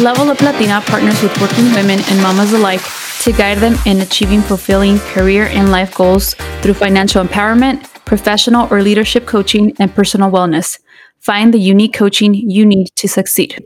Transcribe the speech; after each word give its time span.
Level 0.00 0.30
Up 0.30 0.40
Latina 0.40 0.80
partners 0.86 1.22
with 1.22 1.38
working 1.42 1.66
women 1.74 2.00
and 2.08 2.22
mamas 2.22 2.54
alike 2.54 2.80
to 3.20 3.32
guide 3.32 3.58
them 3.58 3.74
in 3.84 4.00
achieving 4.00 4.40
fulfilling 4.40 4.98
career 5.12 5.44
and 5.52 5.70
life 5.70 5.94
goals 5.94 6.32
through 6.62 6.72
financial 6.72 7.22
empowerment, 7.22 7.84
professional 8.06 8.66
or 8.72 8.80
leadership 8.82 9.26
coaching, 9.26 9.76
and 9.78 9.94
personal 9.94 10.30
wellness. 10.30 10.80
Find 11.18 11.52
the 11.52 11.60
unique 11.60 11.92
coaching 11.92 12.32
you 12.32 12.64
need 12.64 12.86
to 12.96 13.08
succeed. 13.08 13.62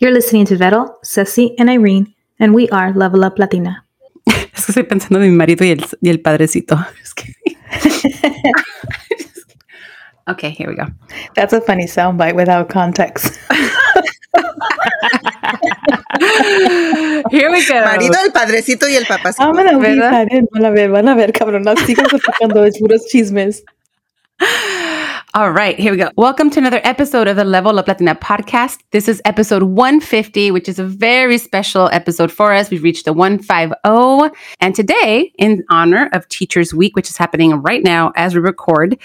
You're 0.00 0.10
listening 0.10 0.44
to 0.46 0.56
Vero, 0.56 0.96
Ceci, 1.04 1.56
and 1.56 1.70
Irene, 1.70 2.12
and 2.40 2.52
we 2.52 2.68
are 2.70 2.92
Level 2.92 3.24
Up 3.24 3.38
Latina. 3.38 3.84
Es 4.26 4.66
que 4.66 4.72
estoy 4.72 4.82
pensando 4.82 5.22
en 5.22 5.30
mi 5.30 5.36
marido 5.36 5.64
y 5.64 5.70
el, 5.70 5.86
y 6.00 6.08
el 6.08 6.18
padrecito. 6.18 6.76
okay, 10.28 10.50
here 10.50 10.68
we 10.68 10.74
go. 10.74 10.86
That's 11.36 11.52
a 11.52 11.60
funny 11.60 11.86
soundbite 11.86 12.34
without 12.34 12.68
context. 12.68 13.38
Here 17.30 17.50
we 17.50 17.66
go. 17.66 17.84
Marido, 17.84 18.18
el 18.24 18.32
padrecito 18.32 18.88
y 18.88 18.96
el 18.96 19.06
papacito. 19.06 19.42
I'm 19.42 19.54
gonna 19.54 19.78
leave 19.78 20.00
that. 20.00 20.28
Van 20.52 20.64
a 20.64 20.70
ver, 20.70 20.90
van 20.90 21.08
a 21.08 21.14
ver, 21.14 21.32
cabronas. 21.32 21.78
Sigan 21.80 22.06
escuchando 22.06 22.64
es 22.64 22.78
puros 22.78 23.06
chismes. 23.08 23.62
All 25.34 25.52
right, 25.52 25.78
here 25.78 25.92
we 25.92 25.98
go. 25.98 26.10
Welcome 26.16 26.48
to 26.50 26.58
another 26.58 26.80
episode 26.82 27.28
of 27.28 27.36
the 27.36 27.44
Level 27.44 27.78
Up 27.78 27.88
Latina 27.88 28.14
podcast. 28.14 28.78
This 28.92 29.06
is 29.06 29.20
episode 29.26 29.64
150, 29.64 30.50
which 30.50 30.66
is 30.66 30.78
a 30.78 30.84
very 30.84 31.36
special 31.36 31.90
episode 31.92 32.32
for 32.32 32.54
us. 32.54 32.70
We've 32.70 32.82
reached 32.82 33.04
the 33.04 33.12
150. 33.12 34.38
And 34.60 34.74
today, 34.74 35.32
in 35.36 35.62
honor 35.68 36.08
of 36.14 36.26
Teachers 36.28 36.72
Week, 36.72 36.96
which 36.96 37.10
is 37.10 37.18
happening 37.18 37.52
right 37.60 37.82
now 37.82 38.12
as 38.16 38.34
we 38.34 38.40
record, 38.40 38.98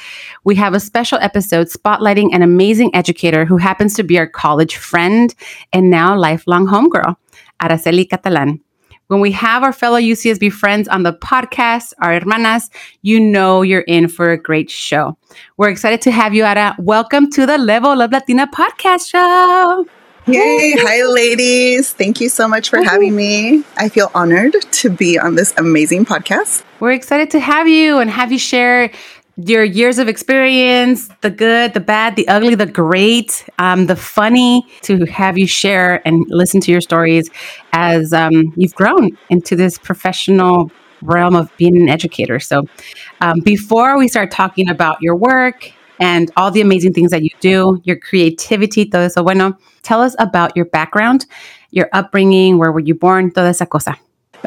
we 0.45 0.55
have 0.55 0.73
a 0.73 0.79
special 0.79 1.17
episode 1.21 1.67
spotlighting 1.67 2.33
an 2.33 2.41
amazing 2.41 2.95
educator 2.95 3.43
who 3.43 3.57
happens 3.57 3.93
to 3.95 4.03
be 4.03 4.17
our 4.17 4.27
college 4.27 4.77
friend 4.77 5.35
and 5.73 5.89
now 5.89 6.17
lifelong 6.17 6.65
homegirl, 6.65 7.17
Araceli 7.61 8.09
Catalan. 8.09 8.59
When 9.07 9.19
we 9.19 9.31
have 9.33 9.61
our 9.61 9.73
fellow 9.73 9.99
UCSB 9.99 10.53
friends 10.53 10.87
on 10.87 11.03
the 11.03 11.11
podcast, 11.11 11.93
our 11.99 12.19
hermanas, 12.19 12.69
you 13.01 13.19
know 13.19 13.61
you're 13.61 13.81
in 13.81 14.07
for 14.07 14.31
a 14.31 14.37
great 14.37 14.69
show. 14.69 15.17
We're 15.57 15.69
excited 15.69 16.01
to 16.03 16.11
have 16.11 16.33
you, 16.33 16.45
Ara. 16.45 16.75
Welcome 16.79 17.29
to 17.31 17.45
the 17.45 17.57
Level 17.57 18.01
Up 18.01 18.11
Latina 18.11 18.47
podcast 18.47 19.09
show. 19.09 19.85
Yay. 20.27 20.75
Hi, 20.77 21.03
ladies. 21.03 21.91
Thank 21.91 22.21
you 22.21 22.29
so 22.29 22.47
much 22.47 22.69
for 22.69 22.81
having 22.81 23.15
me. 23.15 23.63
I 23.75 23.89
feel 23.89 24.11
honored 24.15 24.55
to 24.71 24.89
be 24.89 25.19
on 25.19 25.35
this 25.35 25.53
amazing 25.57 26.05
podcast. 26.05 26.63
We're 26.79 26.93
excited 26.93 27.31
to 27.31 27.39
have 27.39 27.67
you 27.67 27.97
and 27.97 28.09
have 28.09 28.31
you 28.31 28.39
share 28.39 28.91
your 29.47 29.63
years 29.63 29.99
of 29.99 30.07
experience, 30.07 31.09
the 31.21 31.29
good, 31.29 31.73
the 31.73 31.79
bad, 31.79 32.15
the 32.15 32.27
ugly, 32.27 32.55
the 32.55 32.65
great, 32.65 33.47
um, 33.59 33.87
the 33.87 33.95
funny, 33.95 34.63
to 34.81 35.05
have 35.05 35.37
you 35.37 35.47
share 35.47 36.05
and 36.05 36.25
listen 36.27 36.61
to 36.61 36.71
your 36.71 36.81
stories 36.81 37.29
as 37.73 38.13
um, 38.13 38.53
you've 38.55 38.75
grown 38.75 39.17
into 39.29 39.55
this 39.55 39.77
professional 39.77 40.71
realm 41.01 41.35
of 41.35 41.55
being 41.57 41.75
an 41.77 41.89
educator. 41.89 42.39
So, 42.39 42.63
um, 43.21 43.39
before 43.39 43.97
we 43.97 44.07
start 44.07 44.31
talking 44.31 44.69
about 44.69 44.97
your 45.01 45.15
work 45.15 45.71
and 45.99 46.31
all 46.35 46.51
the 46.51 46.61
amazing 46.61 46.93
things 46.93 47.11
that 47.11 47.23
you 47.23 47.29
do, 47.39 47.81
your 47.83 47.97
creativity, 47.97 48.85
todo 48.85 49.05
eso 49.05 49.23
bueno, 49.23 49.57
tell 49.81 50.01
us 50.01 50.15
about 50.19 50.55
your 50.55 50.65
background, 50.65 51.25
your 51.71 51.89
upbringing, 51.93 52.57
where 52.57 52.71
were 52.71 52.79
you 52.79 52.95
born, 52.95 53.31
toda 53.31 53.49
esa 53.49 53.65
cosa. 53.65 53.97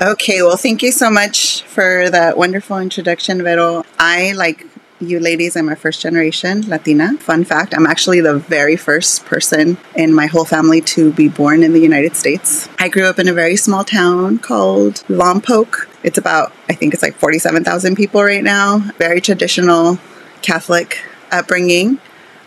Okay, 0.01 0.42
well, 0.42 0.56
thank 0.56 0.83
you 0.83 0.91
so 0.91 1.08
much 1.08 1.62
for 1.62 2.11
that 2.11 2.36
wonderful 2.36 2.79
introduction, 2.79 3.42
Vero. 3.45 3.84
I, 3.98 4.33
like 4.33 4.67
you 5.00 5.19
ladies, 5.19 5.56
I'm 5.56 5.69
a 5.69 5.77
first 5.77 6.00
generation 6.00 6.69
Latina. 6.69 7.17
Fun 7.19 7.45
fact 7.45 7.75
I'm 7.75 7.87
actually 7.87 8.20
the 8.20 8.39
very 8.39 8.77
first 8.77 9.24
person 9.24 9.77
in 9.95 10.14
my 10.14 10.27
whole 10.27 10.45
family 10.45 10.80
to 10.83 11.13
be 11.13 11.29
born 11.29 11.63
in 11.63 11.73
the 11.73 11.80
United 11.80 12.17
States. 12.17 12.68
I 12.79 12.89
grew 12.89 13.07
up 13.07 13.18
in 13.18 13.29
a 13.29 13.33
very 13.33 13.57
small 13.57 13.85
town 13.85 14.39
called 14.39 15.05
Lompoc. 15.08 15.89
It's 16.02 16.18
about, 16.18 16.52
I 16.68 16.74
think 16.74 16.95
it's 16.95 17.02
like 17.02 17.17
47,000 17.17 17.96
people 17.96 18.23
right 18.23 18.45
now. 18.45 18.79
Very 18.98 19.20
traditional 19.20 19.98
Catholic 20.42 20.98
upbringing. 21.30 21.98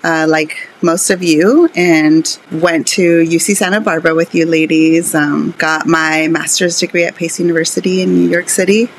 Uh, 0.04 0.26
like 0.30 0.70
most 0.82 1.10
of 1.10 1.24
you, 1.24 1.68
and 1.76 2.40
went 2.52 2.88
to 2.88 3.24
UC 3.24 3.58
Santa 3.58 3.82
Barbara 3.82 4.14
with 4.14 4.34
you 4.36 4.46
ladies. 4.46 5.16
Um, 5.16 5.56
got 5.58 5.88
my 5.88 6.28
master's 6.28 6.80
degree 6.80 7.04
at 7.04 7.16
Pace 7.16 7.40
University 7.40 8.02
in 8.02 8.14
New 8.14 8.30
York 8.30 8.48
City 8.48 8.90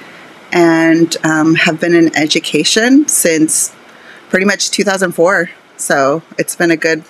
and 0.52 1.16
um, 1.24 1.54
have 1.54 1.80
been 1.80 1.94
in 1.94 2.14
education 2.16 3.06
since 3.08 3.74
pretty 4.30 4.46
much 4.46 4.70
2004. 4.70 5.50
So 5.76 6.22
it's 6.38 6.56
been 6.56 6.70
a 6.70 6.76
good 6.76 7.04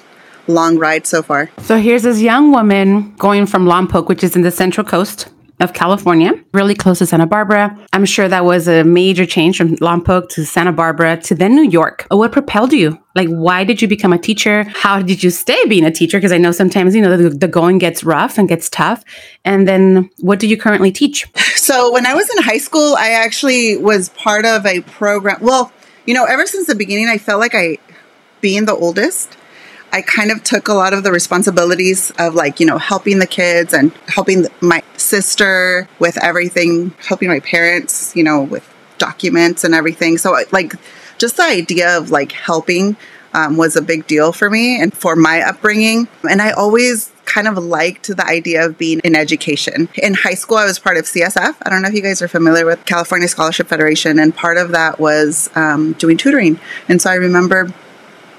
long 0.46 0.78
ride 0.78 1.06
so 1.06 1.22
far. 1.22 1.50
So 1.58 1.78
here's 1.78 2.02
this 2.02 2.20
young 2.20 2.52
woman 2.52 3.14
going 3.16 3.46
from 3.46 3.66
Lompoc, 3.66 4.08
which 4.08 4.24
is 4.24 4.34
in 4.36 4.42
the 4.42 4.50
Central 4.50 4.86
Coast 4.86 5.28
of 5.60 5.72
California, 5.72 6.32
really 6.52 6.74
close 6.74 6.98
to 6.98 7.06
Santa 7.06 7.26
Barbara. 7.26 7.76
I'm 7.92 8.04
sure 8.04 8.28
that 8.28 8.44
was 8.44 8.68
a 8.68 8.84
major 8.84 9.26
change 9.26 9.56
from 9.58 9.76
Lompoc 9.76 10.28
to 10.30 10.46
Santa 10.46 10.72
Barbara 10.72 11.16
to 11.22 11.34
then 11.34 11.56
New 11.56 11.68
York. 11.68 12.06
What 12.10 12.32
propelled 12.32 12.72
you? 12.72 12.98
Like, 13.14 13.28
why 13.28 13.64
did 13.64 13.82
you 13.82 13.88
become 13.88 14.12
a 14.12 14.18
teacher? 14.18 14.62
How 14.64 15.02
did 15.02 15.22
you 15.22 15.30
stay 15.30 15.64
being 15.66 15.84
a 15.84 15.90
teacher? 15.90 16.18
Because 16.18 16.30
I 16.30 16.38
know 16.38 16.52
sometimes, 16.52 16.94
you 16.94 17.02
know, 17.02 17.16
the, 17.16 17.30
the, 17.30 17.48
going 17.48 17.78
gets 17.78 18.04
rough 18.04 18.38
and 18.38 18.48
gets 18.48 18.70
tough. 18.70 19.02
And 19.44 19.66
then 19.66 20.08
what 20.20 20.38
do 20.38 20.46
you 20.46 20.56
currently 20.56 20.92
teach? 20.92 21.26
So, 21.58 21.92
when 21.92 22.06
I 22.06 22.14
was 22.14 22.30
in 22.30 22.42
high 22.44 22.58
school, 22.58 22.94
I 22.96 23.10
actually 23.10 23.76
was 23.76 24.08
part 24.10 24.46
of 24.46 24.64
a 24.64 24.80
program. 24.82 25.38
Well, 25.42 25.70
you 26.06 26.14
know, 26.14 26.24
ever 26.24 26.46
since 26.46 26.66
the 26.66 26.74
beginning, 26.74 27.08
I 27.08 27.18
felt 27.18 27.40
like 27.40 27.54
I, 27.54 27.76
being 28.40 28.64
the 28.64 28.74
oldest, 28.74 29.36
I 29.92 30.02
kind 30.02 30.30
of 30.30 30.44
took 30.44 30.68
a 30.68 30.74
lot 30.74 30.92
of 30.92 31.02
the 31.02 31.12
responsibilities 31.12 32.12
of 32.18 32.34
like, 32.34 32.60
you 32.60 32.66
know, 32.66 32.78
helping 32.78 33.18
the 33.18 33.26
kids 33.26 33.72
and 33.72 33.92
helping 34.06 34.46
my 34.60 34.82
sister 34.96 35.88
with 35.98 36.22
everything, 36.22 36.90
helping 37.06 37.28
my 37.28 37.40
parents, 37.40 38.14
you 38.14 38.22
know, 38.22 38.42
with 38.42 38.68
documents 38.98 39.64
and 39.64 39.74
everything. 39.74 40.18
So, 40.18 40.36
like, 40.52 40.74
just 41.18 41.36
the 41.36 41.44
idea 41.44 41.96
of 41.96 42.10
like 42.10 42.32
helping 42.32 42.96
um, 43.34 43.56
was 43.56 43.76
a 43.76 43.82
big 43.82 44.06
deal 44.06 44.32
for 44.32 44.50
me 44.50 44.80
and 44.80 44.92
for 44.92 45.16
my 45.16 45.42
upbringing. 45.42 46.08
And 46.28 46.40
I 46.40 46.50
always 46.50 47.12
kind 47.24 47.46
of 47.46 47.58
liked 47.58 48.06
the 48.08 48.24
idea 48.24 48.64
of 48.64 48.78
being 48.78 49.00
in 49.04 49.14
education. 49.14 49.88
In 49.96 50.14
high 50.14 50.34
school, 50.34 50.56
I 50.56 50.64
was 50.64 50.78
part 50.78 50.96
of 50.96 51.04
CSF. 51.04 51.56
I 51.62 51.70
don't 51.70 51.82
know 51.82 51.88
if 51.88 51.94
you 51.94 52.02
guys 52.02 52.22
are 52.22 52.28
familiar 52.28 52.64
with 52.64 52.84
California 52.86 53.28
Scholarship 53.28 53.68
Federation, 53.68 54.18
and 54.18 54.34
part 54.34 54.56
of 54.56 54.70
that 54.70 54.98
was 54.98 55.50
um, 55.54 55.92
doing 55.94 56.16
tutoring. 56.16 56.58
And 56.88 57.02
so 57.02 57.10
I 57.10 57.14
remember 57.14 57.72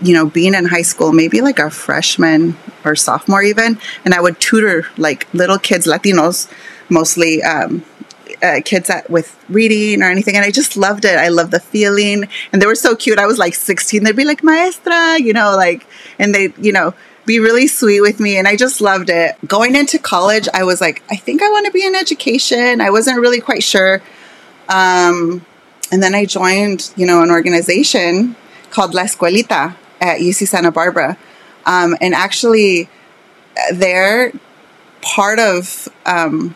you 0.01 0.13
know, 0.13 0.25
being 0.25 0.53
in 0.53 0.65
high 0.65 0.81
school, 0.81 1.11
maybe 1.11 1.41
like 1.41 1.59
a 1.59 1.69
freshman 1.69 2.57
or 2.85 2.95
sophomore 2.95 3.43
even, 3.43 3.77
and 4.05 4.13
I 4.13 4.21
would 4.21 4.39
tutor 4.39 4.85
like 4.97 5.31
little 5.33 5.57
kids, 5.57 5.85
Latinos, 5.85 6.49
mostly 6.89 7.43
um, 7.43 7.83
uh, 8.41 8.61
kids 8.63 8.89
with 9.09 9.37
reading 9.49 10.01
or 10.01 10.09
anything, 10.09 10.35
and 10.35 10.45
I 10.45 10.51
just 10.51 10.77
loved 10.77 11.05
it. 11.05 11.17
I 11.17 11.27
loved 11.29 11.51
the 11.51 11.59
feeling, 11.59 12.27
and 12.51 12.61
they 12.61 12.65
were 12.65 12.75
so 12.75 12.95
cute. 12.95 13.19
I 13.19 13.25
was 13.25 13.37
like 13.37 13.55
16; 13.55 14.03
they'd 14.03 14.15
be 14.15 14.25
like 14.25 14.43
maestra, 14.43 15.19
you 15.19 15.33
know, 15.33 15.55
like, 15.55 15.85
and 16.17 16.33
they, 16.33 16.53
you 16.57 16.71
know, 16.71 16.93
be 17.25 17.39
really 17.39 17.67
sweet 17.67 18.01
with 18.01 18.19
me, 18.19 18.37
and 18.37 18.47
I 18.47 18.55
just 18.55 18.81
loved 18.81 19.09
it. 19.09 19.35
Going 19.47 19.75
into 19.75 19.99
college, 19.99 20.47
I 20.53 20.63
was 20.63 20.81
like, 20.81 21.03
I 21.09 21.15
think 21.15 21.41
I 21.43 21.49
want 21.49 21.65
to 21.65 21.71
be 21.71 21.85
in 21.85 21.95
education. 21.95 22.81
I 22.81 22.89
wasn't 22.89 23.19
really 23.19 23.41
quite 23.41 23.63
sure, 23.63 24.01
um, 24.69 25.45
and 25.91 26.01
then 26.01 26.15
I 26.15 26.25
joined, 26.25 26.91
you 26.95 27.05
know, 27.05 27.21
an 27.21 27.31
organization 27.31 28.35
called 28.69 28.93
La 28.93 29.03
Escuelita 29.03 29.75
at 30.01 30.19
UC 30.19 30.47
Santa 30.47 30.71
Barbara. 30.71 31.17
Um, 31.65 31.95
and 32.01 32.13
actually, 32.13 32.89
they're 33.73 34.31
part 35.01 35.39
of, 35.39 35.87
um, 36.05 36.55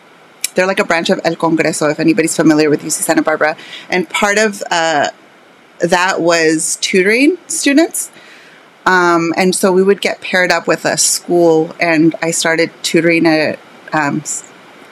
they're 0.54 0.66
like 0.66 0.80
a 0.80 0.84
branch 0.84 1.10
of 1.10 1.20
El 1.24 1.36
Congreso, 1.36 1.90
if 1.90 2.00
anybody's 2.00 2.36
familiar 2.36 2.70
with 2.70 2.82
UC 2.82 3.02
Santa 3.02 3.22
Barbara. 3.22 3.56
And 3.90 4.08
part 4.08 4.38
of 4.38 4.62
uh, 4.70 5.10
that 5.80 6.20
was 6.20 6.76
tutoring 6.80 7.38
students. 7.46 8.10
Um, 8.86 9.32
and 9.36 9.54
so 9.54 9.72
we 9.72 9.82
would 9.82 10.00
get 10.00 10.20
paired 10.20 10.50
up 10.50 10.66
with 10.66 10.84
a 10.84 10.96
school, 10.98 11.74
and 11.80 12.14
I 12.20 12.32
started 12.32 12.70
tutoring 12.82 13.26
at, 13.26 13.58
um, 13.92 14.22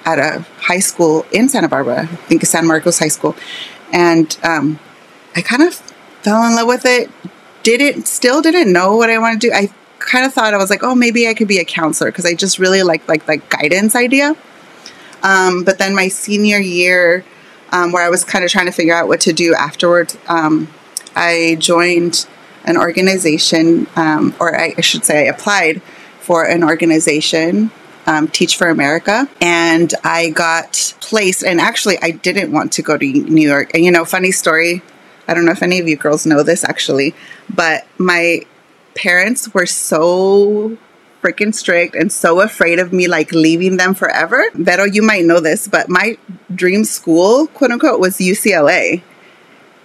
at 0.04 0.18
a 0.18 0.46
high 0.60 0.78
school 0.78 1.26
in 1.30 1.48
Santa 1.48 1.68
Barbara, 1.68 2.02
I 2.02 2.06
think 2.06 2.44
San 2.44 2.66
Marcos 2.66 2.98
High 2.98 3.08
School. 3.08 3.36
And 3.92 4.36
um, 4.42 4.78
I 5.36 5.42
kind 5.42 5.62
of 5.62 5.74
fell 6.22 6.42
in 6.44 6.54
love 6.56 6.66
with 6.66 6.86
it, 6.86 7.10
didn't 7.62 8.06
still 8.06 8.42
didn't 8.42 8.72
know 8.72 8.96
what 8.96 9.10
I 9.10 9.18
wanted 9.18 9.40
to 9.42 9.48
do. 9.48 9.52
I 9.54 9.68
kind 9.98 10.26
of 10.26 10.32
thought 10.32 10.54
I 10.54 10.56
was 10.56 10.70
like, 10.70 10.82
oh, 10.82 10.94
maybe 10.94 11.28
I 11.28 11.34
could 11.34 11.48
be 11.48 11.58
a 11.58 11.64
counselor 11.64 12.10
because 12.10 12.26
I 12.26 12.34
just 12.34 12.58
really 12.58 12.82
like 12.82 13.06
like 13.08 13.26
like 13.28 13.48
guidance 13.48 13.94
idea. 13.94 14.36
Um, 15.22 15.64
but 15.64 15.78
then 15.78 15.94
my 15.94 16.08
senior 16.08 16.58
year, 16.58 17.24
um, 17.70 17.92
where 17.92 18.04
I 18.04 18.10
was 18.10 18.24
kind 18.24 18.44
of 18.44 18.50
trying 18.50 18.66
to 18.66 18.72
figure 18.72 18.94
out 18.94 19.08
what 19.08 19.20
to 19.22 19.32
do 19.32 19.54
afterwards, 19.54 20.18
um, 20.26 20.68
I 21.14 21.56
joined 21.60 22.26
an 22.64 22.76
organization, 22.76 23.86
um, 23.96 24.34
or 24.40 24.58
I, 24.58 24.74
I, 24.76 24.80
should 24.80 25.04
say, 25.04 25.26
I 25.26 25.30
applied 25.30 25.80
for 26.20 26.44
an 26.44 26.64
organization. 26.64 27.70
Um, 28.04 28.26
Teach 28.26 28.56
for 28.56 28.68
America, 28.68 29.28
and 29.40 29.94
I 30.02 30.30
got 30.30 30.92
placed. 31.00 31.44
And 31.44 31.60
actually, 31.60 31.98
I 32.02 32.10
didn't 32.10 32.50
want 32.50 32.72
to 32.72 32.82
go 32.82 32.98
to 32.98 33.06
New 33.06 33.48
York. 33.48 33.70
And 33.74 33.84
you 33.84 33.92
know, 33.92 34.04
funny 34.04 34.32
story 34.32 34.82
I 35.28 35.34
don't 35.34 35.44
know 35.44 35.52
if 35.52 35.62
any 35.62 35.78
of 35.78 35.88
you 35.88 35.96
girls 35.96 36.26
know 36.26 36.42
this 36.42 36.64
actually, 36.64 37.14
but 37.54 37.86
my 37.98 38.40
parents 38.94 39.52
were 39.54 39.66
so 39.66 40.76
freaking 41.22 41.54
strict 41.54 41.94
and 41.94 42.10
so 42.10 42.40
afraid 42.40 42.78
of 42.80 42.92
me 42.92 43.06
like 43.06 43.30
leaving 43.32 43.76
them 43.76 43.94
forever. 43.94 44.44
Vero, 44.54 44.84
you 44.84 45.02
might 45.02 45.24
know 45.24 45.38
this, 45.40 45.68
but 45.68 45.88
my 45.88 46.18
dream 46.54 46.84
school, 46.84 47.46
quote 47.48 47.70
unquote, 47.70 48.00
was 48.00 48.18
UCLA. 48.18 49.02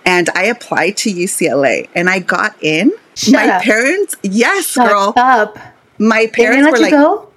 And 0.05 0.29
I 0.33 0.45
applied 0.45 0.97
to 0.97 1.13
UCLA 1.13 1.89
and 1.93 2.09
I 2.09 2.19
got 2.19 2.55
in. 2.61 2.91
Shut 3.15 3.33
my 3.33 3.47
up. 3.49 3.61
parents, 3.63 4.15
yes, 4.23 4.67
Shut 4.67 4.89
girl. 4.89 5.13
up. 5.17 5.57
My 5.99 6.27
parents 6.27 6.71
were 6.71 6.77
you 6.77 6.83
like, 6.83 6.91
go? 6.91 7.29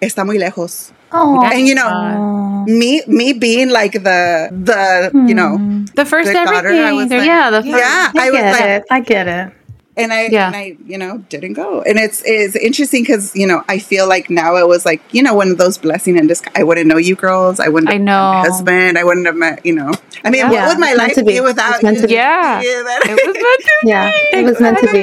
está 0.00 0.24
muy 0.26 0.36
lejos. 0.38 0.92
Oh. 1.12 1.42
And 1.44 1.66
you 1.66 1.74
know, 1.74 2.64
me 2.66 3.02
me 3.06 3.32
being 3.32 3.70
like 3.70 3.92
the 3.92 4.48
the 4.52 5.10
you 5.26 5.34
know 5.34 5.56
hmm. 5.56 5.84
The 5.94 6.04
first 6.04 6.28
The 6.28 6.34
daughter, 6.34 6.68
everything. 6.68 6.84
I 6.84 6.92
was 6.92 7.10
like- 7.10 7.24
yeah, 7.26 7.50
the 7.50 7.62
first. 7.62 7.68
yeah 7.68 8.12
I 8.16 8.26
I 8.26 8.30
was 8.30 8.40
get 8.40 8.52
like 8.52 8.62
it. 8.70 8.84
I 8.90 9.00
get 9.00 9.28
it. 9.28 9.52
and 9.96 10.12
I 10.12 10.26
Yeah. 10.26 10.46
and 10.46 10.54
I 10.56 10.76
you 10.86 10.98
know 10.98 11.18
didn't 11.28 11.54
go 11.54 11.82
and 11.82 11.98
it's 11.98 12.22
it's 12.24 12.54
interesting 12.56 13.02
because 13.02 13.34
you 13.34 13.46
know 13.46 13.64
I 13.68 13.78
feel 13.80 14.06
like 14.08 14.28
now 14.30 14.54
it 14.56 14.68
was 14.68 14.84
like 14.84 15.00
you 15.12 15.22
know 15.24 15.34
one 15.34 15.50
of 15.50 15.58
those 15.58 15.76
blessing 15.78 16.16
and 16.18 16.28
disguise 16.28 16.52
I 16.54 16.62
wouldn't 16.62 16.86
know 16.86 16.98
you 16.98 17.16
girls 17.16 17.58
I 17.58 17.68
wouldn't 17.68 17.90
I 17.90 17.94
have 17.94 18.02
know. 18.02 18.30
met 18.32 18.38
my 18.42 18.48
husband 18.48 18.98
I 18.98 19.02
wouldn't 19.04 19.26
have 19.26 19.34
met 19.36 19.64
you 19.66 19.72
know 19.74 19.90
I 20.24 20.30
mean 20.30 20.40
Yeah. 20.44 20.50
what 20.52 20.68
would 20.68 20.78
my 20.78 20.90
It's 20.90 20.98
meant 20.98 21.08
life 21.08 21.14
to 21.16 21.24
be, 21.24 21.32
be. 21.34 21.40
without 21.40 21.74
It's 21.74 21.82
meant 21.82 21.96
you? 21.96 22.02
to 22.02 22.08
be. 22.08 22.14
Yeah. 22.14 22.60
It 22.64 23.26
was 23.26 23.34
meant 23.42 23.60
to 23.64 23.72
Yeah, 23.82 24.10
it 24.38 24.44
was 24.44 24.60
meant 24.60 24.78
to 24.78 24.86
be. 24.92 24.98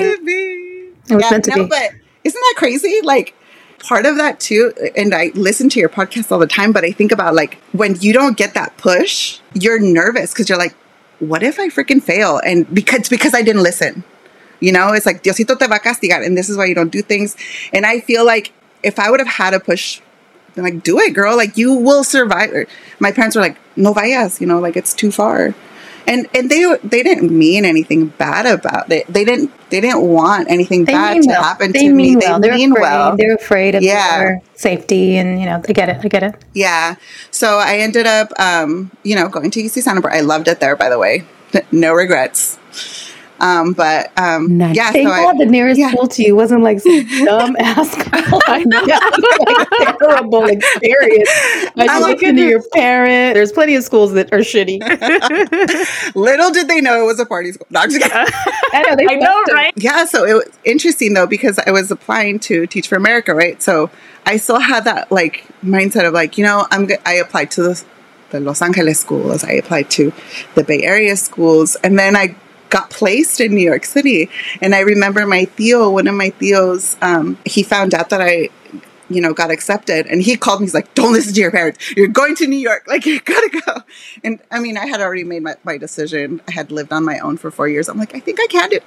It 1.11 1.15
was 1.15 1.31
meant 1.31 1.43
to 1.45 1.51
be. 1.53 1.65
But 1.65 1.89
isn't 2.23 2.41
that 2.47 2.53
crazy? 2.57 3.01
Like 3.03 3.33
part 3.85 4.05
of 4.05 4.17
that 4.17 4.39
too, 4.39 4.73
and 4.95 5.13
I 5.13 5.31
listen 5.35 5.69
to 5.69 5.79
your 5.79 5.89
podcast 5.89 6.31
all 6.31 6.39
the 6.39 6.47
time, 6.47 6.71
but 6.71 6.83
I 6.83 6.91
think 6.91 7.11
about 7.11 7.35
like 7.35 7.55
when 7.71 7.95
you 8.01 8.13
don't 8.13 8.35
get 8.35 8.53
that 8.55 8.75
push, 8.77 9.39
you're 9.53 9.79
nervous 9.79 10.33
because 10.33 10.49
you're 10.49 10.57
like, 10.57 10.75
what 11.19 11.43
if 11.43 11.59
I 11.59 11.69
freaking 11.69 12.01
fail? 12.01 12.41
And 12.43 12.71
because 12.73 13.07
because 13.09 13.33
I 13.33 13.41
didn't 13.41 13.63
listen. 13.63 14.03
You 14.59 14.71
know, 14.71 14.93
it's 14.93 15.05
like 15.05 15.21
Diosito 15.21 15.57
te 15.59 15.67
va 15.67 15.75
a 15.75 15.79
castigar, 15.79 16.25
and 16.25 16.37
this 16.37 16.49
is 16.49 16.57
why 16.57 16.65
you 16.65 16.75
don't 16.75 16.91
do 16.91 17.01
things. 17.01 17.35
And 17.71 17.85
I 17.85 17.99
feel 17.99 18.25
like 18.25 18.53
if 18.83 18.99
I 18.99 19.11
would 19.11 19.19
have 19.19 19.27
had 19.27 19.53
a 19.53 19.59
push, 19.59 20.01
then 20.55 20.63
like, 20.63 20.81
do 20.83 20.99
it, 20.99 21.13
girl. 21.13 21.35
Like 21.37 21.57
you 21.57 21.73
will 21.73 22.03
survive. 22.03 22.67
My 22.99 23.11
parents 23.11 23.35
were 23.35 23.41
like, 23.41 23.57
no 23.75 23.93
vayas, 23.93 24.41
you 24.41 24.47
know, 24.47 24.59
like 24.59 24.75
it's 24.75 24.93
too 24.93 25.11
far. 25.11 25.53
And 26.07 26.27
and 26.35 26.49
they 26.51 26.63
they 26.83 27.01
didn't 27.03 27.31
mean 27.31 27.65
anything 27.65 28.07
bad 28.07 28.45
about 28.45 28.91
it. 28.91 29.07
They 29.07 29.25
didn't 29.25 29.51
they 29.71 29.81
didn't 29.81 30.01
want 30.01 30.49
anything 30.49 30.85
They 30.85 30.93
bad 30.93 31.21
to 31.23 31.27
well. 31.27 31.43
happen 31.43 31.71
they 31.71 31.87
to 31.87 31.93
me. 31.93 32.15
well. 32.15 32.39
They 32.39 32.47
They're 32.49 32.57
mean 32.57 32.71
afraid. 32.71 32.81
well. 32.81 33.17
They're 33.17 33.35
afraid 33.35 33.75
of 33.75 33.81
Yeah. 33.83 34.21
your 34.21 34.41
safety, 34.53 35.17
and 35.17 35.39
you 35.39 35.45
know, 35.47 35.61
I 35.67 35.73
get 35.73 35.89
it. 35.89 35.97
I 36.03 36.07
get 36.07 36.23
it. 36.23 36.35
Yeah. 36.53 36.95
So 37.31 37.57
I 37.57 37.77
ended 37.79 38.05
up, 38.05 38.31
um, 38.39 38.91
you 39.03 39.15
know, 39.15 39.27
going 39.29 39.49
to 39.51 39.59
UC 39.61 39.81
Santa 39.81 40.01
Barbara. 40.01 40.19
I 40.19 40.21
loved 40.21 40.47
it 40.47 40.59
there, 40.59 40.75
by 40.75 40.89
the 40.89 40.99
way. 40.99 41.23
No 41.71 41.93
regrets. 41.93 42.57
Um, 43.39 43.73
but 43.73 44.17
um, 44.17 44.57
Nice. 44.57 44.75
yeah, 44.77 44.91
Thank 44.91 45.09
so 45.09 45.13
I, 45.13 45.23
God 45.23 45.37
the 45.39 45.45
nearest 45.45 45.77
yeah. 45.79 45.91
school 45.91 46.07
to 46.07 46.23
you 46.23 46.35
wasn't 46.37 46.63
like 46.63 46.79
some 46.79 47.05
dumb 47.25 47.55
ass 47.59 47.93
girl. 47.95 48.41
I 48.47 48.63
know. 48.63 48.81
like 48.81 49.69
terrible 49.99 50.45
experience. 50.45 51.29
I 51.75 51.83
you 51.83 51.85
my 51.87 51.99
listen 52.11 52.35
to 52.37 52.41
your 52.47 52.63
parent. 52.73 53.33
There's 53.35 53.51
plenty 53.51 53.75
of 53.75 53.83
schools 53.83 54.13
that 54.13 54.31
are 54.31 54.39
shitty. 54.39 54.79
little 56.15 56.51
did 56.51 56.67
they 56.67 56.81
know 56.81 57.01
it 57.01 57.05
was 57.05 57.19
a 57.19 57.25
party 57.25 57.51
school. 57.51 57.67
No, 57.69 57.81
I'm 57.81 57.89
just 57.89 58.01
kidding. 58.01 58.17
I 58.73 58.81
know. 58.87 58.95
They 58.95 59.05
I 59.07 59.15
know, 59.15 59.25
fucked 59.25 59.49
up. 59.49 59.55
right? 59.55 59.73
yeah, 59.75 60.05
so 60.05 60.25
it 60.25 60.33
was 60.33 60.49
interesting 60.63 61.13
though 61.13 61.27
because 61.27 61.59
I 61.59 61.71
was 61.71 61.91
applying 61.91 62.39
to 62.41 62.65
Teach 62.67 62.87
for 62.87 62.95
America, 62.95 63.33
right? 63.33 63.61
So 63.61 63.89
I 64.25 64.37
still 64.37 64.59
had 64.59 64.85
that 64.85 65.11
like 65.11 65.45
mindset 65.63 66.07
of 66.07 66.13
like, 66.13 66.37
you 66.37 66.45
know, 66.45 66.67
I'm 66.71 66.85
go- 66.85 66.95
I 67.05 67.13
applied 67.15 67.51
to 67.51 67.63
the, 67.63 67.83
the 68.29 68.39
Los 68.39 68.61
Angeles 68.61 68.99
schools, 68.99 69.43
I 69.43 69.51
applied 69.51 69.89
to 69.91 70.13
the 70.55 70.63
Bay 70.63 70.83
Area 70.83 71.15
schools, 71.17 71.75
and 71.83 71.99
then 71.99 72.15
I 72.15 72.35
got 72.75 72.89
placed 72.89 73.39
in 73.39 73.55
New 73.55 73.63
York 73.63 73.85
City. 73.85 74.29
And 74.61 74.75
I 74.75 74.81
remember 74.81 75.25
my 75.25 75.45
tío, 75.57 75.93
one 75.93 76.07
of 76.07 76.15
my 76.15 76.31
tíos, 76.31 77.01
um, 77.01 77.37
he 77.45 77.63
found 77.63 77.93
out 77.93 78.09
that 78.09 78.21
I 78.21 78.49
you 79.07 79.21
know, 79.21 79.33
got 79.33 79.51
accepted. 79.51 80.07
And 80.07 80.19
he 80.19 80.35
called 80.35 80.61
me, 80.61 80.65
he's 80.65 80.73
like, 80.73 80.91
don't 80.95 81.13
listen 81.13 81.35
to 81.35 81.39
your 81.39 81.51
parents. 81.51 81.95
You're 81.95 82.07
going 82.07 82.35
to 82.37 82.47
New 82.47 82.57
York. 82.57 82.83
Like, 82.95 83.05
you 83.05 83.19
gotta 83.19 83.61
go. 83.65 83.73
And 84.23 84.39
I 84.51 84.59
mean, 84.59 84.77
I 84.77 84.87
had 84.87 84.99
already 85.01 85.23
made 85.23 85.43
my, 85.43 85.55
my 85.63 85.77
decision. 85.77 86.41
I 86.47 86.51
had 86.51 86.71
lived 86.71 86.91
on 86.91 87.03
my 87.03 87.19
own 87.19 87.37
for 87.37 87.51
four 87.51 87.67
years. 87.67 87.87
I'm 87.87 87.99
like, 87.99 88.15
I 88.15 88.19
think 88.19 88.39
I 88.39 88.47
can 88.47 88.69
do 88.69 88.79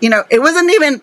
You 0.00 0.08
know, 0.08 0.24
it 0.30 0.38
wasn't 0.38 0.70
even, 0.70 1.02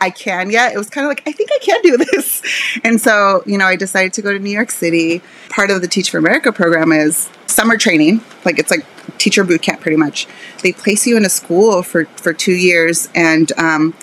I 0.00 0.10
can 0.10 0.50
yet. 0.50 0.74
It 0.74 0.78
was 0.78 0.90
kind 0.90 1.06
of 1.06 1.10
like, 1.10 1.22
I 1.26 1.32
think 1.32 1.50
I 1.52 1.58
can 1.58 1.80
do 1.82 1.96
this. 2.12 2.42
And 2.84 3.00
so, 3.00 3.42
you 3.46 3.58
know, 3.58 3.66
I 3.66 3.76
decided 3.76 4.12
to 4.14 4.22
go 4.22 4.32
to 4.32 4.38
New 4.38 4.50
York 4.50 4.70
City. 4.70 5.22
Part 5.48 5.70
of 5.70 5.80
the 5.80 5.88
Teach 5.88 6.10
for 6.10 6.18
America 6.18 6.52
program 6.52 6.92
is 6.92 7.28
summer 7.46 7.76
training. 7.76 8.20
Like, 8.44 8.58
it's 8.58 8.70
like 8.70 8.84
teacher 9.18 9.44
boot 9.44 9.62
camp 9.62 9.80
pretty 9.80 9.96
much. 9.96 10.26
They 10.62 10.72
place 10.72 11.06
you 11.06 11.16
in 11.16 11.24
a 11.24 11.30
school 11.30 11.82
for, 11.82 12.04
for 12.16 12.32
two 12.32 12.54
years. 12.54 13.08
And, 13.14 13.50
um, 13.58 13.94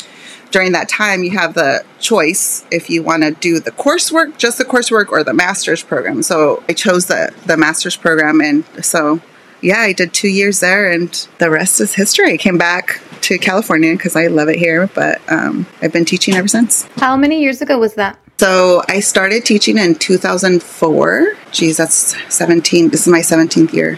during 0.53 0.71
that 0.73 0.87
time, 0.87 1.23
you 1.23 1.31
have 1.31 1.55
the 1.55 1.83
choice 1.99 2.63
if 2.69 2.87
you 2.87 3.01
want 3.01 3.23
to 3.23 3.31
do 3.31 3.59
the 3.59 3.71
coursework, 3.71 4.37
just 4.37 4.59
the 4.59 4.63
coursework, 4.63 5.09
or 5.09 5.23
the 5.23 5.33
master's 5.33 5.81
program. 5.81 6.21
So 6.21 6.63
I 6.69 6.73
chose 6.73 7.07
the 7.07 7.33
the 7.47 7.57
master's 7.57 7.97
program, 7.97 8.39
and 8.39 8.63
so 8.85 9.19
yeah, 9.63 9.79
I 9.79 9.93
did 9.93 10.13
two 10.13 10.27
years 10.27 10.59
there, 10.59 10.91
and 10.91 11.09
the 11.39 11.49
rest 11.49 11.79
is 11.79 11.95
history. 11.95 12.33
I 12.33 12.37
came 12.37 12.57
back 12.57 13.01
to 13.21 13.37
California 13.37 13.93
because 13.93 14.15
I 14.15 14.27
love 14.27 14.49
it 14.49 14.59
here, 14.59 14.87
but 14.93 15.21
um, 15.31 15.65
I've 15.81 15.93
been 15.93 16.05
teaching 16.05 16.35
ever 16.35 16.47
since. 16.47 16.83
How 16.97 17.15
many 17.15 17.41
years 17.41 17.61
ago 17.61 17.79
was 17.79 17.93
that? 17.95 18.19
So 18.37 18.83
I 18.89 18.99
started 18.99 19.45
teaching 19.45 19.77
in 19.77 19.95
2004. 19.95 21.33
Geez, 21.51 21.77
that's 21.77 22.15
17. 22.33 22.89
This 22.89 23.01
is 23.01 23.07
my 23.07 23.19
17th 23.19 23.71
year 23.73 23.97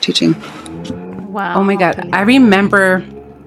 teaching. 0.00 0.34
Wow. 1.32 1.56
Oh 1.60 1.64
my 1.64 1.76
God. 1.76 2.08
I 2.12 2.20
remember 2.22 3.04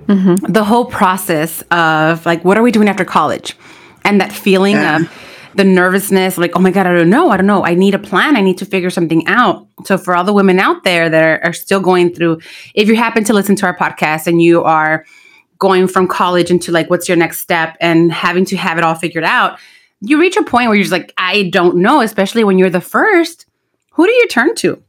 the 0.07 0.63
whole 0.65 0.85
process 0.85 1.61
of 1.71 2.25
like, 2.25 2.43
what 2.43 2.57
are 2.57 2.63
we 2.63 2.71
doing 2.71 2.89
after 2.89 3.05
college? 3.05 3.55
And 4.03 4.19
that 4.21 4.33
feeling 4.33 4.75
Yeah. 4.75 4.97
of 5.01 5.22
the 5.55 5.63
nervousness, 5.63 6.37
like, 6.37 6.55
oh 6.55 6.59
my 6.59 6.71
God, 6.71 6.87
I 6.87 6.93
don't 6.93 7.09
know. 7.09 7.29
I 7.29 7.37
don't 7.37 7.45
know. 7.45 7.63
I 7.63 7.75
need 7.75 7.93
a 7.93 7.99
plan. 7.99 8.35
I 8.35 8.41
need 8.41 8.57
to 8.57 8.65
figure 8.65 8.89
something 8.89 9.25
out. 9.27 9.67
So, 9.85 9.97
for 9.97 10.15
all 10.15 10.23
the 10.23 10.33
women 10.33 10.59
out 10.59 10.83
there 10.83 11.09
that 11.09 11.23
are, 11.23 11.43
are 11.43 11.53
still 11.53 11.79
going 11.79 12.13
through, 12.13 12.39
if 12.73 12.87
you 12.87 12.95
happen 12.95 13.23
to 13.25 13.33
listen 13.33 13.55
to 13.57 13.65
our 13.65 13.77
podcast 13.77 14.27
and 14.27 14.41
you 14.41 14.63
are 14.63 15.05
going 15.59 15.87
from 15.87 16.07
college 16.07 16.51
into 16.51 16.71
like, 16.71 16.89
what's 16.89 17.07
your 17.07 17.17
next 17.17 17.39
step 17.39 17.77
and 17.79 18.11
having 18.11 18.45
to 18.45 18.57
have 18.57 18.77
it 18.77 18.83
all 18.83 18.95
figured 18.95 19.23
out, 19.23 19.59
you 20.01 20.19
reach 20.19 20.35
a 20.35 20.43
point 20.43 20.67
where 20.67 20.75
you're 20.75 20.83
just 20.83 20.91
like, 20.91 21.13
I 21.17 21.43
don't 21.43 21.77
know, 21.77 22.01
especially 22.01 22.43
when 22.43 22.57
you're 22.57 22.69
the 22.69 22.81
first. 22.81 23.45
Who 23.93 24.05
do 24.05 24.11
you 24.11 24.27
turn 24.27 24.55
to? 24.55 24.81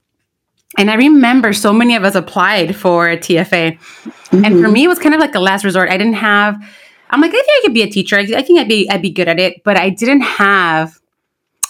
And 0.76 0.90
I 0.90 0.94
remember 0.94 1.52
so 1.52 1.72
many 1.72 1.94
of 1.94 2.04
us 2.04 2.14
applied 2.14 2.74
for 2.74 3.08
a 3.08 3.16
TFA. 3.16 3.78
And 4.32 4.44
for 4.44 4.50
mm-hmm. 4.50 4.72
me, 4.72 4.84
it 4.84 4.88
was 4.88 4.98
kind 4.98 5.14
of 5.14 5.20
like 5.20 5.34
a 5.34 5.40
last 5.40 5.64
resort. 5.64 5.90
I 5.90 5.96
didn't 5.96 6.14
have, 6.14 6.56
I'm 7.14 7.20
like, 7.20 7.30
I 7.30 7.34
think 7.34 7.48
I 7.48 7.60
could 7.62 7.74
be 7.74 7.82
a 7.82 7.88
teacher. 7.88 8.16
I, 8.16 8.42
think 8.42 8.58
I'd 8.58 8.66
be, 8.66 8.90
I'd 8.90 9.00
be 9.00 9.10
good 9.10 9.28
at 9.28 9.38
it. 9.38 9.62
But 9.62 9.76
I 9.76 9.88
didn't 9.88 10.22
have 10.22 10.98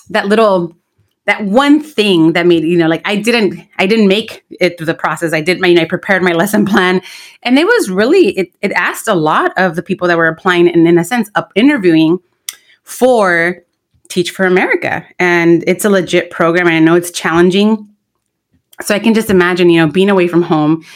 that 0.09 0.27
little, 0.27 0.75
that 1.27 1.45
one 1.45 1.83
thing 1.83 2.33
that 2.33 2.47
made, 2.47 2.65
you 2.65 2.79
know, 2.79 2.89
like 2.89 3.03
I 3.05 3.17
didn't, 3.17 3.61
I 3.79 3.87
didn't 3.87 4.09
make 4.09 4.43
it 4.49 4.79
through 4.79 4.87
the 4.87 4.95
process. 4.95 5.35
I 5.35 5.43
did 5.43 5.61
my, 5.61 5.69
you 5.69 5.75
know, 5.75 5.83
I 5.83 5.85
prepared 5.85 6.23
my 6.23 6.33
lesson 6.33 6.65
plan. 6.65 7.03
And 7.43 7.59
it 7.59 7.67
was 7.67 7.91
really, 7.91 8.29
it, 8.39 8.55
it 8.63 8.73
asked 8.73 9.07
a 9.07 9.15
lot 9.15 9.53
of 9.59 9.77
the 9.77 9.83
people 9.83 10.09
that 10.09 10.17
were 10.17 10.29
applying 10.29 10.67
and 10.67 10.89
in 10.89 10.97
a 10.97 11.05
sense, 11.05 11.31
up 11.35 11.53
interviewing 11.55 12.21
for 12.83 13.63
Teach 14.09 14.31
for 14.31 14.47
America. 14.47 15.07
And 15.19 15.63
it's 15.67 15.85
a 15.85 15.91
legit 15.91 16.31
program. 16.31 16.69
And 16.69 16.77
I 16.77 16.79
know 16.81 16.95
it's 16.95 17.11
challenging. 17.11 17.87
So 18.81 18.95
I 18.95 18.99
can 18.99 19.13
just 19.13 19.29
imagine, 19.29 19.69
you 19.69 19.85
know, 19.85 19.93
being 19.93 20.09
away 20.09 20.27
from 20.27 20.41
home 20.41 20.87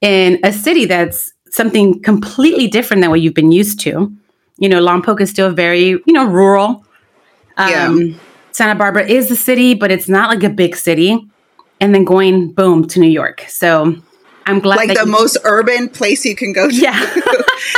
in 0.00 0.40
a 0.42 0.52
city 0.52 0.86
that's 0.86 1.32
something 1.52 2.02
completely 2.02 2.66
different 2.66 3.02
than 3.02 3.10
what 3.10 3.20
you've 3.20 3.34
been 3.34 3.52
used 3.52 3.78
to. 3.80 4.10
You 4.58 4.68
know, 4.68 4.80
Lompoc 4.80 5.20
is 5.20 5.30
still 5.30 5.50
very, 5.52 5.88
you 6.06 6.12
know, 6.16 6.24
rural. 6.26 6.84
Um, 7.56 8.18
Santa 8.52 8.74
Barbara 8.74 9.06
is 9.06 9.28
the 9.28 9.36
city, 9.36 9.74
but 9.74 9.90
it's 9.90 10.08
not 10.08 10.28
like 10.28 10.42
a 10.42 10.50
big 10.50 10.74
city. 10.76 11.10
And 11.80 11.94
then 11.94 12.04
going 12.04 12.52
boom 12.52 12.86
to 12.88 13.00
New 13.00 13.10
York. 13.10 13.44
So 13.48 13.96
I'm 14.46 14.60
glad 14.60 14.76
Like 14.76 14.88
that 14.88 14.98
the 14.98 15.06
you- 15.06 15.10
most 15.20 15.36
urban 15.44 15.88
place 15.88 16.24
you 16.24 16.34
can 16.36 16.52
go 16.52 16.68
to. 16.68 16.74
yeah, 16.74 16.94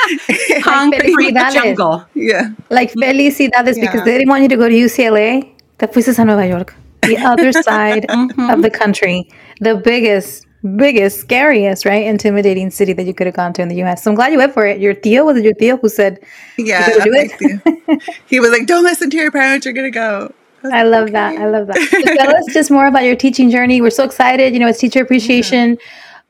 concrete 0.62 1.14
felicidades. 1.35 1.52
jungle. 1.54 2.04
yeah. 2.14 2.50
Like 2.71 2.93
felicidades 2.93 3.81
because 3.81 4.04
they 4.04 4.12
didn't 4.19 4.28
want 4.28 4.43
you 4.43 4.49
to 4.50 4.57
go 4.57 4.69
to 4.69 4.75
UCLA. 4.75 5.50
Te 5.78 5.87
fuiste 5.87 6.19
a 6.19 6.25
Nueva 6.25 6.47
York, 6.47 6.75
the 7.02 7.16
other 7.19 7.50
side 7.69 8.07
of 8.09 8.62
the 8.62 8.71
country, 8.71 9.28
the 9.61 9.75
biggest, 9.75 10.47
biggest, 10.76 11.21
scariest, 11.21 11.85
right, 11.85 12.04
intimidating 12.04 12.71
city 12.71 12.92
that 12.94 13.04
you 13.04 13.14
could 13.14 13.26
have 13.26 13.37
gone 13.37 13.52
to 13.54 13.62
in 13.62 13.68
the 13.68 13.76
U.S. 13.76 14.02
So 14.02 14.11
I'm 14.11 14.14
glad 14.14 14.33
you 14.33 14.38
went 14.38 14.54
for 14.54 14.66
it. 14.66 14.80
Your 14.80 14.94
tío 14.94 15.25
was 15.25 15.37
it 15.37 15.44
your 15.44 15.54
tío 15.54 15.80
who 15.80 15.88
said, 15.88 16.18
Yeah, 16.56 16.88
he 18.26 18.40
was 18.40 18.50
like, 18.50 18.66
"Don't 18.66 18.85
listen 18.85 19.11
to 19.11 19.16
your 19.16 19.30
parents. 19.30 19.66
You're 19.66 19.75
gonna 19.75 19.90
go." 19.90 20.33
I 20.64 20.80
I 20.80 20.83
love 20.85 21.12
that. 21.12 21.37
I 21.37 21.47
love 21.49 21.66
that. 21.66 21.76
So 21.76 22.14
tell 22.14 22.37
us 22.37 22.47
just 22.52 22.71
more 22.71 22.87
about 22.87 23.04
your 23.04 23.16
teaching 23.16 23.50
journey. 23.50 23.80
We're 23.80 23.90
so 23.90 24.04
excited. 24.04 24.54
You 24.54 24.61
know, 24.61 24.68
it's 24.68 24.78
Teacher 24.78 25.02
Appreciation 25.02 25.76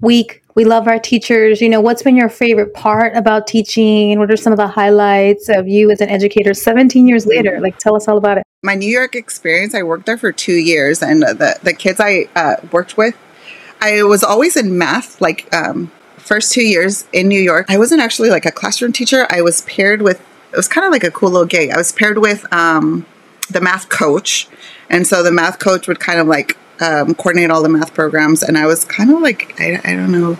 Week. 0.00 0.42
We 0.56 0.64
love 0.64 0.86
our 0.88 0.98
teachers. 0.98 1.60
You 1.60 1.68
know, 1.68 1.80
what's 1.80 2.02
been 2.02 2.16
your 2.16 2.28
favorite 2.28 2.74
part 2.74 3.16
about 3.16 3.46
teaching? 3.46 4.18
What 4.18 4.30
are 4.30 4.36
some 4.36 4.52
of 4.52 4.56
the 4.56 4.68
highlights 4.68 5.48
of 5.48 5.68
you 5.68 5.90
as 5.90 6.00
an 6.00 6.08
educator 6.08 6.54
17 6.54 7.08
years 7.08 7.26
later? 7.26 7.60
Like, 7.60 7.78
tell 7.78 7.96
us 7.96 8.06
all 8.06 8.16
about 8.16 8.38
it. 8.38 8.44
My 8.62 8.74
New 8.74 8.88
York 8.88 9.14
experience. 9.14 9.74
I 9.74 9.82
worked 9.82 10.06
there 10.06 10.18
for 10.18 10.32
two 10.32 10.54
years, 10.54 11.02
and 11.02 11.22
the 11.22 11.58
the 11.62 11.72
kids 11.72 12.00
I 12.00 12.28
uh, 12.34 12.56
worked 12.72 12.96
with, 12.96 13.16
I 13.80 14.02
was 14.02 14.22
always 14.22 14.56
in 14.56 14.78
math. 14.78 15.20
Like 15.20 15.52
um, 15.54 15.90
first 16.18 16.52
two 16.52 16.64
years 16.64 17.06
in 17.12 17.28
New 17.28 17.40
York, 17.40 17.66
I 17.68 17.78
wasn't 17.78 18.00
actually 18.00 18.30
like 18.30 18.46
a 18.46 18.52
classroom 18.52 18.92
teacher. 18.92 19.26
I 19.30 19.42
was 19.42 19.62
paired 19.62 20.02
with. 20.02 20.20
It 20.52 20.56
was 20.56 20.68
kind 20.68 20.86
of 20.86 20.92
like 20.92 21.02
a 21.02 21.10
cool 21.10 21.30
little 21.30 21.46
gig. 21.46 21.70
I 21.70 21.76
was 21.76 21.90
paired 21.90 22.18
with 22.18 22.50
um, 22.52 23.06
the 23.50 23.60
math 23.60 23.88
coach, 23.88 24.48
and 24.88 25.06
so 25.06 25.22
the 25.22 25.32
math 25.32 25.58
coach 25.58 25.88
would 25.88 25.98
kind 25.98 26.20
of 26.20 26.26
like 26.28 26.56
um, 26.80 27.14
coordinate 27.14 27.50
all 27.50 27.62
the 27.62 27.68
math 27.68 27.94
programs, 27.94 28.42
and 28.42 28.56
I 28.56 28.66
was 28.66 28.84
kind 28.84 29.10
of 29.10 29.20
like 29.20 29.54
I, 29.60 29.80
I 29.84 29.94
don't 29.96 30.12
know 30.12 30.34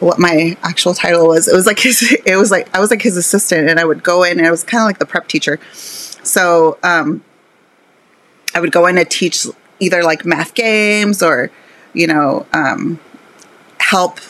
what 0.00 0.18
my 0.18 0.56
actual 0.62 0.94
title 0.94 1.28
was. 1.28 1.48
It 1.48 1.54
was 1.54 1.66
like 1.66 1.78
his. 1.78 2.16
It 2.26 2.36
was 2.36 2.50
like 2.50 2.74
I 2.74 2.80
was 2.80 2.90
like 2.90 3.02
his 3.02 3.16
assistant, 3.16 3.68
and 3.68 3.78
I 3.78 3.84
would 3.84 4.02
go 4.02 4.22
in, 4.24 4.38
and 4.38 4.46
I 4.46 4.50
was 4.50 4.64
kind 4.64 4.82
of 4.82 4.86
like 4.86 4.98
the 4.98 5.06
prep 5.06 5.28
teacher. 5.28 5.58
So 5.72 6.78
um, 6.82 7.24
I 8.54 8.60
would 8.60 8.72
go 8.72 8.86
in 8.86 8.96
to 8.96 9.04
teach 9.04 9.46
either 9.80 10.02
like 10.02 10.24
math 10.24 10.54
games 10.54 11.22
or 11.22 11.50
you 11.98 12.06
know 12.06 12.46
um, 12.52 12.98
help 13.80 14.20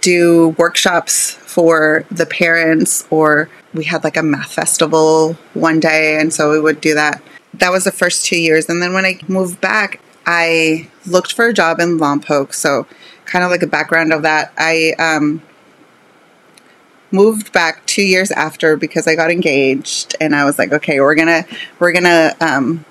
do 0.00 0.48
workshops 0.58 1.34
for 1.34 2.04
the 2.10 2.26
parents 2.26 3.06
or 3.10 3.48
we 3.72 3.84
had 3.84 4.02
like 4.02 4.16
a 4.16 4.22
math 4.22 4.52
festival 4.52 5.34
one 5.54 5.78
day 5.78 6.18
and 6.20 6.34
so 6.34 6.50
we 6.50 6.60
would 6.60 6.80
do 6.80 6.92
that. 6.94 7.22
That 7.54 7.70
was 7.70 7.84
the 7.84 7.92
first 7.92 8.26
two 8.26 8.38
years 8.38 8.68
and 8.68 8.82
then 8.82 8.92
when 8.92 9.06
i 9.06 9.20
moved 9.28 9.60
back 9.60 10.00
i 10.26 10.88
looked 11.06 11.32
for 11.32 11.46
a 11.46 11.52
job 11.54 11.78
in 11.78 11.98
lompoc. 11.98 12.52
So 12.52 12.86
kind 13.24 13.44
of 13.44 13.50
like 13.50 13.62
a 13.62 13.66
background 13.68 14.12
of 14.12 14.22
that 14.22 14.52
i 14.58 14.92
um, 14.98 15.40
moved 17.12 17.52
back 17.52 17.86
two 17.86 18.02
years 18.02 18.32
after 18.32 18.76
because 18.76 19.06
i 19.06 19.14
got 19.14 19.30
engaged 19.30 20.16
and 20.20 20.34
i 20.34 20.44
was 20.44 20.58
like 20.58 20.72
okay 20.72 21.00
we're 21.00 21.14
gonna 21.14 21.44
we're 21.78 21.92
gonna 21.92 22.34
um, 22.40 22.84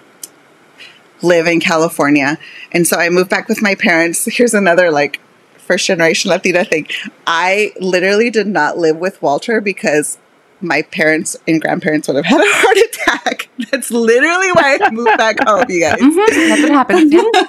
live 1.25 1.48
in 1.48 1.60
california 1.60 2.38
and 2.72 2.88
so 2.88 2.98
i 2.98 3.10
moved 3.10 3.29
back 3.29 3.48
with 3.48 3.62
my 3.62 3.75
parents 3.75 4.25
here's 4.25 4.53
another 4.53 4.91
like 4.91 5.20
first 5.65 5.88
generation 5.88 6.29
Latina 6.32 6.63
thing. 6.63 6.88
I 7.27 7.74
literally 7.79 8.29
did 8.29 8.48
not 8.48 8.77
live 8.77 8.98
with 8.98 9.22
Walter 9.22 9.60
because 9.60 10.17
my 10.62 10.84
parents 10.84 11.36
and 11.48 11.62
grandparents 11.62 12.08
would 12.08 12.15
have 12.17 12.25
had 12.25 12.39
a 12.39 12.44
heart 12.46 12.77
attack. 13.25 13.50
That's 13.72 13.91
literally 13.91 14.51
why 14.53 14.77
I 14.82 14.89
moved 14.91 15.17
back 15.17 15.38
home, 15.46 15.65
you 15.67 15.82
guys. 15.82 16.00
Mm-hmm. 16.00 16.50
That's 16.50 16.62
what 16.62 16.72
happens. 16.72 17.13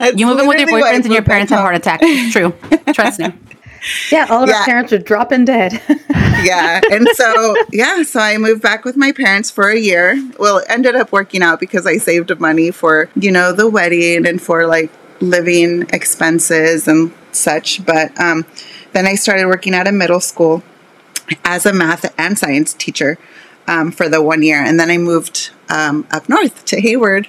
Yeah. 0.00 0.10
you 0.14 0.26
move 0.26 0.38
in 0.38 0.46
with 0.46 0.58
your 0.58 0.68
boyfriends 0.68 1.04
and 1.04 1.12
your 1.12 1.22
parents 1.22 1.50
have 1.50 1.60
heart 1.60 1.74
attack. 1.74 2.00
true. 2.30 2.54
Trust 2.92 3.20
me. 3.20 3.32
Yeah, 4.10 4.26
all 4.28 4.42
of 4.42 4.48
yeah. 4.48 4.56
our 4.56 4.64
parents 4.64 4.92
are 4.92 4.98
dropping 4.98 5.44
dead. 5.44 5.80
yeah. 6.08 6.80
And 6.90 7.08
so, 7.14 7.56
yeah, 7.72 8.02
so 8.02 8.20
I 8.20 8.36
moved 8.38 8.60
back 8.62 8.84
with 8.84 8.96
my 8.96 9.12
parents 9.12 9.50
for 9.50 9.68
a 9.68 9.78
year. 9.78 10.20
Well, 10.38 10.58
it 10.58 10.66
ended 10.68 10.96
up 10.96 11.12
working 11.12 11.42
out 11.42 11.60
because 11.60 11.86
I 11.86 11.96
saved 11.98 12.38
money 12.40 12.70
for, 12.70 13.08
you 13.14 13.30
know, 13.30 13.52
the 13.52 13.68
wedding 13.68 14.26
and 14.26 14.42
for 14.42 14.66
like 14.66 14.90
living 15.20 15.82
expenses 15.92 16.88
and 16.88 17.12
such. 17.32 17.84
But 17.84 18.18
um, 18.20 18.44
then 18.92 19.06
I 19.06 19.14
started 19.14 19.46
working 19.46 19.74
at 19.74 19.86
a 19.86 19.92
middle 19.92 20.20
school 20.20 20.62
as 21.44 21.66
a 21.66 21.72
math 21.72 22.12
and 22.18 22.38
science 22.38 22.74
teacher 22.74 23.18
um, 23.66 23.92
for 23.92 24.08
the 24.08 24.20
one 24.22 24.42
year. 24.42 24.62
And 24.62 24.78
then 24.78 24.90
I 24.90 24.98
moved 24.98 25.50
um, 25.68 26.06
up 26.10 26.28
north 26.28 26.64
to 26.66 26.80
Hayward 26.80 27.28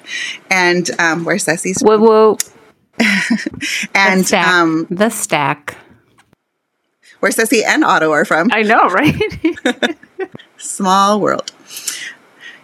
and 0.50 0.90
um, 1.00 1.24
where 1.24 1.38
Ceci's. 1.38 1.82
Whoa, 1.82 2.00
whoa. 2.00 2.38
and 3.96 4.22
the 4.22 4.26
stack. 4.26 4.48
Um, 4.48 4.88
the 4.90 5.10
stack. 5.10 5.78
Where 7.22 7.32
Ceci 7.32 7.64
and 7.64 7.84
Otto 7.84 8.12
are 8.12 8.26
from. 8.26 8.50
I 8.52 8.64
know, 8.64 8.90
right? 8.90 9.96
Small 10.58 11.22
world. 11.22 11.52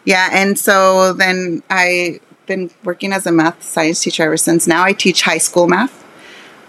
Yeah, 0.04 0.30
and 0.32 0.58
so 0.58 1.14
then 1.14 1.62
I've 1.70 2.20
been 2.48 2.72
working 2.84 3.14
as 3.14 3.28
a 3.28 3.32
math 3.32 3.62
science 3.62 4.02
teacher 4.02 4.24
ever 4.24 4.36
since. 4.36 4.66
Now 4.66 4.84
I 4.84 4.94
teach 4.94 5.22
high 5.22 5.38
school 5.38 5.68
math 5.68 6.04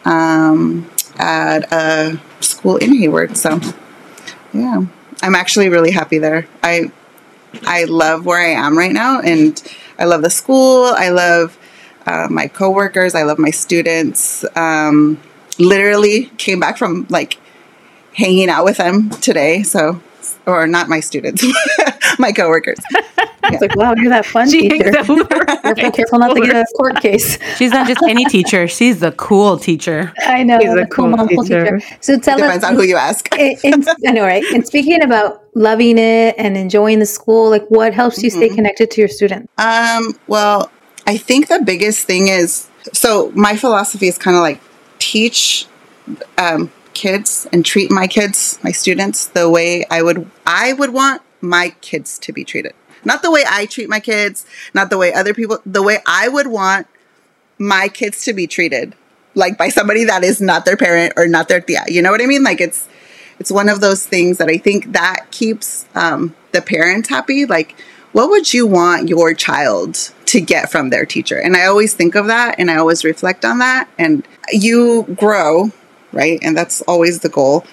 um, 0.04 0.90
at 1.16 1.72
a 1.72 2.20
school 2.40 2.76
in 2.76 2.94
Hayward. 2.94 3.38
So, 3.38 3.58
yeah, 4.52 4.84
I'm 5.22 5.34
actually 5.34 5.70
really 5.70 5.90
happy 5.90 6.18
there. 6.18 6.46
I 6.62 6.92
I 7.62 7.84
love 7.84 8.26
where 8.26 8.38
I 8.38 8.50
am 8.50 8.76
right 8.76 8.92
now, 8.92 9.20
and 9.20 9.62
I 9.98 10.04
love 10.04 10.20
the 10.20 10.30
school. 10.30 10.84
I 10.84 11.08
love 11.08 11.58
uh, 12.06 12.28
my 12.30 12.48
coworkers. 12.48 13.14
I 13.14 13.22
love 13.22 13.38
my 13.38 13.50
students. 13.50 14.44
Um, 14.56 15.18
literally 15.58 16.26
came 16.36 16.60
back 16.60 16.76
from 16.76 17.06
like 17.08 17.38
hanging 18.14 18.48
out 18.48 18.64
with 18.64 18.78
them 18.78 19.10
today. 19.10 19.62
So, 19.62 20.00
or 20.46 20.66
not 20.66 20.88
my 20.88 21.00
students, 21.00 21.44
my 22.18 22.32
coworkers. 22.32 22.78
Yeah. 22.92 23.00
It's 23.50 23.62
like, 23.62 23.76
wow, 23.76 23.94
you're 23.96 24.10
that 24.10 24.26
fun 24.26 24.50
she 24.50 24.68
teacher. 24.68 24.92
Careful, 24.92 25.24
careful 25.92 26.18
not 26.18 26.34
to 26.34 26.40
get 26.42 26.54
a 26.54 26.66
court 26.76 27.00
case. 27.00 27.38
She's 27.56 27.70
not 27.70 27.86
just 27.86 28.02
any 28.06 28.26
teacher; 28.26 28.68
she's 28.68 29.00
the 29.00 29.12
cool 29.12 29.56
teacher. 29.56 30.12
I 30.18 30.42
know. 30.42 30.58
She's 30.60 30.74
a 30.74 30.84
cool, 30.84 31.16
cool 31.16 31.44
teacher. 31.44 31.78
teacher. 31.78 31.96
So 32.00 32.18
tell 32.18 32.36
depends 32.36 32.62
us, 32.62 32.70
on 32.70 32.76
who 32.76 32.82
you 32.82 32.96
ask. 32.96 33.26
in, 33.38 33.84
I 34.06 34.10
know, 34.10 34.24
right? 34.24 34.44
And 34.52 34.66
speaking 34.66 35.02
about 35.02 35.44
loving 35.54 35.96
it 35.96 36.34
and 36.36 36.58
enjoying 36.58 36.98
the 36.98 37.06
school, 37.06 37.48
like 37.48 37.66
what 37.68 37.94
helps 37.94 38.22
you 38.22 38.28
mm-hmm. 38.28 38.38
stay 38.38 38.48
connected 38.50 38.90
to 38.90 39.00
your 39.00 39.08
students? 39.08 39.50
Um, 39.56 40.12
well, 40.26 40.70
I 41.06 41.16
think 41.16 41.48
the 41.48 41.62
biggest 41.64 42.06
thing 42.06 42.28
is 42.28 42.68
so 42.92 43.32
my 43.34 43.56
philosophy 43.56 44.08
is 44.08 44.18
kind 44.18 44.36
of 44.36 44.42
like 44.42 44.60
teach 44.98 45.66
um, 46.36 46.70
kids 46.98 47.46
and 47.52 47.64
treat 47.64 47.92
my 47.92 48.08
kids, 48.08 48.58
my 48.64 48.72
students, 48.72 49.26
the 49.26 49.48
way 49.48 49.84
I 49.88 50.02
would 50.02 50.28
I 50.44 50.72
would 50.72 50.92
want 50.92 51.22
my 51.40 51.70
kids 51.80 52.18
to 52.18 52.32
be 52.32 52.44
treated. 52.44 52.74
Not 53.04 53.22
the 53.22 53.30
way 53.30 53.44
I 53.48 53.66
treat 53.66 53.88
my 53.88 54.00
kids, 54.00 54.44
not 54.74 54.90
the 54.90 54.98
way 54.98 55.14
other 55.14 55.32
people, 55.32 55.58
the 55.64 55.82
way 55.82 55.98
I 56.04 56.26
would 56.26 56.48
want 56.48 56.88
my 57.56 57.86
kids 57.86 58.24
to 58.24 58.32
be 58.32 58.48
treated, 58.48 58.96
like 59.36 59.56
by 59.56 59.68
somebody 59.68 60.04
that 60.04 60.24
is 60.24 60.40
not 60.40 60.64
their 60.64 60.76
parent 60.76 61.12
or 61.16 61.28
not 61.28 61.48
their 61.48 61.60
tia. 61.60 61.84
You 61.86 62.02
know 62.02 62.10
what 62.10 62.20
I 62.20 62.26
mean? 62.26 62.42
Like 62.42 62.60
it's 62.60 62.88
it's 63.38 63.52
one 63.52 63.68
of 63.68 63.80
those 63.80 64.04
things 64.04 64.38
that 64.38 64.48
I 64.48 64.58
think 64.58 64.92
that 64.92 65.26
keeps 65.30 65.86
um, 65.94 66.34
the 66.50 66.60
parents 66.60 67.08
happy. 67.08 67.46
Like, 67.46 67.80
what 68.10 68.28
would 68.30 68.52
you 68.52 68.66
want 68.66 69.08
your 69.08 69.34
child 69.34 70.12
to 70.26 70.40
get 70.40 70.72
from 70.72 70.90
their 70.90 71.06
teacher? 71.06 71.38
And 71.38 71.56
I 71.56 71.66
always 71.66 71.94
think 71.94 72.16
of 72.16 72.26
that, 72.26 72.56
and 72.58 72.72
I 72.72 72.76
always 72.76 73.04
reflect 73.04 73.44
on 73.44 73.58
that. 73.58 73.88
And 73.98 74.26
you 74.50 75.04
grow, 75.16 75.70
right? 76.12 76.38
And 76.42 76.56
that's 76.56 76.80
always 76.82 77.20
the 77.20 77.28
goal. 77.28 77.64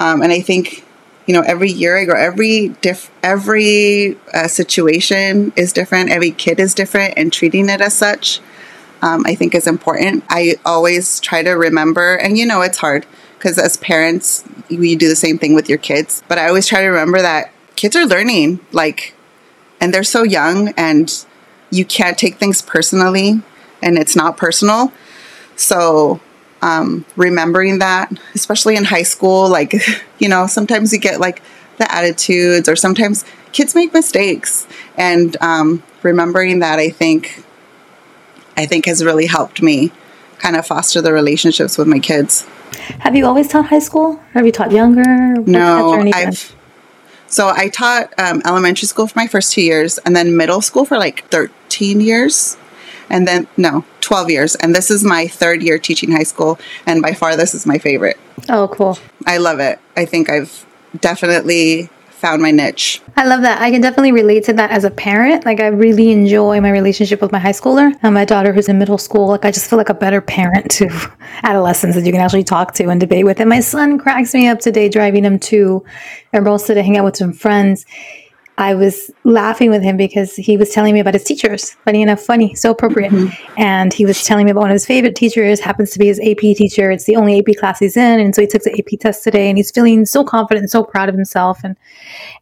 Um, 0.00 0.22
and 0.22 0.32
I 0.32 0.40
think 0.40 0.84
you 1.26 1.34
know 1.34 1.42
every 1.42 1.70
year 1.70 1.96
i 1.96 2.04
grow 2.04 2.20
every 2.20 2.68
diff 2.80 3.10
every 3.22 4.16
uh, 4.34 4.48
situation 4.48 5.52
is 5.56 5.72
different 5.72 6.10
every 6.10 6.30
kid 6.30 6.58
is 6.58 6.74
different 6.74 7.14
and 7.16 7.32
treating 7.32 7.68
it 7.68 7.80
as 7.80 7.94
such 7.94 8.40
um, 9.02 9.22
i 9.26 9.34
think 9.34 9.54
is 9.54 9.66
important 9.66 10.24
i 10.28 10.56
always 10.64 11.20
try 11.20 11.42
to 11.42 11.52
remember 11.52 12.16
and 12.16 12.36
you 12.38 12.46
know 12.46 12.60
it's 12.62 12.78
hard 12.78 13.06
because 13.38 13.58
as 13.58 13.76
parents 13.76 14.44
you 14.68 14.96
do 14.96 15.08
the 15.08 15.16
same 15.16 15.38
thing 15.38 15.54
with 15.54 15.68
your 15.68 15.78
kids 15.78 16.22
but 16.28 16.38
i 16.38 16.48
always 16.48 16.66
try 16.66 16.80
to 16.80 16.88
remember 16.88 17.20
that 17.20 17.52
kids 17.76 17.94
are 17.94 18.06
learning 18.06 18.58
like 18.72 19.14
and 19.80 19.92
they're 19.92 20.04
so 20.04 20.22
young 20.22 20.68
and 20.76 21.24
you 21.70 21.84
can't 21.84 22.18
take 22.18 22.36
things 22.36 22.62
personally 22.62 23.40
and 23.82 23.98
it's 23.98 24.16
not 24.16 24.36
personal 24.36 24.92
so 25.56 26.20
um, 26.62 27.04
remembering 27.16 27.80
that, 27.80 28.10
especially 28.34 28.76
in 28.76 28.84
high 28.84 29.02
school, 29.02 29.48
like, 29.48 29.74
you 30.18 30.28
know, 30.28 30.46
sometimes 30.46 30.92
you 30.92 30.98
get 30.98 31.20
like 31.20 31.42
the 31.78 31.92
attitudes, 31.92 32.68
or 32.68 32.76
sometimes 32.76 33.24
kids 33.52 33.74
make 33.74 33.92
mistakes. 33.92 34.66
And 34.96 35.36
um, 35.40 35.82
remembering 36.02 36.60
that, 36.60 36.78
I 36.78 36.88
think, 36.88 37.44
I 38.56 38.66
think 38.66 38.86
has 38.86 39.04
really 39.04 39.26
helped 39.26 39.60
me 39.60 39.92
kind 40.38 40.56
of 40.56 40.66
foster 40.66 41.00
the 41.00 41.12
relationships 41.12 41.76
with 41.76 41.88
my 41.88 41.98
kids. 41.98 42.46
Have 43.00 43.14
you 43.14 43.26
always 43.26 43.48
taught 43.48 43.66
high 43.66 43.78
school? 43.78 44.16
Have 44.32 44.46
you 44.46 44.52
taught 44.52 44.72
younger? 44.72 45.36
No, 45.42 46.10
I've. 46.14 46.54
So 47.26 47.48
I 47.48 47.68
taught 47.68 48.12
um, 48.18 48.42
elementary 48.44 48.86
school 48.86 49.06
for 49.06 49.18
my 49.18 49.26
first 49.26 49.52
two 49.52 49.62
years, 49.62 49.98
and 49.98 50.14
then 50.14 50.36
middle 50.36 50.60
school 50.60 50.84
for 50.84 50.98
like 50.98 51.26
thirteen 51.28 52.00
years 52.00 52.56
and 53.12 53.28
then 53.28 53.46
no 53.56 53.84
12 54.00 54.30
years. 54.30 54.54
And 54.56 54.74
this 54.74 54.90
is 54.90 55.04
my 55.04 55.28
third 55.28 55.62
year 55.62 55.78
teaching 55.78 56.10
high 56.10 56.24
school 56.24 56.58
and 56.86 57.00
by 57.00 57.12
far 57.12 57.36
this 57.36 57.54
is 57.54 57.64
my 57.66 57.78
favorite. 57.78 58.18
Oh 58.48 58.68
cool. 58.72 58.98
I 59.26 59.36
love 59.36 59.60
it. 59.60 59.78
I 59.96 60.04
think 60.04 60.28
i've 60.28 60.66
definitely 61.00 61.88
found 62.10 62.40
my 62.40 62.52
niche. 62.52 63.02
I 63.16 63.24
love 63.24 63.42
that. 63.42 63.60
I 63.60 63.72
can 63.72 63.80
definitely 63.80 64.12
relate 64.12 64.44
to 64.44 64.52
that 64.52 64.70
as 64.70 64.84
a 64.84 64.90
parent. 64.90 65.44
Like 65.44 65.60
i 65.60 65.66
really 65.66 66.10
enjoy 66.10 66.60
my 66.60 66.70
relationship 66.70 67.20
with 67.20 67.32
my 67.32 67.38
high 67.38 67.52
schooler 67.52 67.92
and 68.02 68.14
my 68.14 68.24
daughter 68.24 68.52
who's 68.52 68.68
in 68.68 68.78
middle 68.78 68.98
school. 68.98 69.28
Like 69.28 69.44
i 69.44 69.50
just 69.50 69.68
feel 69.68 69.76
like 69.76 69.88
a 69.88 69.94
better 69.94 70.20
parent 70.20 70.70
to 70.72 70.88
adolescents 71.42 71.96
that 71.96 72.04
you 72.06 72.12
can 72.12 72.20
actually 72.20 72.44
talk 72.44 72.74
to 72.74 72.88
and 72.88 73.00
debate 73.00 73.24
with. 73.24 73.40
And 73.40 73.48
my 73.48 73.60
son 73.60 73.98
cracks 73.98 74.34
me 74.34 74.48
up 74.48 74.60
today 74.60 74.88
driving 74.88 75.24
him 75.24 75.38
to 75.40 75.84
Hermosa 76.32 76.74
to 76.74 76.82
hang 76.82 76.96
out 76.96 77.04
with 77.04 77.16
some 77.16 77.32
friends 77.32 77.84
I 78.58 78.74
was 78.74 79.10
laughing 79.24 79.70
with 79.70 79.82
him 79.82 79.96
because 79.96 80.36
he 80.36 80.56
was 80.56 80.70
telling 80.70 80.92
me 80.94 81.00
about 81.00 81.14
his 81.14 81.24
teachers. 81.24 81.70
Funny 81.84 82.02
enough, 82.02 82.20
funny, 82.20 82.54
so 82.54 82.70
appropriate. 82.70 83.10
Mm-hmm. 83.10 83.60
And 83.60 83.92
he 83.92 84.04
was 84.04 84.24
telling 84.24 84.44
me 84.44 84.50
about 84.50 84.60
one 84.60 84.70
of 84.70 84.74
his 84.74 84.86
favorite 84.86 85.16
teachers, 85.16 85.58
happens 85.58 85.90
to 85.92 85.98
be 85.98 86.06
his 86.06 86.20
AP 86.20 86.38
teacher. 86.38 86.90
It's 86.90 87.04
the 87.04 87.16
only 87.16 87.38
AP 87.38 87.56
class 87.58 87.78
he's 87.78 87.96
in. 87.96 88.20
And 88.20 88.34
so 88.34 88.42
he 88.42 88.46
took 88.46 88.62
the 88.62 88.72
AP 88.78 89.00
test 89.00 89.24
today 89.24 89.48
and 89.48 89.56
he's 89.56 89.70
feeling 89.70 90.04
so 90.04 90.22
confident 90.22 90.62
and 90.62 90.70
so 90.70 90.84
proud 90.84 91.08
of 91.08 91.14
himself. 91.14 91.60
And 91.64 91.76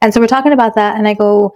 and 0.00 0.12
so 0.12 0.21
we're 0.21 0.26
talking 0.26 0.52
about 0.52 0.75
that. 0.75 0.97
And 0.97 1.07
I 1.07 1.14
go, 1.14 1.55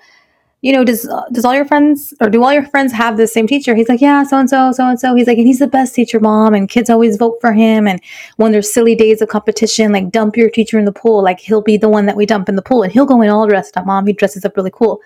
you 0.65 0.73
know, 0.73 0.83
does 0.83 1.07
does 1.31 1.45
all 1.45 1.55
your 1.55 1.67
friends 1.67 2.15
or 2.23 2.31
do 2.31 2.43
all 2.43 2.51
your 2.51 2.65
friends 2.65 2.91
have 2.91 3.19
the 3.19 3.27
same 3.27 3.47
teacher? 3.47 3.75
He's 3.75 3.91
like, 3.91 4.01
yeah, 4.01 4.23
so 4.23 4.39
and 4.39 4.49
so, 4.49 4.73
so 4.73 4.89
and 4.89 4.99
so. 4.99 5.15
He's 5.15 5.27
like, 5.27 5.37
and 5.37 5.47
he's 5.47 5.59
the 5.59 5.67
best 5.67 5.95
teacher, 5.95 6.19
mom, 6.19 6.55
and 6.55 6.71
kids 6.71 6.89
always 6.89 7.19
vote 7.19 7.37
for 7.43 7.53
him. 7.53 7.87
And 7.87 8.01
when 8.39 8.51
there's 8.51 8.73
silly 8.73 8.95
days 8.95 9.21
of 9.21 9.29
competition, 9.29 9.93
like 9.93 10.11
dump 10.11 10.39
your 10.39 10.49
teacher 10.49 10.79
in 10.79 10.87
the 10.87 10.93
pool, 10.93 11.23
like 11.23 11.39
he'll 11.39 11.61
be 11.61 11.77
the 11.77 11.91
one 11.91 12.07
that 12.07 12.17
we 12.17 12.25
dump 12.25 12.49
in 12.49 12.57
the 12.57 12.63
pool, 12.63 12.83
and 12.83 12.91
he'll 12.91 13.05
go 13.05 13.21
in 13.21 13.29
all 13.29 13.47
dressed 13.47 13.77
up. 13.77 13.85
Mom, 13.85 14.07
he 14.07 14.15
dresses 14.15 14.43
up 14.47 14.57
really 14.57 14.71
cool. 14.73 15.03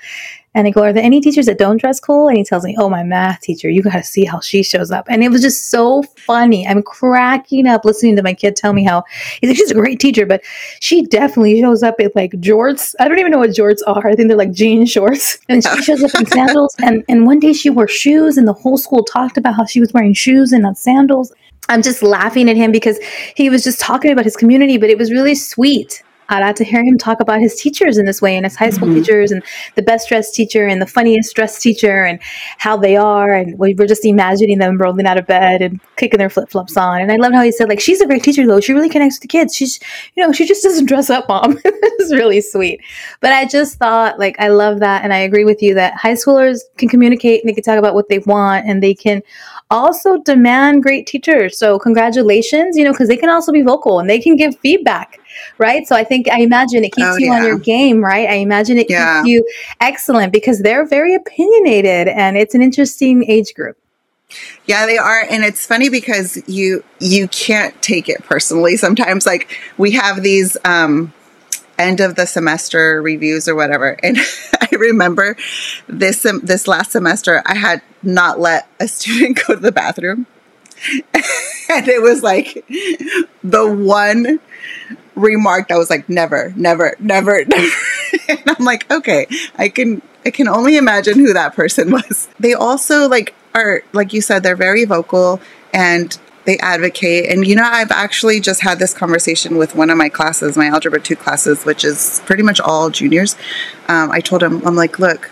And 0.55 0.67
I 0.67 0.71
go, 0.71 0.83
Are 0.83 0.93
there 0.93 1.03
any 1.03 1.21
teachers 1.21 1.47
that 1.47 1.59
don't 1.59 1.79
dress 1.79 2.01
cool? 2.01 2.29
And 2.29 2.37
he 2.37 2.45
tells 2.45 2.65
me, 2.65 2.75
Oh, 2.79 2.89
my 2.89 3.03
math 3.03 3.41
teacher, 3.41 3.69
you 3.69 3.83
got 3.83 3.93
to 3.93 4.03
see 4.03 4.25
how 4.25 4.41
she 4.41 4.63
shows 4.63 4.91
up. 4.91 5.07
And 5.09 5.23
it 5.23 5.31
was 5.31 5.43
just 5.43 5.71
so 5.71 6.03
funny. 6.03 6.67
I'm 6.67 6.83
cracking 6.83 7.67
up 7.67 7.85
listening 7.85 8.17
to 8.17 8.23
my 8.23 8.35
kid 8.35 8.57
tell 8.57 8.73
me 8.73 8.85
how 8.85 9.05
he's 9.41 9.51
like, 9.51 9.57
She's 9.57 9.71
a 9.71 9.75
great 9.75 10.01
teacher, 10.01 10.27
but 10.27 10.43
she 10.81 11.03
definitely 11.07 11.61
shows 11.61 11.83
up 11.83 12.01
in 12.01 12.11
like 12.15 12.33
jorts. 12.33 12.95
I 13.01 13.09
don't 13.09 13.19
even 13.19 13.33
know 13.33 13.39
what 13.39 13.51
jorts 13.51 13.81
are. 13.87 14.09
I 14.09 14.15
think 14.15 14.29
they're 14.29 14.37
like 14.37 14.53
jean 14.53 14.87
shorts. 14.87 15.39
And 15.51 15.65
she 15.65 15.83
shows 15.83 16.05
up 16.05 16.15
in 16.15 16.27
sandals. 16.27 16.75
And, 16.79 17.05
and 17.09 17.27
one 17.27 17.41
day 17.41 17.53
she 17.53 17.71
wore 17.71 17.89
shoes, 17.89 18.37
and 18.37 18.47
the 18.47 18.53
whole 18.53 18.77
school 18.77 19.03
talked 19.03 19.39
about 19.39 19.55
how 19.55 19.65
she 19.65 19.81
was 19.81 19.93
wearing 19.93 20.13
shoes 20.13 20.53
and 20.53 20.63
not 20.63 20.77
sandals. 20.77 21.33
I'm 21.69 21.83
just 21.83 22.03
laughing 22.03 22.49
at 22.49 22.57
him 22.57 22.73
because 22.73 22.99
he 23.35 23.51
was 23.51 23.65
just 23.65 23.81
talking 23.81 24.11
about 24.11 24.25
his 24.25 24.37
community, 24.37 24.79
but 24.79 24.91
it 24.91 24.99
was 24.99 25.11
really 25.11 25.35
sweet. 25.35 26.03
I 26.29 26.41
got 26.41 26.57
to 26.57 26.65
hear 26.65 26.85
him 26.85 26.99
talk 26.99 27.21
about 27.21 27.41
his 27.41 27.61
teachers 27.61 27.97
in 27.97 28.07
this 28.07 28.21
way 28.21 28.37
and 28.37 28.45
his 28.45 28.57
high 28.57 28.71
school 28.71 28.89
mm-hmm. 28.89 28.99
teachers 28.99 29.31
and 29.31 29.43
the 29.77 29.83
best 29.83 30.09
dressed 30.09 30.35
teacher 30.35 30.67
and 30.67 30.81
the 30.81 30.87
funniest 30.87 31.35
dressed 31.35 31.63
teacher 31.63 32.05
and 32.05 32.21
how 32.59 32.77
they 32.77 32.97
are. 32.97 33.35
And 33.35 33.59
we 33.59 33.75
were 33.75 33.87
just 33.87 34.05
imagining 34.05 34.59
them 34.59 34.79
rolling 34.79 35.07
out 35.07 35.19
of 35.19 35.27
bed 35.27 35.63
and 35.63 35.81
kicking 35.97 36.19
their 36.19 36.31
flip 36.31 36.51
flops 36.51 36.77
on. 36.77 37.01
And 37.01 37.11
I 37.11 37.17
loved 37.17 37.35
how 37.35 37.43
he 37.43 37.53
said, 37.53 37.69
like, 37.69 37.81
she's 37.81 38.01
a 38.01 38.07
great 38.07 38.23
teacher 38.23 38.47
though. 38.47 38.61
She 38.61 38.73
really 38.73 38.89
connects 38.89 39.17
with 39.17 39.23
the 39.23 39.29
kids. 39.29 39.55
She's, 39.55 39.81
you 40.17 40.23
know, 40.23 40.33
she 40.33 40.47
just 40.47 40.63
doesn't 40.63 40.87
dress 40.87 41.11
up, 41.11 41.29
mom. 41.29 41.59
it's 41.65 42.13
really 42.13 42.41
sweet. 42.41 42.81
But 43.21 43.33
I 43.33 43.47
just 43.47 43.79
thought, 43.79 44.19
like, 44.19 44.39
I 44.39 44.49
love 44.49 44.81
that. 44.81 45.05
And 45.05 45.13
I 45.13 45.19
agree 45.19 45.45
with 45.45 45.63
you 45.63 45.75
that 45.75 45.95
high 45.95 46.15
schoolers 46.15 46.61
can 46.77 46.89
communicate 46.89 47.43
and 47.43 47.49
they 47.49 47.55
can 47.55 47.65
talk 47.65 47.79
about 47.79 47.95
what 47.95 48.09
they 48.09 48.19
want 48.21 48.67
and 48.67 48.83
they 48.83 48.95
can 48.95 49.23
also 49.71 50.19
demand 50.19 50.83
great 50.83 51.07
teachers. 51.07 51.59
So 51.59 51.79
congratulations, 51.79 52.77
you 52.77 52.85
know, 52.85 52.93
because 52.93 53.09
they 53.09 53.17
can 53.17 53.29
also 53.29 53.53
be 53.53 53.63
vocal 53.63 54.01
and 54.01 54.09
they 54.09 54.21
can 54.21 54.37
give 54.37 54.59
feedback, 54.59 55.18
right? 55.59 55.87
So 55.87 55.97
I 55.97 56.05
think 56.05 56.29
I 56.29 56.41
imagine 56.41 56.85
it 56.85 56.93
keeps 56.93 57.09
oh, 57.09 57.17
you 57.17 57.27
yeah. 57.27 57.39
on 57.39 57.45
your 57.45 57.59
game, 57.59 58.05
right? 58.05 58.29
I 58.29 58.35
imagine 58.35 58.79
it 58.79 58.89
yeah. 58.89 59.23
keeps 59.23 59.29
you 59.29 59.45
excellent 59.81 60.33
because 60.33 60.61
they're 60.61 60.87
very 60.87 61.15
opinionated 61.15 62.09
and 62.09 62.37
it's 62.37 62.55
an 62.55 62.63
interesting 62.63 63.25
age 63.29 63.55
group. 63.55 63.77
Yeah, 64.67 64.85
they 64.87 64.99
are 64.99 65.23
and 65.31 65.43
it's 65.43 65.65
funny 65.65 65.89
because 65.89 66.39
you 66.47 66.85
you 67.01 67.29
can't 67.29 67.81
take 67.81 68.09
it 68.09 68.23
personally. 68.25 68.77
Sometimes 68.77 69.25
like 69.25 69.59
we 69.79 69.93
have 69.93 70.23
these 70.23 70.57
um 70.65 71.13
end 71.79 72.01
of 72.01 72.17
the 72.17 72.27
semester 72.27 73.01
reviews 73.01 73.49
or 73.49 73.55
whatever. 73.55 73.97
And 74.03 74.19
I 74.61 74.69
remember 74.73 75.37
this 75.87 76.27
um, 76.27 76.41
this 76.41 76.69
last 76.69 76.93
semester, 76.93 77.43
I 77.47 77.55
had 77.55 77.83
not 78.03 78.41
let 78.41 78.69
a 78.81 78.89
student 78.89 79.41
go 79.47 79.55
to 79.55 79.61
the 79.61 79.73
bathroom, 79.73 80.27
and 81.15 81.89
it 81.89 82.03
was 82.03 82.23
like 82.23 82.65
the 83.43 83.73
one 83.73 84.41
remark 85.15 85.69
that 85.69 85.77
was 85.77 85.91
like 85.91 86.09
never, 86.09 86.53
never, 86.57 86.95
never, 86.99 87.45
never. 87.47 87.75
and 88.29 88.43
I'm 88.47 88.65
like, 88.65 88.91
okay, 88.91 89.27
I 89.57 89.69
can 89.69 90.03
I 90.25 90.31
can 90.31 90.49
only 90.49 90.77
imagine 90.77 91.19
who 91.19 91.33
that 91.33 91.55
person 91.55 91.91
was. 91.93 92.29
They 92.39 92.55
also 92.55 93.09
like 93.09 93.35
are 93.55 93.83
like 93.93 94.13
you 94.13 94.21
said, 94.21 94.43
they're 94.43 94.57
very 94.57 94.85
vocal 94.85 95.41
and 95.73 96.19
they 96.45 96.59
advocate. 96.59 97.31
And 97.31 97.47
you 97.47 97.55
know, 97.55 97.63
I've 97.65 97.91
actually 97.91 98.41
just 98.41 98.63
had 98.63 98.79
this 98.79 98.95
conversation 98.95 99.59
with 99.59 99.75
one 99.75 99.91
of 99.91 99.99
my 99.99 100.09
classes, 100.09 100.57
my 100.57 100.67
Algebra 100.67 101.01
2 101.01 101.15
classes, 101.15 101.65
which 101.65 101.85
is 101.85 102.23
pretty 102.25 102.43
much 102.43 102.59
all 102.59 102.89
juniors. 102.89 103.37
Um, 103.87 104.11
I 104.11 104.21
told 104.21 104.43
him, 104.43 104.67
I'm 104.67 104.75
like, 104.75 104.99
look, 104.99 105.31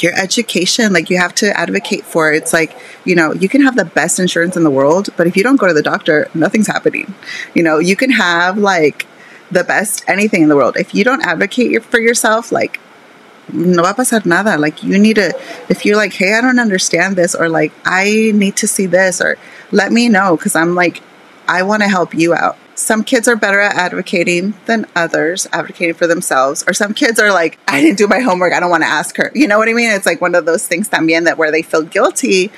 your 0.00 0.12
education, 0.14 0.92
like 0.92 1.10
you 1.10 1.18
have 1.18 1.34
to 1.36 1.56
advocate 1.58 2.04
for. 2.04 2.32
It's 2.32 2.52
like, 2.52 2.76
you 3.04 3.14
know, 3.14 3.32
you 3.32 3.48
can 3.48 3.62
have 3.62 3.76
the 3.76 3.84
best 3.84 4.18
insurance 4.18 4.56
in 4.56 4.64
the 4.64 4.70
world, 4.70 5.08
but 5.16 5.26
if 5.26 5.36
you 5.36 5.42
don't 5.42 5.56
go 5.56 5.66
to 5.66 5.74
the 5.74 5.82
doctor, 5.82 6.28
nothing's 6.34 6.66
happening. 6.66 7.14
You 7.54 7.62
know, 7.62 7.78
you 7.78 7.96
can 7.96 8.10
have 8.10 8.58
like 8.58 9.06
the 9.50 9.64
best 9.64 10.04
anything 10.06 10.42
in 10.42 10.48
the 10.48 10.56
world. 10.56 10.76
If 10.76 10.94
you 10.94 11.04
don't 11.04 11.22
advocate 11.22 11.82
for 11.84 12.00
yourself, 12.00 12.52
like 12.52 12.80
no 13.52 13.82
va 13.82 13.90
a 13.90 13.94
pasar 13.94 14.24
nada. 14.26 14.58
Like 14.58 14.82
you 14.82 14.98
need 14.98 15.16
to, 15.16 15.32
if 15.68 15.84
you're 15.84 15.96
like, 15.96 16.12
hey, 16.12 16.34
I 16.34 16.40
don't 16.40 16.58
understand 16.58 17.16
this, 17.16 17.34
or 17.34 17.48
like 17.48 17.72
I 17.84 18.32
need 18.34 18.56
to 18.56 18.66
see 18.66 18.86
this, 18.86 19.20
or 19.20 19.36
let 19.72 19.92
me 19.92 20.08
know 20.08 20.36
because 20.36 20.54
I'm 20.54 20.74
like, 20.74 21.02
I 21.48 21.62
want 21.62 21.82
to 21.82 21.88
help 21.88 22.14
you 22.14 22.34
out. 22.34 22.58
Some 22.78 23.02
kids 23.02 23.26
are 23.26 23.34
better 23.34 23.58
at 23.58 23.74
advocating 23.74 24.54
than 24.66 24.86
others, 24.94 25.48
advocating 25.52 25.94
for 25.94 26.06
themselves. 26.06 26.62
Or 26.68 26.72
some 26.72 26.94
kids 26.94 27.18
are 27.18 27.32
like, 27.32 27.58
I 27.66 27.80
didn't 27.80 27.98
do 27.98 28.06
my 28.06 28.20
homework. 28.20 28.52
I 28.52 28.60
don't 28.60 28.70
want 28.70 28.84
to 28.84 28.88
ask 28.88 29.16
her. 29.16 29.32
You 29.34 29.48
know 29.48 29.58
what 29.58 29.68
I 29.68 29.72
mean? 29.72 29.90
It's 29.90 30.06
like 30.06 30.20
one 30.20 30.36
of 30.36 30.46
those 30.46 30.64
things 30.64 30.88
también 30.88 31.24
that 31.24 31.38
where 31.38 31.50
they 31.50 31.62
feel 31.62 31.82
guilty 31.82 32.52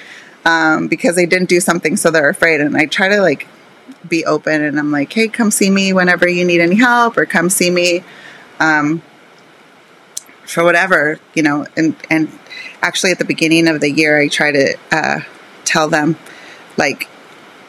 um, 0.44 0.88
because 0.88 1.16
they 1.16 1.24
didn't 1.24 1.48
do 1.48 1.58
something, 1.58 1.96
so 1.96 2.10
they're 2.10 2.28
afraid. 2.28 2.60
And 2.60 2.76
I 2.76 2.84
try 2.84 3.08
to 3.08 3.22
like 3.22 3.48
be 4.06 4.26
open 4.26 4.62
and 4.62 4.78
I'm 4.78 4.92
like, 4.92 5.10
hey, 5.10 5.26
come 5.28 5.50
see 5.50 5.70
me 5.70 5.94
whenever 5.94 6.28
you 6.28 6.44
need 6.44 6.60
any 6.60 6.76
help, 6.76 7.16
or 7.16 7.24
come 7.24 7.48
see 7.48 7.70
me. 7.70 8.04
Um, 8.58 9.00
for 10.44 10.64
whatever, 10.64 11.18
you 11.32 11.42
know, 11.42 11.64
and, 11.78 11.96
and 12.10 12.28
actually 12.82 13.12
at 13.12 13.18
the 13.18 13.24
beginning 13.24 13.68
of 13.68 13.80
the 13.80 13.90
year, 13.90 14.20
I 14.20 14.28
try 14.28 14.52
to 14.52 14.76
uh, 14.92 15.20
tell 15.64 15.88
them, 15.88 16.16
like, 16.76 17.08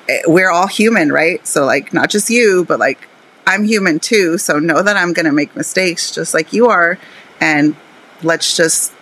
Eh, 0.09 0.21
we're 0.27 0.49
all 0.49 0.67
human, 0.67 1.11
right? 1.11 1.45
So, 1.45 1.65
like, 1.65 1.93
not 1.93 2.09
just 2.09 2.29
you, 2.29 2.65
but 2.65 2.79
like, 2.79 3.07
I'm 3.47 3.63
human 3.63 3.99
too. 3.99 4.37
So, 4.37 4.59
know 4.59 4.81
that 4.81 4.97
I'm 4.97 5.13
going 5.13 5.25
to 5.25 5.31
make 5.31 5.55
mistakes 5.55 6.11
just 6.11 6.33
like 6.33 6.53
you 6.53 6.67
are. 6.67 6.97
And 7.39 7.75
let's 8.23 8.55
just 8.55 8.93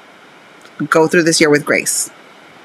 go 0.89 1.07
through 1.07 1.23
this 1.23 1.39
year 1.41 1.49
with 1.49 1.65
grace. 1.65 2.09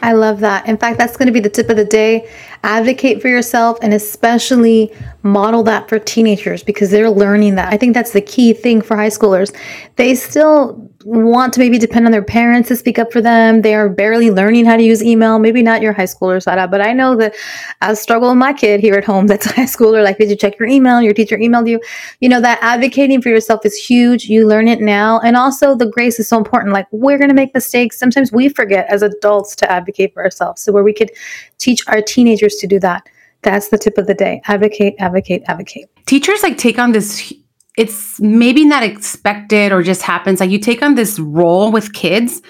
I 0.05 0.13
love 0.13 0.41
that. 0.41 0.69
In 0.69 0.77
fact, 0.77 0.99
that's 0.99 1.17
going 1.17 1.29
to 1.29 1.33
be 1.33 1.41
the 1.41 1.49
tip 1.49 1.71
of 1.71 1.77
the 1.77 1.85
day. 1.85 2.29
Advocate 2.63 3.23
for 3.23 3.29
yourself 3.29 3.79
and 3.81 3.95
especially 3.95 4.93
model 5.23 5.63
that 5.63 5.89
for 5.89 5.99
teenagers 5.99 6.63
because 6.63 6.91
they're 6.91 7.11
learning 7.11 7.55
that. 7.55 7.73
I 7.73 7.79
think 7.79 7.95
that's 7.95 8.13
the 8.13 8.21
key 8.21 8.53
thing 8.53 8.83
for 8.83 8.97
high 8.97 9.09
schoolers. 9.09 9.57
They 9.97 10.15
still 10.15 10.84
want 11.05 11.53
to 11.55 11.61
maybe 11.61 11.79
depend 11.79 12.07
on 12.07 12.13
their 12.13 12.23
parents 12.23 12.69
to 12.69 12.77
speak 12.77 12.99
up 12.99 13.13
for 13.13 13.21
them. 13.21 13.63
They 13.63 13.75
are 13.75 13.89
barely 13.89 14.31
learning 14.31 14.65
how 14.65 14.77
to 14.77 14.83
use 14.83 15.03
email. 15.03 15.39
Maybe 15.39 15.63
not 15.63 15.83
your 15.83 15.93
high 15.93 16.05
schooler, 16.05 16.43
Sara, 16.43 16.67
but 16.67 16.81
I 16.81 16.93
know 16.93 17.15
that 17.17 17.35
I 17.83 17.95
struggle 17.95 18.31
with 18.31 18.39
my 18.39 18.53
kid 18.53 18.81
here 18.81 18.95
at 18.95 19.05
home 19.05 19.27
that's 19.27 19.47
a 19.47 19.53
high 19.53 19.65
schooler. 19.65 20.03
Like, 20.03 20.19
did 20.19 20.31
you 20.31 20.37
check 20.37 20.59
your 20.59 20.69
email? 20.69 21.03
Your 21.03 21.13
teacher 21.13 21.37
emailed 21.37 21.69
you. 21.69 21.81
You 22.21 22.29
know, 22.29 22.41
that 22.41 22.59
advocating 22.63 23.21
for 23.21 23.29
yourself 23.29 23.65
is 23.65 23.77
huge. 23.77 24.25
You 24.25 24.47
learn 24.47 24.67
it 24.67 24.81
now. 24.81 25.21
And 25.21 25.37
also, 25.37 25.75
the 25.75 25.87
grace 25.87 26.19
is 26.19 26.29
so 26.29 26.39
important. 26.39 26.73
Like, 26.73 26.87
we're 26.91 27.19
going 27.19 27.29
to 27.29 27.35
make 27.35 27.55
mistakes. 27.55 27.99
Sometimes 27.99 28.33
we 28.33 28.49
forget 28.49 28.87
as 28.89 29.03
adults 29.03 29.55
to 29.57 29.71
advocate 29.71 30.15
for 30.15 30.25
ourselves. 30.25 30.63
So, 30.63 30.73
where 30.73 30.85
we 30.85 30.95
could 30.95 31.11
teach 31.59 31.87
our 31.89 32.01
teenagers 32.01 32.57
to 32.57 32.67
do 32.67 32.81
that. 32.81 33.09
That's 33.43 33.69
the 33.69 33.79
tip 33.79 33.99
of 33.99 34.07
the 34.07 34.15
day. 34.15 34.41
Advocate, 34.47 34.95
advocate, 34.99 35.43
advocate. 35.47 35.91
Teachers 36.07 36.43
like 36.43 36.57
take 36.57 36.79
on 36.79 36.93
this 36.93 37.33
it's 37.77 38.21
maybe 38.21 38.65
not 38.65 38.83
expected 38.83 39.73
or 39.73 39.83
just 39.83 40.03
happens. 40.03 40.41
Like 40.41 40.51
you 40.51 40.59
take 40.59 40.83
on 40.83 40.95
this 40.95 41.19
role 41.19 41.73
with 41.73 41.93
kids, 41.93 42.41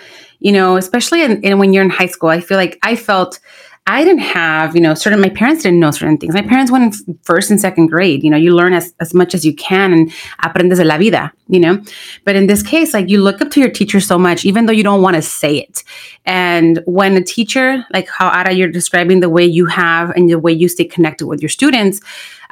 you 0.40 0.52
know, 0.52 0.76
especially 0.76 1.22
in, 1.22 1.40
in, 1.42 1.58
when 1.58 1.72
you're 1.72 1.84
in 1.84 1.90
high 1.90 2.06
school. 2.06 2.28
I 2.28 2.40
feel 2.40 2.58
like 2.58 2.78
I 2.82 2.96
felt 2.96 3.40
I 3.86 4.02
didn't 4.02 4.22
have, 4.22 4.74
you 4.74 4.80
know, 4.80 4.94
certain, 4.94 5.20
my 5.20 5.28
parents 5.28 5.62
didn't 5.62 5.78
know 5.78 5.90
certain 5.90 6.16
things. 6.16 6.32
My 6.32 6.40
parents 6.40 6.72
went 6.72 6.96
in 7.06 7.18
first 7.22 7.50
and 7.50 7.60
second 7.60 7.88
grade, 7.88 8.24
you 8.24 8.30
know, 8.30 8.36
you 8.36 8.54
learn 8.54 8.72
as, 8.72 8.94
as 8.98 9.12
much 9.12 9.34
as 9.34 9.44
you 9.44 9.54
can 9.54 9.92
and 9.92 10.10
aprendes 10.42 10.78
de 10.78 10.84
la 10.84 10.96
vida, 10.96 11.30
you 11.48 11.60
know. 11.60 11.82
But 12.24 12.34
in 12.34 12.46
this 12.46 12.62
case, 12.62 12.94
like 12.94 13.10
you 13.10 13.22
look 13.22 13.42
up 13.42 13.50
to 13.50 13.60
your 13.60 13.68
teacher 13.68 14.00
so 14.00 14.18
much, 14.18 14.46
even 14.46 14.64
though 14.64 14.72
you 14.72 14.82
don't 14.82 15.02
want 15.02 15.16
to 15.16 15.22
say 15.22 15.58
it. 15.58 15.84
And 16.24 16.80
when 16.86 17.14
a 17.14 17.22
teacher, 17.22 17.84
like 17.92 18.08
how 18.08 18.30
Ara, 18.30 18.54
you're 18.54 18.70
describing 18.70 19.20
the 19.20 19.28
way 19.28 19.44
you 19.44 19.66
have 19.66 20.10
and 20.10 20.30
the 20.30 20.38
way 20.38 20.52
you 20.52 20.68
stay 20.70 20.86
connected 20.86 21.26
with 21.26 21.42
your 21.42 21.50
students, 21.50 22.00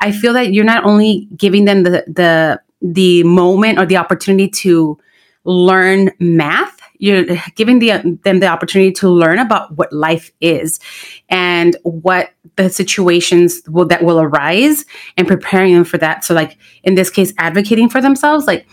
I 0.00 0.12
feel 0.12 0.34
that 0.34 0.52
you're 0.52 0.66
not 0.66 0.84
only 0.84 1.28
giving 1.34 1.64
them 1.64 1.82
the 1.84 2.04
the 2.08 2.60
the 2.82 3.22
moment 3.22 3.78
or 3.78 3.86
the 3.86 3.96
opportunity 3.96 4.48
to 4.48 4.98
learn 5.44 6.10
math 6.18 6.81
you're 7.02 7.24
giving 7.56 7.80
the, 7.80 8.18
them 8.22 8.38
the 8.38 8.46
opportunity 8.46 8.92
to 8.92 9.08
learn 9.08 9.40
about 9.40 9.76
what 9.76 9.92
life 9.92 10.30
is 10.40 10.78
and 11.28 11.76
what 11.82 12.30
the 12.54 12.70
situations 12.70 13.60
will, 13.66 13.86
that 13.86 14.04
will 14.04 14.20
arise 14.20 14.84
and 15.16 15.26
preparing 15.26 15.74
them 15.74 15.82
for 15.82 15.98
that. 15.98 16.24
So 16.24 16.32
like 16.32 16.56
in 16.84 16.94
this 16.94 17.10
case 17.10 17.32
advocating 17.38 17.88
for 17.88 18.00
themselves 18.00 18.46
like 18.46 18.68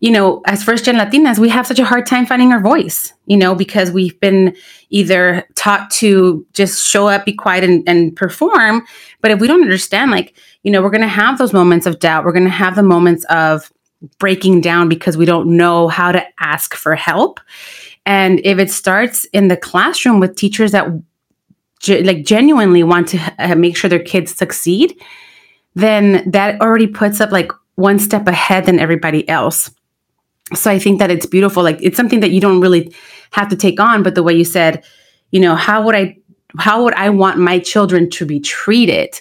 you 0.00 0.10
know 0.10 0.40
as 0.46 0.64
first 0.64 0.86
gen 0.86 0.96
latinas 0.96 1.38
we 1.38 1.50
have 1.50 1.66
such 1.66 1.78
a 1.78 1.84
hard 1.84 2.06
time 2.06 2.26
finding 2.26 2.52
our 2.52 2.60
voice 2.60 3.12
you 3.26 3.36
know 3.36 3.54
because 3.54 3.90
we've 3.92 4.18
been 4.18 4.56
either 4.90 5.46
taught 5.54 5.90
to 5.90 6.44
just 6.54 6.84
show 6.84 7.06
up 7.06 7.24
be 7.26 7.34
quiet 7.34 7.64
and, 7.64 7.86
and 7.86 8.16
perform. 8.16 8.82
But 9.20 9.30
if 9.30 9.40
we 9.40 9.46
don't 9.46 9.62
understand 9.62 10.10
like 10.10 10.34
you 10.62 10.72
know 10.72 10.80
we're 10.80 10.90
going 10.90 11.02
to 11.02 11.06
have 11.06 11.36
those 11.36 11.52
moments 11.52 11.84
of 11.84 11.98
doubt. 11.98 12.24
We're 12.24 12.32
going 12.32 12.44
to 12.44 12.50
have 12.50 12.76
the 12.76 12.82
moments 12.82 13.26
of 13.26 13.70
breaking 14.18 14.60
down 14.60 14.88
because 14.88 15.16
we 15.16 15.24
don't 15.24 15.56
know 15.56 15.88
how 15.88 16.12
to 16.12 16.24
ask 16.40 16.74
for 16.74 16.94
help. 16.94 17.40
And 18.04 18.40
if 18.44 18.58
it 18.58 18.70
starts 18.70 19.24
in 19.26 19.48
the 19.48 19.56
classroom 19.56 20.20
with 20.20 20.36
teachers 20.36 20.72
that 20.72 20.88
ge- 21.80 22.02
like 22.02 22.24
genuinely 22.24 22.82
want 22.82 23.08
to 23.08 23.34
uh, 23.38 23.54
make 23.54 23.76
sure 23.76 23.88
their 23.88 24.02
kids 24.02 24.34
succeed, 24.34 25.00
then 25.74 26.28
that 26.30 26.60
already 26.60 26.86
puts 26.86 27.20
up 27.20 27.30
like 27.30 27.52
one 27.76 27.98
step 27.98 28.26
ahead 28.26 28.66
than 28.66 28.78
everybody 28.78 29.28
else. 29.28 29.70
So 30.54 30.70
I 30.70 30.78
think 30.78 30.98
that 30.98 31.10
it's 31.10 31.26
beautiful. 31.26 31.62
Like 31.62 31.78
it's 31.80 31.96
something 31.96 32.20
that 32.20 32.30
you 32.30 32.40
don't 32.40 32.60
really 32.60 32.94
have 33.30 33.48
to 33.48 33.56
take 33.56 33.80
on, 33.80 34.02
but 34.02 34.14
the 34.14 34.22
way 34.22 34.34
you 34.34 34.44
said, 34.44 34.84
you 35.30 35.40
know, 35.40 35.54
how 35.54 35.82
would 35.82 35.94
I 35.94 36.18
how 36.58 36.84
would 36.84 36.94
I 36.94 37.08
want 37.08 37.38
my 37.38 37.58
children 37.58 38.10
to 38.10 38.26
be 38.26 38.38
treated 38.38 39.18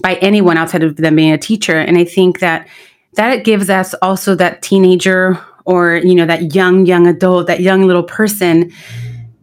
by 0.00 0.14
anyone 0.16 0.56
outside 0.56 0.82
of 0.82 0.96
them 0.96 1.16
being 1.16 1.32
a 1.32 1.38
teacher? 1.38 1.78
And 1.78 1.96
I 1.96 2.04
think 2.04 2.40
that 2.40 2.66
that 3.14 3.32
it 3.32 3.44
gives 3.44 3.70
us 3.70 3.94
also 4.02 4.34
that 4.34 4.62
teenager 4.62 5.38
or 5.64 5.96
you 5.96 6.14
know 6.14 6.26
that 6.26 6.54
young 6.54 6.86
young 6.86 7.06
adult 7.06 7.46
that 7.46 7.60
young 7.60 7.86
little 7.86 8.02
person 8.02 8.72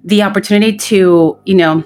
the 0.03 0.21
opportunity 0.21 0.77
to 0.77 1.37
you 1.45 1.55
know 1.55 1.83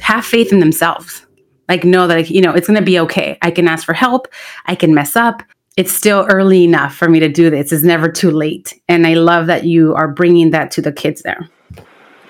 have 0.00 0.24
faith 0.24 0.52
in 0.52 0.60
themselves. 0.60 1.24
Like 1.68 1.82
know 1.82 2.06
that 2.06 2.28
you 2.28 2.42
know 2.42 2.52
it's 2.52 2.66
going 2.66 2.78
to 2.78 2.84
be 2.84 2.98
okay. 3.00 3.38
I 3.40 3.50
can 3.50 3.66
ask 3.66 3.86
for 3.86 3.94
help. 3.94 4.28
I 4.66 4.74
can 4.74 4.94
mess 4.94 5.16
up. 5.16 5.42
It's 5.76 5.92
still 5.92 6.26
early 6.28 6.64
enough 6.64 6.94
for 6.94 7.08
me 7.08 7.20
to 7.20 7.28
do 7.28 7.48
this. 7.50 7.72
It's 7.72 7.82
never 7.82 8.08
too 8.08 8.30
late. 8.30 8.80
And 8.86 9.06
i 9.06 9.14
love 9.14 9.46
that 9.46 9.64
you 9.64 9.94
are 9.94 10.06
bringing 10.06 10.50
that 10.50 10.70
to 10.72 10.82
the 10.82 10.92
kids 10.92 11.22
there. 11.22 11.48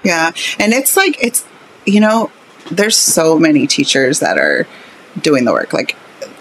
Yeah. 0.02 0.32
And 0.58 0.72
it's 0.72 0.96
like 0.96 1.22
it's 1.22 1.44
you 1.84 2.00
know 2.00 2.30
there's 2.70 2.96
so 2.96 3.38
many 3.38 3.66
teachers 3.66 4.20
that 4.20 4.38
are 4.38 4.66
doing 5.20 5.44
the 5.44 5.52
work. 5.52 5.72
Like 5.72 5.96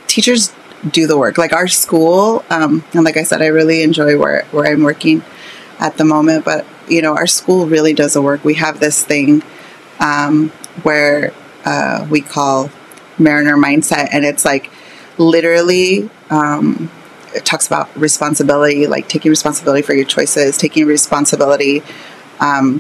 teachers 0.08 0.54
do 0.90 1.08
the 1.08 1.18
work. 1.18 1.38
Like 1.38 1.54
our 1.54 1.68
school, 1.68 2.44
um, 2.50 2.84
and 2.94 3.04
like 3.04 3.18
I 3.18 3.24
said, 3.24 3.42
I 3.42 3.48
really 3.48 3.84
enjoy 3.84 4.18
where, 4.18 4.46
where 4.52 4.72
I'm 4.72 4.84
working 4.84 5.24
at 5.80 5.98
the 5.98 6.06
moment, 6.06 6.46
but 6.46 6.66
you 6.88 7.02
know, 7.02 7.16
our 7.16 7.28
school 7.28 7.66
really 7.68 7.94
does 7.94 8.14
the 8.14 8.22
work. 8.22 8.44
We 8.44 8.56
have 8.56 8.80
this 8.80 9.04
thing 9.04 9.44
um, 10.00 10.50
where 10.84 11.34
uh, 11.66 12.06
we 12.10 12.22
call 12.22 12.70
Mariner 13.18 13.56
Mindset, 13.56 14.10
and 14.12 14.26
it's 14.26 14.44
like 14.46 14.70
literally, 15.18 16.10
um, 16.30 16.92
it 17.36 17.46
talks 17.46 17.68
about 17.68 17.96
responsibility, 17.96 18.88
like 18.88 19.08
taking 19.08 19.30
responsibility 19.30 19.82
for 19.82 19.94
your 19.94 20.06
choices, 20.06 20.58
taking 20.58 20.86
responsibility 20.86 21.82
um, 22.40 22.80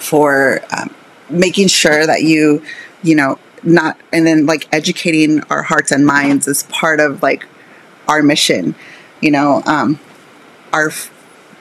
for 0.00 0.60
um, 0.76 0.94
making 1.28 1.68
sure 1.68 2.06
that 2.06 2.22
you, 2.22 2.62
you 3.02 3.14
know, 3.14 3.38
not 3.66 3.98
and 4.12 4.26
then 4.26 4.46
like 4.46 4.68
educating 4.72 5.42
our 5.44 5.62
hearts 5.62 5.90
and 5.90 6.06
minds 6.06 6.46
is 6.46 6.62
part 6.64 7.00
of 7.00 7.22
like 7.22 7.46
our 8.08 8.22
mission 8.22 8.74
you 9.20 9.30
know 9.30 9.62
um 9.66 9.98
our 10.72 10.88
f- 10.88 11.10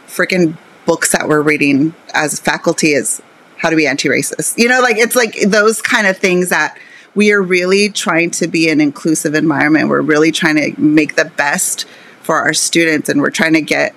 freaking 0.08 0.58
books 0.86 1.12
that 1.12 1.28
we're 1.28 1.41
reading 1.41 1.94
as 2.13 2.39
faculty 2.39 2.94
is 2.94 3.22
how 3.58 3.70
to 3.70 3.76
be 3.76 3.88
anti-racist. 3.88 4.58
You 4.58 4.70
know 4.70 4.82
like 4.82 4.98
it's 4.98 5.15
like 5.15 5.36
those 5.41 5.82
kind 5.82 6.08
of 6.08 6.18
things 6.18 6.50
that 6.50 6.78
we 7.15 7.32
are 7.32 7.41
really 7.41 7.89
trying 7.89 8.32
to 8.32 8.48
be 8.48 8.70
an 8.70 8.82
inclusive 8.82 9.34
environment. 9.36 9.88
We're 9.88 10.02
really 10.02 10.32
trying 10.32 10.58
to 10.58 10.80
make 10.80 11.15
the 11.15 11.26
best 11.26 11.86
for 12.22 12.36
our 12.36 12.54
students 12.54 13.08
and 13.08 13.22
we're 13.22 13.30
trying 13.30 13.54
to 13.54 13.62
get 13.62 13.96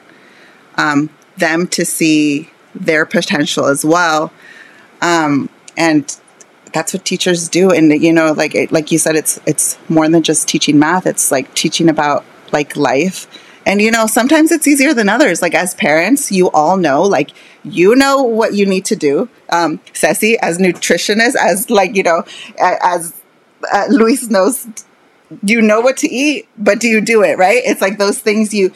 um, 0.76 1.10
them 1.36 1.66
to 1.68 1.84
see 1.84 2.50
their 2.74 3.04
potential 3.04 3.66
as 3.66 3.84
well. 3.84 4.32
Um, 5.02 5.48
and 5.76 6.16
that's 6.72 6.92
what 6.94 7.04
teachers 7.04 7.48
do. 7.48 7.70
And 7.70 7.92
you 8.02 8.12
know 8.12 8.32
like 8.32 8.54
like 8.70 8.90
you 8.92 8.98
said 8.98 9.16
it's 9.16 9.40
it's 9.46 9.78
more 9.88 10.08
than 10.08 10.22
just 10.22 10.48
teaching 10.48 10.78
math. 10.78 11.06
It's 11.06 11.30
like 11.30 11.52
teaching 11.54 11.88
about 11.88 12.24
like 12.52 12.76
life. 12.76 13.26
And 13.66 13.82
you 13.82 13.90
know 13.90 14.06
sometimes 14.06 14.50
it's 14.52 14.66
easier 14.66 14.94
than 14.94 15.08
others. 15.08 15.42
Like 15.42 15.54
as 15.54 15.74
parents 15.74 16.32
you 16.32 16.50
all 16.50 16.76
know 16.76 17.02
like 17.02 17.30
you 17.64 17.94
know 17.94 18.22
what 18.22 18.54
you 18.54 18.66
need 18.66 18.84
to 18.86 18.96
do. 18.96 19.28
Um 19.50 19.80
ceci 19.92 20.38
as 20.40 20.58
nutritionist 20.58 21.36
as 21.36 21.70
like 21.70 21.94
you 21.94 22.02
know 22.02 22.24
as 22.58 23.20
uh, 23.72 23.86
luis 23.88 24.30
knows 24.30 24.68
you 25.42 25.60
know 25.60 25.80
what 25.80 25.96
to 25.96 26.08
eat 26.08 26.48
but 26.56 26.78
do 26.78 26.88
you 26.88 27.00
do 27.00 27.22
it 27.22 27.36
right? 27.38 27.60
It's 27.64 27.80
like 27.80 27.98
those 27.98 28.18
things 28.18 28.54
you 28.54 28.72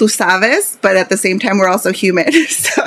tú 0.00 0.08
sabes, 0.08 0.78
but 0.80 0.96
at 0.96 1.10
the 1.10 1.16
same 1.16 1.38
time, 1.38 1.58
we're 1.58 1.68
also 1.68 1.92
human. 1.92 2.32
so, 2.48 2.82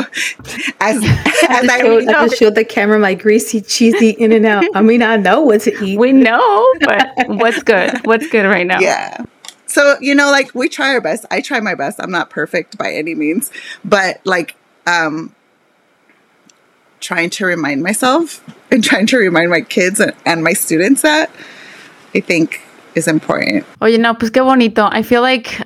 as, 0.80 0.97
as 0.97 1.04
I, 1.04 1.67
I, 1.69 1.80
showed, 1.80 2.08
I 2.08 2.28
just 2.28 2.38
showed 2.38 2.56
the 2.56 2.65
camera 2.65 2.97
my 2.97 3.13
greasy, 3.13 3.62
cheesy 3.62 4.10
In-N-Out. 4.10 4.65
I 4.73 4.82
mean, 4.82 5.04
I 5.04 5.17
know 5.17 5.41
what 5.41 5.62
to 5.62 5.86
eat. 5.86 5.99
We 5.99 6.12
know, 6.12 6.65
but 6.80 7.13
what's 7.28 7.62
good? 7.62 8.06
What's 8.06 8.28
good 8.30 8.45
right 8.45 8.65
now? 8.65 8.80
Yeah. 8.80 9.26
So, 9.67 9.97
you 10.02 10.15
know, 10.15 10.32
like 10.32 10.54
we 10.56 10.69
try 10.69 10.93
our 10.93 11.02
best. 11.02 11.26
I 11.30 11.41
try 11.41 11.60
my 11.60 11.76
best. 11.76 11.99
I'm 12.02 12.12
not 12.12 12.32
perfect 12.32 12.78
by 12.78 12.91
any 12.91 13.13
means, 13.13 13.52
but 13.86 14.19
like, 14.26 14.56
um, 14.88 15.36
trying 16.99 17.30
to 17.30 17.45
remind 17.45 17.84
myself 17.84 18.43
and 18.71 18.84
trying 18.89 19.06
to 19.08 19.17
remind 19.17 19.52
my 19.52 19.62
kids 19.62 19.99
and, 19.99 20.13
and 20.26 20.43
my 20.43 20.54
students 20.54 21.04
that 21.04 21.30
I 22.15 22.21
think 22.21 22.62
is 22.95 23.08
important. 23.08 23.65
Oye, 23.82 23.97
no, 23.97 24.15
pues 24.15 24.32
qué 24.32 24.43
bonito. 24.43 24.88
I 24.89 25.04
feel 25.04 25.21
like 25.21 25.62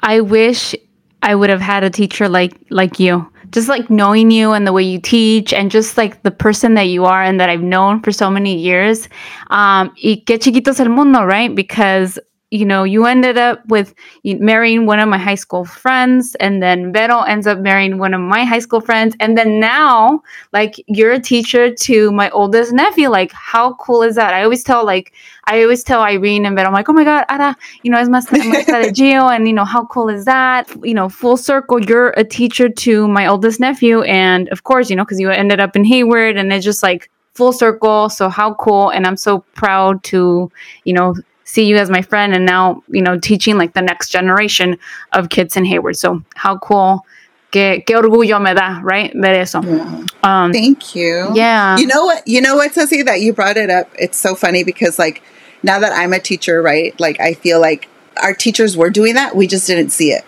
I 0.00 0.20
wish 0.20 0.74
I 1.22 1.34
would 1.34 1.50
have 1.50 1.60
had 1.60 1.84
a 1.84 1.90
teacher 1.90 2.28
like 2.28 2.54
like 2.70 2.98
you. 2.98 3.30
Just 3.50 3.68
like 3.68 3.88
knowing 3.88 4.30
you 4.30 4.52
and 4.52 4.66
the 4.66 4.72
way 4.74 4.82
you 4.82 5.00
teach 5.00 5.54
and 5.54 5.70
just 5.70 5.96
like 5.96 6.22
the 6.22 6.30
person 6.30 6.74
that 6.74 6.88
you 6.88 7.06
are 7.06 7.22
and 7.22 7.40
that 7.40 7.48
I've 7.48 7.62
known 7.62 8.02
for 8.02 8.12
so 8.12 8.30
many 8.30 8.54
years. 8.54 9.08
Um, 9.48 9.90
y 10.04 10.22
qué 10.26 10.38
chiquito 10.38 10.70
es 10.70 10.80
el 10.80 10.90
mundo, 10.90 11.24
right? 11.24 11.54
Because 11.54 12.18
you 12.50 12.64
know, 12.64 12.84
you 12.84 13.04
ended 13.04 13.36
up 13.36 13.60
with 13.68 13.94
marrying 14.24 14.86
one 14.86 15.00
of 15.00 15.08
my 15.08 15.18
high 15.18 15.34
school 15.34 15.66
friends, 15.66 16.34
and 16.36 16.62
then 16.62 16.92
Vero 16.92 17.20
ends 17.20 17.46
up 17.46 17.58
marrying 17.58 17.98
one 17.98 18.14
of 18.14 18.20
my 18.20 18.44
high 18.44 18.58
school 18.58 18.80
friends, 18.80 19.14
and 19.20 19.36
then 19.36 19.60
now, 19.60 20.22
like, 20.52 20.74
you're 20.86 21.12
a 21.12 21.20
teacher 21.20 21.74
to 21.74 22.10
my 22.10 22.30
oldest 22.30 22.72
nephew. 22.72 23.10
Like, 23.10 23.32
how 23.32 23.74
cool 23.74 24.02
is 24.02 24.14
that? 24.14 24.32
I 24.32 24.44
always 24.44 24.64
tell, 24.64 24.86
like, 24.86 25.12
I 25.44 25.62
always 25.62 25.84
tell 25.84 26.00
Irene 26.00 26.46
and 26.46 26.56
Vero, 26.56 26.68
I'm 26.68 26.72
like, 26.72 26.88
oh 26.88 26.94
my 26.94 27.04
God, 27.04 27.24
Ara, 27.28 27.54
you 27.82 27.90
know, 27.90 27.98
es 27.98 28.08
más 28.08 28.26
de 28.30 28.92
Gio, 28.92 29.30
and 29.34 29.46
you 29.46 29.52
know, 29.52 29.66
how 29.66 29.84
cool 29.86 30.08
is 30.08 30.24
that? 30.24 30.70
You 30.82 30.94
know, 30.94 31.10
full 31.10 31.36
circle, 31.36 31.84
you're 31.84 32.10
a 32.16 32.24
teacher 32.24 32.70
to 32.70 33.08
my 33.08 33.26
oldest 33.26 33.60
nephew, 33.60 34.02
and 34.02 34.48
of 34.48 34.64
course, 34.64 34.88
you 34.88 34.96
know, 34.96 35.04
because 35.04 35.20
you 35.20 35.30
ended 35.30 35.60
up 35.60 35.76
in 35.76 35.84
Hayward, 35.84 36.38
and 36.38 36.50
it's 36.50 36.64
just 36.64 36.82
like 36.82 37.10
full 37.34 37.52
circle. 37.52 38.08
So 38.08 38.30
how 38.30 38.54
cool, 38.54 38.88
and 38.88 39.06
I'm 39.06 39.18
so 39.18 39.40
proud 39.54 40.02
to, 40.04 40.50
you 40.84 40.94
know 40.94 41.14
see 41.48 41.64
you 41.64 41.76
as 41.78 41.88
my 41.88 42.02
friend 42.02 42.34
and 42.34 42.44
now, 42.44 42.82
you 42.88 43.00
know, 43.00 43.18
teaching 43.18 43.56
like 43.56 43.72
the 43.72 43.80
next 43.80 44.10
generation 44.10 44.78
of 45.14 45.30
kids 45.30 45.56
in 45.56 45.64
Hayward. 45.64 45.96
So 45.96 46.22
how 46.34 46.58
cool. 46.58 47.06
Que, 47.50 47.80
que 47.80 47.96
orgullo 47.96 48.38
me 48.38 48.52
da, 48.52 48.80
right? 48.82 49.10
Ver 49.14 49.40
eso. 49.40 49.62
Yeah. 49.62 50.04
Um, 50.22 50.52
Thank 50.52 50.94
you. 50.94 51.30
Yeah. 51.34 51.78
You 51.78 51.86
know 51.86 52.04
what? 52.04 52.28
You 52.28 52.42
know 52.42 52.56
what, 52.56 52.74
Ceci, 52.74 53.02
that 53.04 53.22
you 53.22 53.32
brought 53.32 53.56
it 53.56 53.70
up. 53.70 53.90
It's 53.98 54.18
so 54.18 54.34
funny 54.34 54.62
because, 54.62 54.98
like, 54.98 55.22
now 55.62 55.78
that 55.78 55.92
I'm 55.94 56.12
a 56.12 56.18
teacher, 56.18 56.60
right? 56.60 56.92
Like, 57.00 57.18
I 57.18 57.32
feel 57.32 57.58
like 57.58 57.88
our 58.22 58.34
teachers 58.34 58.76
were 58.76 58.90
doing 58.90 59.14
that. 59.14 59.34
We 59.34 59.46
just 59.46 59.66
didn't 59.66 59.88
see 59.88 60.12
it. 60.12 60.26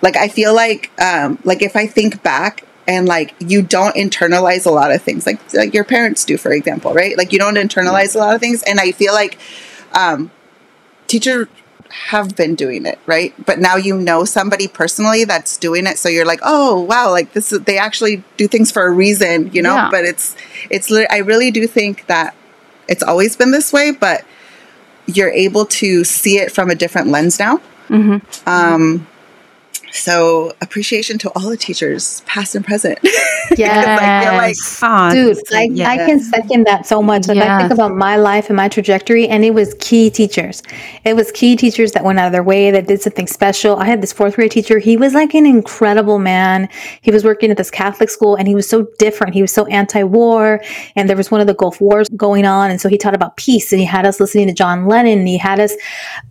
Like, 0.00 0.16
I 0.16 0.28
feel 0.28 0.54
like, 0.54 0.90
um, 0.98 1.38
like 1.44 1.60
if 1.60 1.76
I 1.76 1.86
think 1.86 2.22
back 2.22 2.64
and 2.88 3.06
like 3.06 3.34
you 3.38 3.60
don't 3.60 3.94
internalize 3.94 4.64
a 4.64 4.70
lot 4.70 4.90
of 4.92 5.02
things, 5.02 5.26
like 5.26 5.38
like 5.52 5.74
your 5.74 5.84
parents 5.84 6.24
do, 6.24 6.38
for 6.38 6.52
example, 6.52 6.94
right? 6.94 7.16
Like 7.18 7.32
you 7.32 7.38
don't 7.38 7.56
internalize 7.56 8.14
a 8.14 8.18
lot 8.18 8.34
of 8.34 8.40
things, 8.40 8.62
and 8.62 8.80
I 8.80 8.92
feel 8.92 9.12
like 9.12 9.38
um, 9.94 10.30
teachers 11.06 11.48
have 11.90 12.34
been 12.36 12.54
doing 12.54 12.86
it, 12.86 12.98
right? 13.06 13.34
But 13.44 13.58
now 13.58 13.76
you 13.76 13.98
know 13.98 14.24
somebody 14.24 14.66
personally 14.66 15.24
that's 15.24 15.56
doing 15.56 15.86
it, 15.86 15.98
so 15.98 16.08
you're 16.08 16.24
like, 16.24 16.40
oh 16.42 16.80
wow, 16.80 17.10
like 17.10 17.32
this 17.32 17.52
is 17.52 17.60
they 17.60 17.78
actually 17.78 18.24
do 18.36 18.48
things 18.48 18.70
for 18.70 18.86
a 18.86 18.90
reason, 18.90 19.50
you 19.52 19.62
know. 19.62 19.74
Yeah. 19.74 19.88
But 19.90 20.04
it's 20.04 20.36
it's 20.70 20.90
I 21.10 21.18
really 21.18 21.50
do 21.50 21.66
think 21.66 22.06
that 22.06 22.34
it's 22.88 23.02
always 23.02 23.36
been 23.36 23.50
this 23.50 23.72
way, 23.72 23.92
but 23.92 24.24
you're 25.06 25.30
able 25.30 25.66
to 25.66 26.04
see 26.04 26.38
it 26.38 26.52
from 26.52 26.70
a 26.70 26.74
different 26.74 27.08
lens 27.08 27.38
now. 27.38 27.60
Mm-hmm. 27.88 28.48
Um, 28.48 29.06
so 29.92 30.52
appreciation 30.60 31.18
to 31.18 31.30
all 31.30 31.50
the 31.50 31.56
teachers, 31.56 32.22
past 32.22 32.54
and 32.54 32.64
present. 32.64 32.98
Yeah, 33.56 34.38
like, 34.38 34.56
oh, 34.82 35.10
dude, 35.12 35.36
I, 35.52 35.64
yes. 35.64 35.86
I 35.86 35.96
can 36.06 36.20
second 36.20 36.66
that 36.66 36.86
so 36.86 37.02
much. 37.02 37.28
Like 37.28 37.36
yes. 37.36 37.48
I 37.48 37.58
think 37.58 37.72
about 37.72 37.94
my 37.94 38.16
life 38.16 38.48
and 38.48 38.56
my 38.56 38.68
trajectory, 38.68 39.28
and 39.28 39.44
it 39.44 39.52
was 39.52 39.74
key 39.78 40.08
teachers. 40.08 40.62
It 41.04 41.16
was 41.16 41.30
key 41.32 41.56
teachers 41.56 41.92
that 41.92 42.02
went 42.02 42.18
out 42.18 42.26
of 42.26 42.32
their 42.32 42.42
way, 42.42 42.70
that 42.70 42.86
did 42.86 43.02
something 43.02 43.26
special. 43.26 43.76
I 43.76 43.84
had 43.84 44.00
this 44.00 44.12
fourth 44.12 44.36
grade 44.36 44.52
teacher. 44.52 44.78
He 44.78 44.96
was 44.96 45.12
like 45.12 45.34
an 45.34 45.44
incredible 45.44 46.18
man. 46.18 46.68
He 47.02 47.10
was 47.10 47.24
working 47.24 47.50
at 47.50 47.58
this 47.58 47.70
Catholic 47.70 48.08
school, 48.08 48.36
and 48.36 48.48
he 48.48 48.54
was 48.54 48.66
so 48.66 48.86
different. 48.98 49.34
He 49.34 49.42
was 49.42 49.52
so 49.52 49.66
anti-war, 49.66 50.62
and 50.96 51.10
there 51.10 51.16
was 51.16 51.30
one 51.30 51.42
of 51.42 51.46
the 51.46 51.54
Gulf 51.54 51.80
Wars 51.80 52.08
going 52.10 52.46
on, 52.46 52.70
and 52.70 52.80
so 52.80 52.88
he 52.88 52.96
taught 52.96 53.14
about 53.14 53.36
peace, 53.36 53.72
and 53.72 53.80
he 53.80 53.86
had 53.86 54.06
us 54.06 54.18
listening 54.18 54.46
to 54.46 54.54
John 54.54 54.86
Lennon, 54.86 55.18
and 55.18 55.28
he 55.28 55.36
had 55.36 55.60
us 55.60 55.74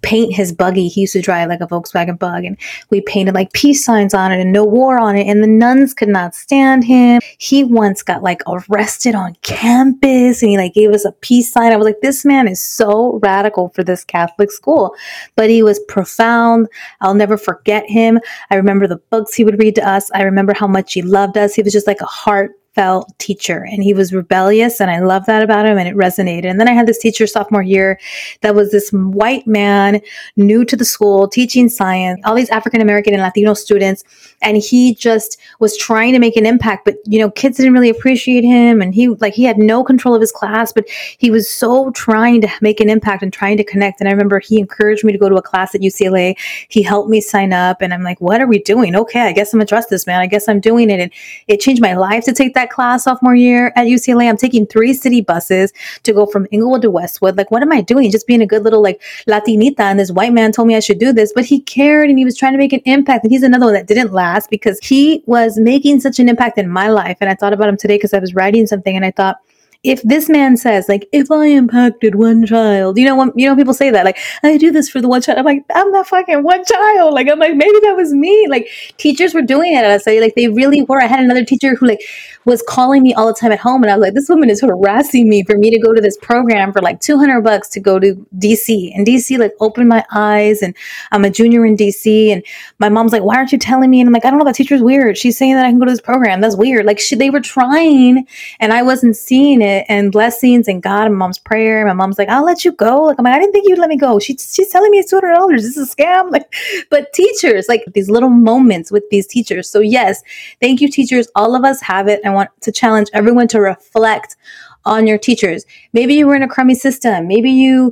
paint 0.02 0.34
his 0.34 0.52
buggy. 0.52 0.88
He 0.88 1.02
used 1.02 1.13
to 1.13 1.21
drive 1.21 1.50
like 1.50 1.62
a 1.62 1.67
Volkswagen 1.67 2.17
Bug, 2.17 2.45
and 2.45 2.58
we 2.89 3.02
painted 3.02 3.36
like 3.36 3.51
peace 3.54 3.84
signs 3.84 4.14
on 4.14 4.32
it 4.32 4.40
and 4.40 4.52
no 4.52 4.64
war 4.64 5.00
on 5.00 5.16
it. 5.16 5.28
And 5.28 5.44
the 5.44 5.48
nuns 5.48 5.94
could 5.94 6.10
not 6.10 6.36
stand 6.36 6.84
him. 6.84 7.22
He 7.38 7.64
once 7.64 8.04
got 8.04 8.24
like 8.24 8.42
arrested 8.48 9.16
on 9.16 9.36
campus 9.42 10.42
and 10.42 10.52
he 10.52 10.58
like 10.58 10.74
gave 10.74 10.92
us 10.92 11.06
a 11.06 11.12
peace 11.12 11.52
sign. 11.52 11.72
I 11.72 11.78
was 11.78 11.86
like, 11.86 12.02
this 12.02 12.26
man 12.26 12.48
is 12.48 12.62
so 12.62 13.20
radical 13.24 13.70
for 13.70 13.84
this 13.84 14.04
Catholic 14.04 14.52
school, 14.52 14.96
but 15.36 15.50
he 15.50 15.64
was 15.64 15.80
profound. 15.88 16.68
I'll 17.02 17.14
never 17.14 17.38
forget 17.38 17.90
him. 17.90 18.20
I 18.50 18.56
remember 18.56 18.88
the 18.88 18.98
books 18.98 19.34
he 19.34 19.44
would 19.44 19.60
read 19.60 19.76
to 19.76 19.88
us. 19.88 20.10
I 20.12 20.24
remember 20.24 20.54
how 20.54 20.68
much 20.68 20.94
he 20.94 21.02
loved 21.02 21.38
us. 21.38 21.54
He 21.54 21.62
was 21.62 21.74
just 21.74 21.88
like 21.88 22.02
a 22.02 22.06
heart 22.06 22.61
felt 22.74 23.12
teacher 23.20 23.66
and 23.70 23.84
he 23.84 23.94
was 23.94 24.14
rebellious 24.14 24.80
and 24.80 24.90
I 24.90 25.00
love 25.00 25.26
that 25.26 25.44
about 25.44 25.66
him 25.66 25.78
and 25.78 25.88
it 25.88 25.96
resonated. 25.96 26.46
And 26.46 26.60
then 26.60 26.68
I 26.68 26.74
had 26.74 26.88
this 26.88 27.00
teacher 27.00 27.28
sophomore 27.28 27.62
year 27.62 28.00
that 28.42 28.56
was 28.56 28.72
this 28.72 28.90
white 28.92 29.46
man 29.46 30.02
new 30.38 30.64
to 30.66 30.76
the 30.76 30.86
school 30.86 31.28
teaching 31.28 31.68
science, 31.68 32.22
all 32.24 32.36
these 32.36 32.50
African 32.50 32.82
American 32.82 33.14
and 33.14 33.22
Latino 33.22 33.54
students 33.54 34.04
and 34.42 34.58
he 34.58 34.96
just 34.96 35.38
was 35.60 35.78
trying 35.78 36.14
to 36.14 36.20
make 36.20 36.36
an 36.38 36.46
impact 36.46 36.86
but 36.86 36.96
you 37.06 37.20
know 37.20 37.30
kids 37.32 37.58
didn't 37.58 37.74
really 37.74 37.90
appreciate 37.90 38.44
him 38.44 38.82
and 38.82 38.94
he 38.94 39.08
like 39.08 39.34
he 39.34 39.44
had 39.44 39.58
no 39.58 39.84
control 39.84 40.16
of 40.16 40.22
his 40.22 40.32
class 40.32 40.72
but 40.72 40.88
he 41.18 41.30
was 41.30 41.50
so 41.50 41.92
trying 41.92 42.42
to 42.42 42.50
make 42.62 42.80
an 42.80 42.90
impact 42.90 43.24
and 43.24 43.34
trying 43.34 43.58
to 43.58 43.64
connect 43.64 44.00
and 44.00 44.08
I 44.08 44.12
remember 44.12 44.40
he 44.40 44.60
encouraged 44.60 45.04
me 45.04 45.12
to 45.12 45.18
go 45.18 45.30
to 45.30 45.36
a 45.36 45.42
class 45.42 45.76
at 45.76 45.82
UCLA. 45.82 46.38
He 46.70 46.82
helped 46.82 47.10
me 47.10 47.22
sign 47.22 47.54
up 47.54 47.82
and 47.82 47.94
I'm 47.94 48.04
like, 48.04 48.20
"What 48.22 48.42
are 48.42 48.48
we 48.48 48.60
doing? 48.60 48.96
Okay, 48.96 49.22
I 49.22 49.32
guess 49.32 49.54
I'm 49.54 49.60
gonna 49.60 49.68
trust 49.68 49.90
this 49.90 50.08
man. 50.08 50.22
I 50.22 50.28
guess 50.28 50.48
I'm 50.48 50.60
doing 50.60 50.90
it." 50.90 51.00
And 51.00 51.12
it 51.48 51.60
changed 51.60 51.82
my 51.82 51.94
life 51.94 52.24
to 52.26 52.34
take 52.34 52.54
that 52.54 52.61
class 52.69 53.06
sophomore 53.06 53.36
year 53.36 53.74
at 53.76 53.88
UCLA. 53.88 54.30
I'm 54.30 54.38
taking 54.38 54.67
three 54.67 54.93
city 54.93 55.21
buses 55.21 55.74
to 56.04 56.13
go 56.13 56.26
from 56.26 56.47
Inglewood 56.52 56.84
to 56.84 56.91
Westwood. 56.91 57.38
Like, 57.38 57.52
what 57.52 57.62
am 57.62 57.71
I 57.71 57.82
doing? 57.82 58.12
Just 58.12 58.28
being 58.28 58.41
a 58.41 58.47
good 58.47 58.63
little 58.63 58.82
like 58.82 59.02
Latinita. 59.28 59.80
And 59.80 60.00
this 60.00 60.12
white 60.12 60.34
man 60.34 60.52
told 60.52 60.67
me 60.67 60.76
I 60.76 60.80
should 60.80 61.00
do 61.00 61.12
this, 61.13 61.34
but 61.34 61.45
he 61.45 61.60
cared 61.60 62.10
and 62.10 62.19
he 62.19 62.26
was 62.26 62.38
trying 62.38 62.54
to 62.54 62.58
make 62.58 62.74
an 62.74 62.82
impact. 62.86 63.24
And 63.24 63.32
he's 63.32 63.43
another 63.43 63.65
one 63.65 63.74
that 63.74 63.88
didn't 63.88 64.13
last 64.13 64.50
because 64.50 64.80
he 64.82 65.24
was 65.26 65.58
making 65.58 66.00
such 66.00 66.19
an 66.19 66.30
impact 66.30 66.58
in 66.58 66.69
my 66.69 66.89
life. 66.89 67.17
And 67.21 67.30
I 67.30 67.36
thought 67.36 67.54
about 67.54 67.69
him 67.69 67.78
today 67.78 67.95
because 67.95 68.13
I 68.13 68.19
was 68.19 68.36
writing 68.36 68.67
something 68.67 68.95
and 68.95 69.06
I 69.06 69.12
thought, 69.12 69.38
if 69.84 70.02
this 70.04 70.30
man 70.30 70.56
says 70.58 70.88
like 70.88 71.08
if 71.12 71.32
i 71.32 71.45
impacted 71.45 72.13
one 72.13 72.45
child 72.45 72.97
you 73.00 73.06
know 73.06 73.15
when 73.15 73.32
you 73.36 73.47
know 73.47 73.56
people 73.56 73.74
say 73.74 73.89
that 73.89 74.06
like 74.06 74.17
i 74.43 74.56
do 74.56 74.71
this 74.71 74.88
for 74.89 75.02
the 75.02 75.08
one 75.08 75.21
child 75.21 75.39
i'm 75.39 75.45
like 75.45 75.63
i'm 75.74 75.91
that 75.91 76.06
fucking 76.06 76.43
one 76.43 76.63
child 76.65 77.13
like 77.13 77.28
i'm 77.28 77.39
like 77.39 77.56
maybe 77.56 77.80
that 77.82 77.95
was 77.95 78.13
me 78.13 78.47
like 78.47 78.69
teachers 78.97 79.34
were 79.34 79.41
doing 79.41 79.74
it 79.74 79.78
and 79.78 79.88
i 79.88 79.97
say 79.97 80.21
like 80.21 80.36
they 80.36 80.47
really 80.47 80.84
were 80.84 81.02
i 81.02 81.08
had 81.08 81.19
another 81.19 81.43
teacher 81.43 81.74
who 81.76 81.88
like 81.88 82.02
was 82.45 82.63
calling 82.67 83.04
me 83.04 83.13
all 83.13 83.27
the 83.27 83.34
time 83.34 83.51
at 83.51 83.60
home 83.60 83.84
and 83.84 83.91
i 83.91 83.95
was 83.95 84.01
like 84.01 84.13
this 84.13 84.30
woman 84.30 84.49
is 84.49 84.62
harassing 84.62 85.30
me 85.30 85.43
for 85.43 85.58
me 85.58 85.69
to 85.69 85.80
go 85.80 85.93
to 85.93 86.01
this 86.01 86.17
program 86.17 86.71
for 86.71 86.82
like 86.82 86.99
200 86.99 87.41
bucks 87.41 87.67
to 87.69 87.80
go 87.80 87.99
to 87.99 88.15
dc 88.38 88.91
and 88.95 89.06
dc 89.06 89.38
like 89.38 89.54
opened 89.60 89.89
my 89.89 90.04
eyes 90.12 90.62
and 90.62 90.75
i'm 91.12 91.25
a 91.25 91.30
junior 91.30 91.65
in 91.65 91.75
dc 91.75 92.32
and 92.32 92.43
my 92.80 92.89
mom's 92.89 93.12
like 93.12 93.23
why 93.23 93.36
aren't 93.36 93.51
you 93.51 93.58
telling 93.58 93.89
me 93.89 93.99
and 93.99 94.08
i'm 94.08 94.13
like 94.13 94.25
i 94.25 94.30
don't 94.30 94.39
know 94.39 94.45
that 94.45 94.56
teacher's 94.56 94.82
weird 94.82 95.17
she's 95.17 95.38
saying 95.38 95.56
that 95.56 95.65
i 95.65 95.69
can 95.69 95.80
go 95.80 95.86
to 95.86 95.91
this 95.91 96.01
program 96.01 96.41
that's 96.41 96.56
weird 96.56 96.86
like 96.86 96.99
she, 96.99 97.15
they 97.15 97.30
were 97.30 97.41
trying 97.41 98.25
and 98.60 98.73
i 98.73 98.82
wasn't 98.82 99.15
seeing 99.15 99.62
it 99.62 99.86
and 99.89 100.12
blessings 100.12 100.67
and 100.67 100.82
God 100.82 101.08
and 101.08 101.15
mom's 101.15 101.39
prayer. 101.39 101.86
My 101.86 101.93
mom's 101.93 102.17
like, 102.17 102.30
I'll 102.30 102.45
let 102.45 102.65
you 102.65 102.71
go. 102.71 103.04
Like, 103.04 103.19
I'm 103.19 103.25
like, 103.25 103.36
I 103.36 103.39
didn't 103.39 103.54
think 103.54 103.67
you'd 103.67 103.80
let 103.80 103.89
me 103.89 103.97
go. 103.97 104.19
She, 104.19 104.36
she's 104.38 104.69
telling 104.69 104.91
me 104.91 104.99
it's 104.99 105.12
$200. 105.12 105.51
This 105.51 105.77
is 105.77 105.91
a 105.91 105.95
scam. 105.95 106.32
Like, 106.32 106.54
but 106.89 107.13
teachers, 107.13 107.67
like 107.67 107.84
these 107.93 108.10
little 108.10 108.30
moments 108.30 108.91
with 108.91 109.04
these 109.10 109.27
teachers. 109.27 109.69
So 109.69 109.80
yes, 109.80 110.23
thank 110.60 110.82
you, 110.82 110.89
teachers. 110.89 111.27
All 111.36 111.56
of 111.56 111.63
us 111.63 111.82
have 111.82 112.08
it. 112.08 112.21
I 112.32 112.34
want 112.34 112.50
to 112.62 112.72
challenge 112.72 113.10
everyone 113.13 113.48
to 113.50 113.62
reflect 113.62 114.38
on 114.86 115.06
your 115.06 115.17
teachers. 115.17 115.65
Maybe 115.94 116.15
you 116.15 116.26
were 116.28 116.36
in 116.36 116.44
a 116.44 116.48
crummy 116.48 116.76
system. 116.76 117.28
Maybe 117.28 117.52
you 117.52 117.91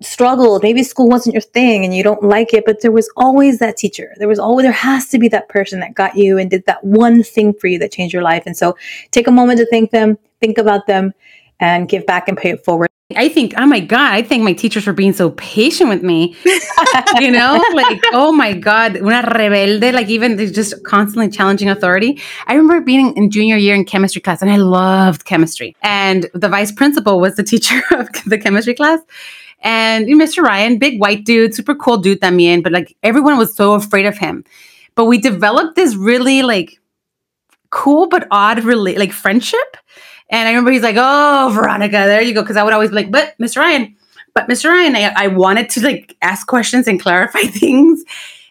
struggled 0.00 0.62
maybe 0.62 0.84
school 0.84 1.08
wasn't 1.08 1.34
your 1.34 1.40
thing 1.40 1.84
and 1.84 1.92
you 1.92 2.04
don't 2.04 2.22
like 2.22 2.54
it 2.54 2.62
but 2.64 2.82
there 2.82 2.92
was 2.92 3.10
always 3.16 3.58
that 3.58 3.76
teacher 3.76 4.14
there 4.18 4.28
was 4.28 4.38
always 4.38 4.62
there 4.62 4.70
has 4.70 5.08
to 5.08 5.18
be 5.18 5.26
that 5.26 5.48
person 5.48 5.80
that 5.80 5.92
got 5.92 6.16
you 6.16 6.38
and 6.38 6.50
did 6.50 6.64
that 6.66 6.84
one 6.84 7.20
thing 7.20 7.52
for 7.52 7.66
you 7.66 7.80
that 7.80 7.90
changed 7.90 8.12
your 8.12 8.22
life 8.22 8.44
and 8.46 8.56
so 8.56 8.76
take 9.10 9.26
a 9.26 9.32
moment 9.32 9.58
to 9.58 9.66
thank 9.66 9.90
them 9.90 10.16
think 10.40 10.56
about 10.56 10.86
them 10.86 11.12
and 11.60 11.88
give 11.88 12.06
back 12.06 12.28
and 12.28 12.36
pay 12.36 12.50
it 12.50 12.64
forward. 12.64 12.88
I 13.16 13.30
think, 13.30 13.54
oh 13.56 13.64
my 13.64 13.80
God, 13.80 14.12
I 14.12 14.20
thank 14.20 14.42
my 14.42 14.52
teachers 14.52 14.84
for 14.84 14.92
being 14.92 15.14
so 15.14 15.30
patient 15.30 15.88
with 15.88 16.02
me. 16.02 16.36
you 17.20 17.30
know, 17.30 17.64
like, 17.72 18.02
oh 18.12 18.32
my 18.32 18.52
God, 18.52 18.98
una 18.98 19.22
rebelde, 19.22 19.94
like 19.94 20.10
even 20.10 20.36
just 20.52 20.84
constantly 20.84 21.30
challenging 21.30 21.70
authority. 21.70 22.20
I 22.46 22.52
remember 22.52 22.82
being 22.82 23.16
in 23.16 23.30
junior 23.30 23.56
year 23.56 23.74
in 23.74 23.86
chemistry 23.86 24.20
class 24.20 24.42
and 24.42 24.50
I 24.50 24.56
loved 24.56 25.24
chemistry. 25.24 25.74
And 25.80 26.28
the 26.34 26.50
vice 26.50 26.70
principal 26.70 27.18
was 27.18 27.36
the 27.36 27.42
teacher 27.52 27.80
of 27.92 28.08
the 28.26 28.36
chemistry 28.36 28.74
class. 28.74 29.00
And 29.60 30.06
Mr. 30.06 30.42
Ryan, 30.42 30.76
big 30.76 31.00
white 31.00 31.24
dude, 31.24 31.54
super 31.54 31.74
cool 31.74 31.96
dude 31.96 32.20
también, 32.20 32.62
but 32.62 32.72
like 32.72 32.94
everyone 33.02 33.38
was 33.38 33.56
so 33.56 33.72
afraid 33.72 34.04
of 34.04 34.18
him. 34.18 34.44
But 34.96 35.06
we 35.06 35.16
developed 35.16 35.76
this 35.76 35.96
really 35.96 36.42
like 36.42 36.78
cool 37.70 38.06
but 38.06 38.28
odd 38.30 38.58
rela- 38.58 38.98
like 38.98 39.12
friendship 39.12 39.78
and 40.30 40.46
I 40.48 40.50
remember 40.52 40.70
he's 40.70 40.82
like, 40.82 40.96
"Oh, 40.98 41.50
Veronica, 41.54 41.92
there 41.92 42.22
you 42.22 42.34
go." 42.34 42.42
Because 42.42 42.56
I 42.56 42.62
would 42.62 42.72
always 42.72 42.90
be 42.90 42.96
like, 42.96 43.10
"But 43.10 43.34
Mr. 43.38 43.58
Ryan, 43.58 43.94
but 44.34 44.48
Mr. 44.48 44.70
Ryan, 44.70 44.96
I, 44.96 45.12
I 45.16 45.28
wanted 45.28 45.70
to 45.70 45.82
like 45.82 46.16
ask 46.22 46.46
questions 46.46 46.86
and 46.86 47.00
clarify 47.00 47.40
things." 47.42 48.04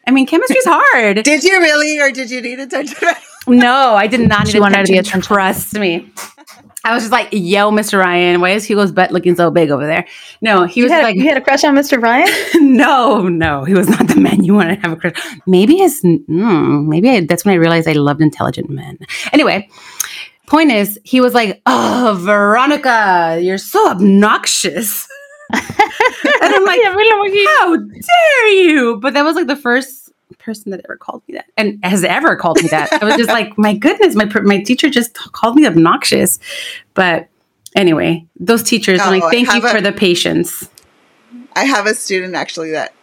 I 0.08 0.12
mean, 0.12 0.26
chemistry's 0.26 0.64
hard. 0.66 1.22
did 1.24 1.44
you 1.44 1.60
really, 1.60 2.00
or 2.00 2.12
did 2.12 2.32
you 2.32 2.42
need 2.42 2.60
attention? 2.60 3.10
no, 3.48 3.94
I 3.96 4.08
did 4.08 4.22
not 4.22 4.46
need 4.46 4.54
she 4.54 4.58
attention. 4.58 4.94
Wanted 4.94 5.04
to 5.04 5.22
Trust 5.22 5.78
me. 5.78 6.10
I 6.86 6.94
was 6.94 7.04
just 7.04 7.12
like, 7.12 7.28
"Yo, 7.34 7.70
Mr. 7.72 8.00
Ryan, 8.00 8.40
why 8.40 8.52
is 8.52 8.64
Hugo's 8.64 8.94
butt 8.94 9.12
looking 9.12 9.36
so 9.36 9.52
big 9.52 9.70
over 9.70 9.86
there?" 9.86 10.08
No, 10.42 10.64
he 10.64 10.80
you 10.80 10.86
was 10.86 10.94
had, 10.94 11.04
like, 11.04 11.18
"You 11.18 11.28
had 11.28 11.38
a 11.38 11.42
crush 11.42 11.66
on 11.66 11.76
Mr. 11.76 12.02
Ryan?" 12.02 12.32
no, 12.78 13.28
no, 13.28 13.66
he 13.66 13.74
was 13.74 13.90
not 13.90 14.08
the 14.08 14.16
man 14.16 14.46
you 14.46 14.54
want 14.54 14.70
to 14.70 14.76
have 14.76 14.94
a 14.94 14.96
crush. 14.96 15.14
Maybe 15.46 15.78
his, 15.78 16.02
mm, 16.02 16.86
maybe 16.88 17.10
I, 17.10 17.26
that's 17.26 17.44
when 17.44 17.54
I 17.54 17.58
realized 17.58 17.90
I 17.90 17.94
loved 17.94 18.22
intelligent 18.22 18.70
men. 18.70 18.98
Anyway, 19.34 19.70
point 20.48 20.72
is, 20.72 21.00
he 21.04 21.22
was 21.22 21.34
like, 21.34 21.62
"Oh, 21.66 22.18
Veronica, 22.20 23.40
you're 23.42 23.60
so 23.60 23.90
obnoxious." 23.90 25.08
and 25.54 25.62
I'm 26.42 26.66
like, 26.66 26.80
"How 26.84 27.76
dare 27.76 28.50
you?" 28.50 28.98
But 29.00 29.14
that 29.14 29.24
was 29.24 29.36
like 29.36 29.48
the 29.48 29.56
first 29.56 30.12
person 30.40 30.72
that 30.72 30.82
ever 30.86 30.98
called 30.98 31.22
me 31.28 31.36
that, 31.36 31.46
and 31.58 31.80
has 31.84 32.04
ever 32.04 32.36
called 32.36 32.62
me 32.62 32.70
that. 32.70 32.92
I 32.92 33.06
was 33.06 33.16
just 33.16 33.30
like, 33.30 33.58
"My 33.58 33.76
goodness, 33.76 34.16
my 34.16 34.26
my 34.42 34.62
teacher 34.62 34.90
just 34.90 35.14
called 35.14 35.56
me 35.56 35.68
obnoxious." 35.68 36.40
But 36.96 37.28
anyway, 37.76 38.26
those 38.40 38.64
teachers, 38.64 39.00
oh, 39.04 39.10
like, 39.10 39.24
thank 39.24 39.54
you 39.54 39.66
a, 39.66 39.70
for 39.70 39.82
the 39.82 39.92
patience. 39.92 40.70
I 41.56 41.66
have 41.66 41.86
a 41.86 41.94
student 41.94 42.36
actually 42.36 42.72
that 42.72 42.94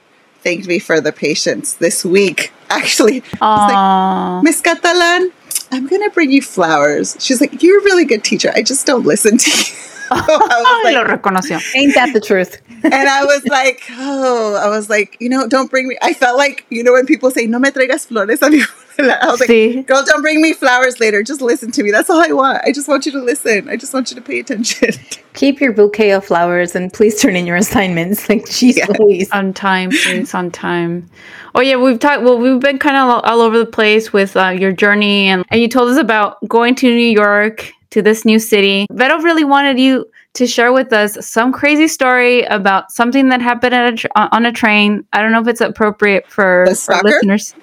thanked 0.41 0.67
me 0.67 0.79
for 0.79 1.01
the 1.01 1.13
patience 1.13 1.75
this 1.75 2.05
week. 2.05 2.53
Actually, 2.71 3.23
like, 3.41 4.43
Miss 4.43 4.61
Catalan, 4.61 5.33
I'm 5.75 5.89
going 5.89 6.03
to 6.03 6.11
bring 6.11 6.31
you 6.31 6.41
flowers. 6.41 7.17
She's 7.19 7.41
like, 7.41 7.61
You're 7.61 7.81
a 7.81 7.85
really 7.85 8.05
good 8.05 8.23
teacher. 8.23 8.53
I 8.55 8.63
just 8.63 8.87
don't 8.87 9.05
listen 9.05 9.39
to 9.39 9.51
you. 9.51 9.94
Like, 10.11 10.95
Lo 10.95 11.05
reconoció. 11.05 11.61
Ain't 11.75 11.95
that 11.95 12.13
the 12.13 12.21
truth? 12.21 12.61
and 12.85 13.09
I 13.09 13.25
was 13.25 13.45
like, 13.47 13.83
oh, 13.93 14.61
I 14.63 14.69
was 14.69 14.91
like, 14.91 15.17
you 15.21 15.29
know, 15.29 15.49
don't 15.49 15.71
bring 15.71 15.89
me. 15.89 15.97
I 16.03 16.13
felt 16.13 16.37
like, 16.37 16.67
you 16.71 16.83
know, 16.83 16.93
when 16.93 17.07
people 17.07 17.31
say, 17.31 17.47
no 17.47 17.59
me 17.59 17.71
traigas 17.71 18.07
flores 18.07 18.43
a 18.43 18.51
mi 18.51 18.63
I 18.99 19.27
was 19.27 19.41
like, 19.41 19.49
sí. 19.49 19.87
girl, 19.87 20.05
don't 20.05 20.23
bring 20.23 20.41
me 20.41 20.53
flowers 20.53 21.01
later. 21.01 21.23
Just 21.23 21.41
listen 21.41 21.71
to 21.73 21.83
me. 21.83 21.91
That's 21.91 22.09
all 22.11 22.21
I 22.21 22.33
want. 22.33 22.63
I 22.65 22.73
just 22.73 22.87
want 22.87 23.07
you 23.07 23.13
to 23.13 23.21
listen. 23.21 23.69
I 23.69 23.77
just 23.77 23.93
want 23.93 24.11
you 24.11 24.15
to 24.17 24.23
pay 24.23 24.39
attention. 24.39 24.91
Keep 25.35 25.61
your 25.61 25.73
bouquet 25.73 26.13
of 26.13 26.25
flowers 26.25 26.77
and 26.77 26.93
please 26.93 27.21
turn 27.21 27.35
in 27.37 27.47
your 27.47 27.57
assignments. 27.57 28.29
Like, 28.35 28.45
jeez, 28.47 28.77
yeah. 28.77 28.87
please. 28.87 29.31
On 29.33 29.53
time, 29.53 29.91
please, 29.91 30.35
on 30.35 30.51
time. 30.51 31.09
Oh, 31.55 31.61
yeah, 31.61 31.77
we've 31.77 31.99
talked, 31.99 32.23
well, 32.23 32.39
we've 32.39 32.59
been 32.59 32.79
kind 32.79 32.97
of 32.97 33.23
all 33.25 33.41
over 33.41 33.59
the 33.59 33.67
place 33.67 34.13
with 34.13 34.37
uh, 34.37 34.49
your 34.49 34.73
journey. 34.73 35.27
And, 35.27 35.45
and 35.51 35.61
you 35.61 35.69
told 35.69 35.91
us 35.91 35.99
about 35.99 36.39
going 36.49 36.75
to 36.77 36.87
New 36.87 37.11
York, 37.11 37.71
to 37.95 38.03
this 38.03 38.25
new 38.25 38.41
city. 38.41 38.89
Vero 38.91 39.19
really 39.21 39.45
wanted 39.45 39.79
you 39.79 40.11
to 40.33 40.49
share 40.49 40.73
with 40.73 40.93
us 40.93 41.17
some 41.25 41.53
crazy 41.53 41.87
story 41.87 42.43
about 42.43 42.91
something 42.91 43.29
that 43.29 43.41
happened 43.41 43.73
at 43.73 43.93
a 43.93 43.97
tr- 43.97 44.09
on 44.17 44.45
a 44.45 44.51
train. 44.51 45.07
I 45.13 45.23
don't 45.23 45.31
know 45.31 45.41
if 45.41 45.47
it's 45.47 45.61
appropriate 45.61 46.27
for, 46.27 46.67
for 46.75 46.97
listeners, 47.05 47.55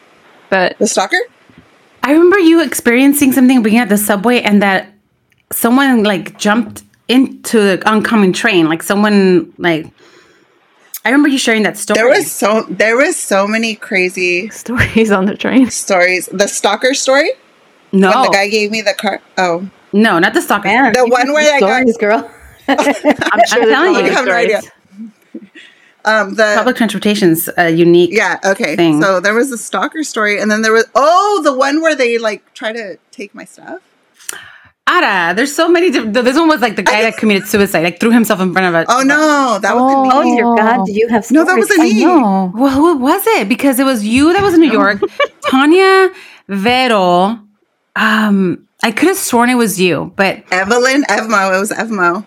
but 0.50 0.78
the 0.80 0.88
stalker. 0.88 1.20
I 2.02 2.14
remember 2.14 2.40
you 2.40 2.64
experiencing 2.64 3.34
something 3.34 3.62
being 3.62 3.78
at 3.78 3.90
the 3.90 3.98
subway 3.98 4.40
and 4.42 4.62
that 4.62 4.94
someone 5.52 6.04
like 6.04 6.40
jumped 6.40 6.84
into 7.10 7.60
the 7.60 7.90
oncoming 7.90 8.32
train. 8.32 8.70
Like 8.70 8.84
someone 8.84 9.54
like 9.58 9.88
I 11.04 11.10
remember 11.10 11.28
you 11.28 11.40
sharing 11.40 11.64
that 11.64 11.76
story. 11.78 11.98
There 11.98 12.08
was 12.08 12.32
so 12.32 12.66
there 12.70 12.96
was 12.96 13.18
so 13.18 13.48
many 13.48 13.76
crazy 13.76 14.48
stories 14.50 15.12
on 15.12 15.26
the 15.26 15.36
train. 15.36 15.70
Stories. 15.70 16.28
The 16.32 16.48
stalker 16.48 16.94
story? 16.94 17.32
No. 17.92 18.12
When 18.12 18.22
the 18.22 18.30
guy 18.30 18.48
gave 18.48 18.72
me 18.72 18.82
the 18.82 18.94
car. 18.94 19.20
Oh. 19.38 19.70
No, 19.94 20.20
not 20.20 20.34
the 20.34 20.42
stalker. 20.42 20.68
Man, 20.68 20.94
the 20.94 21.06
one 21.08 21.34
way 21.34 21.50
I 21.52 21.60
got 21.60 21.86
this 21.86 21.98
girl. 21.98 22.30
I'm, 22.68 22.78
I'm 22.80 23.42
telling 23.70 23.96
you, 23.96 24.02
I 24.02 24.10
have 24.10 24.26
no 24.26 24.34
idea. 24.34 24.62
Um, 26.04 26.34
the 26.34 26.54
public 26.56 26.76
transportation's 26.78 27.50
a 27.58 27.70
unique. 27.70 28.12
Yeah. 28.12 28.40
Okay. 28.44 28.76
Thing. 28.76 29.02
So 29.02 29.20
there 29.20 29.34
was 29.34 29.52
a 29.52 29.58
stalker 29.58 30.04
story, 30.04 30.40
and 30.40 30.50
then 30.50 30.62
there 30.62 30.74
was 30.74 30.86
oh, 30.96 31.42
the 31.44 31.54
one 31.54 31.82
where 31.82 31.96
they 31.96 32.18
like 32.18 32.54
try 32.54 32.72
to 32.72 32.98
take 33.12 33.36
my 33.36 33.46
stuff. 33.46 33.82
Ada, 34.90 35.34
there's 35.36 35.56
so 35.56 35.70
many. 35.70 35.90
This 35.90 36.36
one 36.36 36.48
was 36.48 36.62
like 36.62 36.76
the 36.76 36.84
guy 36.84 37.04
that 37.04 37.18
committed 37.18 37.48
suicide, 37.48 37.84
like 37.84 38.00
threw 38.00 38.12
himself 38.12 38.40
in 38.42 38.52
front 38.52 38.68
of 38.68 38.82
a. 38.82 38.86
Oh 38.92 39.04
no, 39.04 39.60
that 39.62 39.76
was 39.76 39.84
oh, 39.84 40.04
me. 40.04 40.10
Oh 40.12 40.36
dear 40.36 40.44
God, 40.56 40.86
did 40.86 40.96
you 40.96 41.08
have? 41.08 41.24
Stories? 41.24 41.32
No, 41.32 41.46
that 41.46 41.58
wasn't 41.58 41.84
me. 41.84 42.06
Well, 42.06 42.70
who 42.70 42.98
was 42.98 43.24
it? 43.28 43.48
Because 43.48 43.80
it 43.80 43.86
was 43.86 44.04
you 44.04 44.34
that 44.34 44.42
was 44.42 44.56
in 44.56 44.60
New 44.60 44.72
York, 44.72 45.00
Tanya, 45.50 46.10
Vero, 46.48 47.40
um, 47.96 48.68
I 48.84 48.92
could 48.92 49.10
have 49.10 49.18
sworn 49.18 49.50
it 49.50 49.56
was 49.56 49.80
you, 49.80 50.12
but 50.16 50.44
Evelyn, 50.52 51.04
Evmo, 51.04 51.56
it 51.56 51.60
was 51.60 51.70
Evmo. 51.72 52.26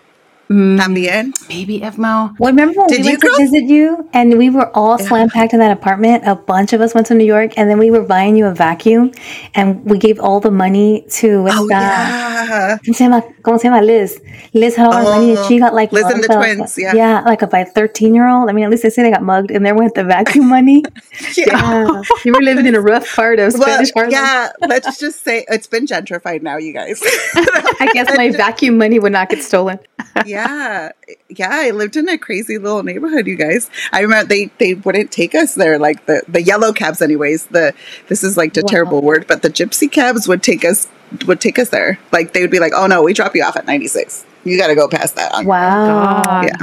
Mm. 0.49 0.77
También. 0.79 1.33
Maybe 1.49 1.79
Evmo. 1.81 2.35
Well, 2.39 2.51
remember 2.51 2.81
when 2.81 2.87
Did 2.87 3.01
we 3.01 3.11
you 3.13 3.17
went 3.17 3.21
to 3.21 3.35
visit 3.37 3.63
you 3.63 4.07
and 4.13 4.37
we 4.37 4.49
were 4.51 4.69
all 4.77 4.97
slam 4.99 5.29
packed 5.29 5.53
in 5.53 5.59
that 5.59 5.71
apartment? 5.71 6.23
A 6.27 6.35
bunch 6.35 6.71
of 6.73 6.81
us 6.81 6.93
went 6.93 7.07
to 7.07 7.15
New 7.15 7.25
York 7.25 7.57
and 7.57 7.67
then 7.69 7.79
we 7.79 7.89
were 7.89 8.03
buying 8.03 8.35
you 8.35 8.45
a 8.45 8.53
vacuum 8.53 9.11
and 9.55 9.83
we 9.85 9.97
gave 9.97 10.19
all 10.19 10.39
the 10.39 10.51
money 10.51 11.05
to 11.21 11.47
Oh, 11.49 11.65
esta- 11.65 11.67
yeah. 11.69 12.77
¿Cómo 12.85 12.95
se 12.95 13.03
llama? 13.05 13.23
¿Cómo 13.41 13.59
se 13.59 13.67
llama? 13.69 13.81
Liz. 13.81 14.19
Liz 14.53 14.75
had 14.75 14.85
all 14.87 14.93
our 14.93 15.03
money 15.03 15.31
and 15.35 15.45
she 15.47 15.55
oh, 15.55 15.59
got 15.65 15.73
like 15.73 15.91
Liz 15.91 16.05
and 16.05 16.23
the 16.23 16.27
twins, 16.27 16.77
yeah. 16.77 16.93
yeah, 16.93 17.21
like 17.21 17.41
a 17.41 17.47
by 17.47 17.63
thirteen 17.63 18.13
year 18.13 18.27
old. 18.27 18.47
I 18.49 18.53
mean, 18.53 18.65
at 18.65 18.69
least 18.69 18.83
they 18.83 18.91
say 18.91 19.01
they 19.01 19.09
got 19.11 19.23
mugged 19.23 19.49
and 19.49 19.65
there 19.65 19.73
went 19.73 19.95
the 19.95 20.03
vacuum 20.03 20.47
money. 20.47 20.83
Yeah. 21.35 21.45
Yeah, 21.47 22.01
you 22.23 22.33
were 22.33 22.41
living 22.41 22.65
in 22.65 22.75
a 22.75 22.81
rough 22.81 23.07
part 23.15 23.39
of 23.39 23.53
Well, 23.53 23.63
Spanish 23.63 23.91
Harlem. 23.93 24.11
yeah, 24.11 24.49
let's 24.61 24.99
just 24.99 25.23
say 25.23 25.43
it's 25.49 25.67
been 25.67 25.85
gentrified 25.85 26.41
now, 26.43 26.57
you 26.57 26.71
guys. 26.71 27.01
I 27.35 27.89
guess 27.93 28.15
my 28.15 28.29
vacuum 28.31 28.77
money 28.77 28.99
would 28.99 29.11
not 29.11 29.29
get 29.29 29.41
stolen. 29.43 29.79
yeah, 30.25 30.34
yeah. 30.35 30.91
Yeah. 31.29 31.49
I 31.51 31.71
lived 31.71 31.95
in 31.95 32.07
a 32.09 32.17
crazy 32.17 32.57
little 32.57 32.83
neighborhood, 32.83 33.27
you 33.27 33.35
guys. 33.35 33.69
I 33.91 34.01
remember 34.01 34.27
they 34.29 34.45
they 34.59 34.73
wouldn't 34.75 35.11
take 35.11 35.33
us 35.35 35.55
there, 35.55 35.79
like 35.79 36.05
the 36.05 36.21
the 36.27 36.41
yellow 36.41 36.71
cabs, 36.73 37.01
anyways. 37.01 37.47
The 37.47 37.73
this 38.07 38.23
is 38.23 38.37
like 38.37 38.55
a 38.57 38.61
Wow. 38.61 38.67
terrible 38.67 39.01
word, 39.01 39.25
but 39.27 39.41
the 39.41 39.49
gypsy 39.49 39.91
cabs 39.91 40.27
would 40.27 40.43
take 40.43 40.63
us 40.65 40.87
would 41.27 41.39
take 41.41 41.57
us 41.59 41.69
there. 41.69 41.99
Like 42.11 42.33
they 42.33 42.41
would 42.41 42.51
be 42.51 42.59
like, 42.59 42.73
oh 42.75 42.87
no, 42.87 43.01
we 43.03 43.13
drop 43.13 43.35
you 43.35 43.43
off 43.43 43.55
at 43.55 43.65
ninety 43.65 43.87
six. 43.87 44.25
You 44.43 44.57
got 44.59 44.67
to 44.67 44.75
go 44.75 44.87
past 44.87 45.15
that. 45.15 45.33
on 45.33 45.45
Wow. 45.45 46.41
Yeah. 46.43 46.57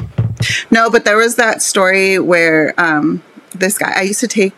No, 0.70 0.88
but 0.90 1.04
there 1.04 1.16
was 1.16 1.36
that 1.36 1.62
story 1.62 2.18
where 2.18 2.74
um, 2.78 3.22
this 3.54 3.76
guy. 3.78 3.92
I 3.96 4.02
used 4.02 4.20
to 4.20 4.28
take 4.28 4.52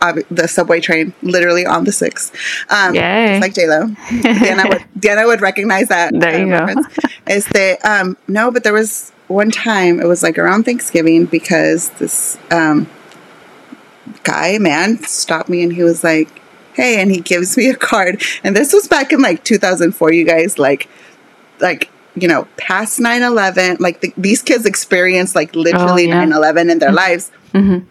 uh, 0.00 0.14
the 0.30 0.46
subway 0.48 0.80
train 0.80 1.12
literally 1.22 1.66
on 1.66 1.84
the 1.84 1.92
six. 1.92 2.32
Um, 2.68 2.94
Yay. 2.94 3.28
just 3.28 3.40
like 3.42 3.54
J 3.54 3.66
Lo. 3.66 3.88
Diana 4.22 4.68
would 4.68 4.84
Diana 4.98 5.26
would 5.26 5.40
recognize 5.40 5.88
that. 5.88 6.12
There 6.18 6.46
you 6.46 6.54
uh, 6.54 6.74
go. 6.74 6.82
Is 7.28 7.46
that 7.48 7.84
um, 7.84 8.16
no? 8.28 8.50
But 8.50 8.64
there 8.64 8.72
was 8.72 9.12
one 9.28 9.50
time. 9.50 10.00
It 10.00 10.06
was 10.06 10.22
like 10.22 10.38
around 10.38 10.64
Thanksgiving 10.64 11.26
because 11.26 11.90
this 11.98 12.38
um, 12.50 12.88
guy 14.22 14.58
man 14.58 15.02
stopped 15.04 15.48
me 15.48 15.62
and 15.62 15.72
he 15.72 15.82
was 15.82 16.02
like, 16.04 16.28
"Hey," 16.74 17.00
and 17.00 17.10
he 17.10 17.20
gives 17.20 17.56
me 17.56 17.68
a 17.68 17.76
card. 17.76 18.22
And 18.44 18.56
this 18.56 18.72
was 18.72 18.88
back 18.88 19.12
in 19.12 19.20
like 19.20 19.44
2004. 19.44 20.12
You 20.12 20.24
guys 20.24 20.58
like 20.58 20.88
like 21.60 21.90
you 22.18 22.28
know 22.28 22.48
past 22.56 22.98
9-11 22.98 23.78
like 23.78 24.00
the, 24.00 24.10
these 24.16 24.40
kids 24.40 24.64
experience 24.64 25.34
like 25.34 25.54
literally 25.54 26.08
yeah. 26.08 26.24
9-11 26.24 26.70
in 26.70 26.78
their 26.78 26.92
lives 26.92 27.30
Mhm. 27.52 27.84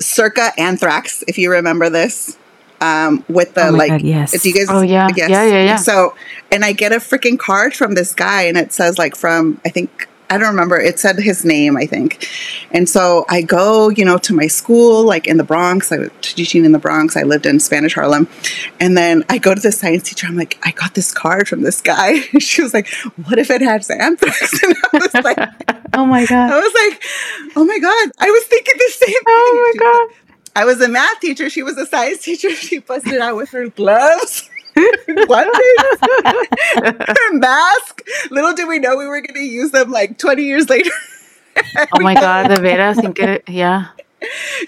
Circa 0.00 0.52
anthrax 0.58 1.22
if 1.28 1.36
you 1.38 1.50
remember 1.50 1.90
this 1.90 2.36
um 2.80 3.24
with 3.28 3.54
the 3.54 3.68
Oh 3.68 3.70
like 3.72 3.90
God, 3.90 4.02
yes. 4.02 4.32
if 4.34 4.44
you 4.46 4.54
guys 4.54 4.66
Oh, 4.70 4.80
yeah. 4.80 5.08
yes. 5.14 5.28
Yeah, 5.30 5.44
yeah, 5.44 5.64
yeah. 5.64 5.76
so 5.76 6.14
and 6.50 6.64
i 6.64 6.72
get 6.72 6.92
a 6.92 6.96
freaking 6.96 7.38
card 7.38 7.74
from 7.74 7.94
this 7.94 8.14
guy 8.14 8.42
and 8.42 8.56
it 8.56 8.72
says 8.72 8.98
like 8.98 9.14
from 9.14 9.60
i 9.64 9.68
think 9.68 10.08
i 10.30 10.38
don't 10.38 10.48
remember. 10.48 10.78
It 10.78 10.98
said 10.98 11.18
his 11.18 11.44
name 11.44 11.76
i 11.76 11.86
think. 11.86 12.26
And 12.70 12.88
so 12.88 13.24
i 13.28 13.42
go 13.42 13.88
you 13.90 14.04
know 14.04 14.16
to 14.18 14.34
my 14.34 14.46
school 14.46 15.04
like 15.04 15.26
in 15.26 15.36
the 15.36 15.44
bronx. 15.44 15.90
I 15.92 15.98
was 15.98 16.10
teaching 16.22 16.64
in 16.64 16.72
the 16.72 16.78
bronx. 16.78 17.16
I 17.16 17.22
lived 17.22 17.46
in 17.46 17.60
spanish 17.60 17.94
harlem. 17.94 18.28
And 18.78 18.96
then 18.96 19.24
i 19.28 19.38
go 19.38 19.54
to 19.54 19.60
the 19.60 19.72
science 19.72 20.04
teacher. 20.04 20.26
I'm 20.26 20.36
like 20.36 20.58
i 20.62 20.70
got 20.70 20.94
this 20.94 21.12
card 21.12 21.48
from 21.48 21.62
this 21.62 21.80
guy. 21.80 22.20
She 22.40 22.62
was 22.62 22.72
like 22.72 22.88
what 23.26 23.38
if 23.38 23.50
it 23.50 23.60
has 23.60 23.90
anthrax? 23.90 24.62
And 24.64 24.74
i 24.92 24.98
was 24.98 25.14
like 25.24 25.38
Oh 25.92 26.06
my 26.06 26.24
God. 26.24 26.52
I 26.52 26.60
was 26.60 26.72
like, 26.84 27.02
oh 27.56 27.64
my 27.64 27.78
God, 27.80 28.12
I 28.20 28.30
was 28.30 28.44
thinking 28.44 28.74
the 28.78 28.92
same 28.92 29.14
oh 29.26 29.72
thing. 29.72 29.80
Oh 29.82 30.06
my 30.06 30.06
She 30.06 30.08
was- 30.14 30.16
I 30.56 30.64
was 30.64 30.80
a 30.80 30.88
math 30.88 31.20
teacher. 31.20 31.48
She 31.48 31.62
was 31.62 31.76
a 31.78 31.86
science 31.86 32.22
teacher. 32.24 32.50
She 32.50 32.80
busted 32.80 33.18
out 33.20 33.36
with 33.36 33.50
her 33.50 33.68
gloves, 33.68 34.49
her 36.76 37.32
mask. 37.32 38.02
Little 38.30 38.54
did 38.54 38.68
we 38.68 38.78
know 38.78 38.96
we 38.96 39.06
were 39.06 39.20
going 39.20 39.34
to 39.34 39.40
use 39.40 39.70
them 39.70 39.90
like 39.90 40.18
20 40.18 40.42
years 40.42 40.68
later. 40.68 40.90
Oh 41.76 42.00
my 42.00 42.14
God, 42.14 42.48
de 42.48 42.56
veras, 42.56 42.96
sin 42.96 43.12
querer- 43.12 43.42
yeah. 43.48 43.88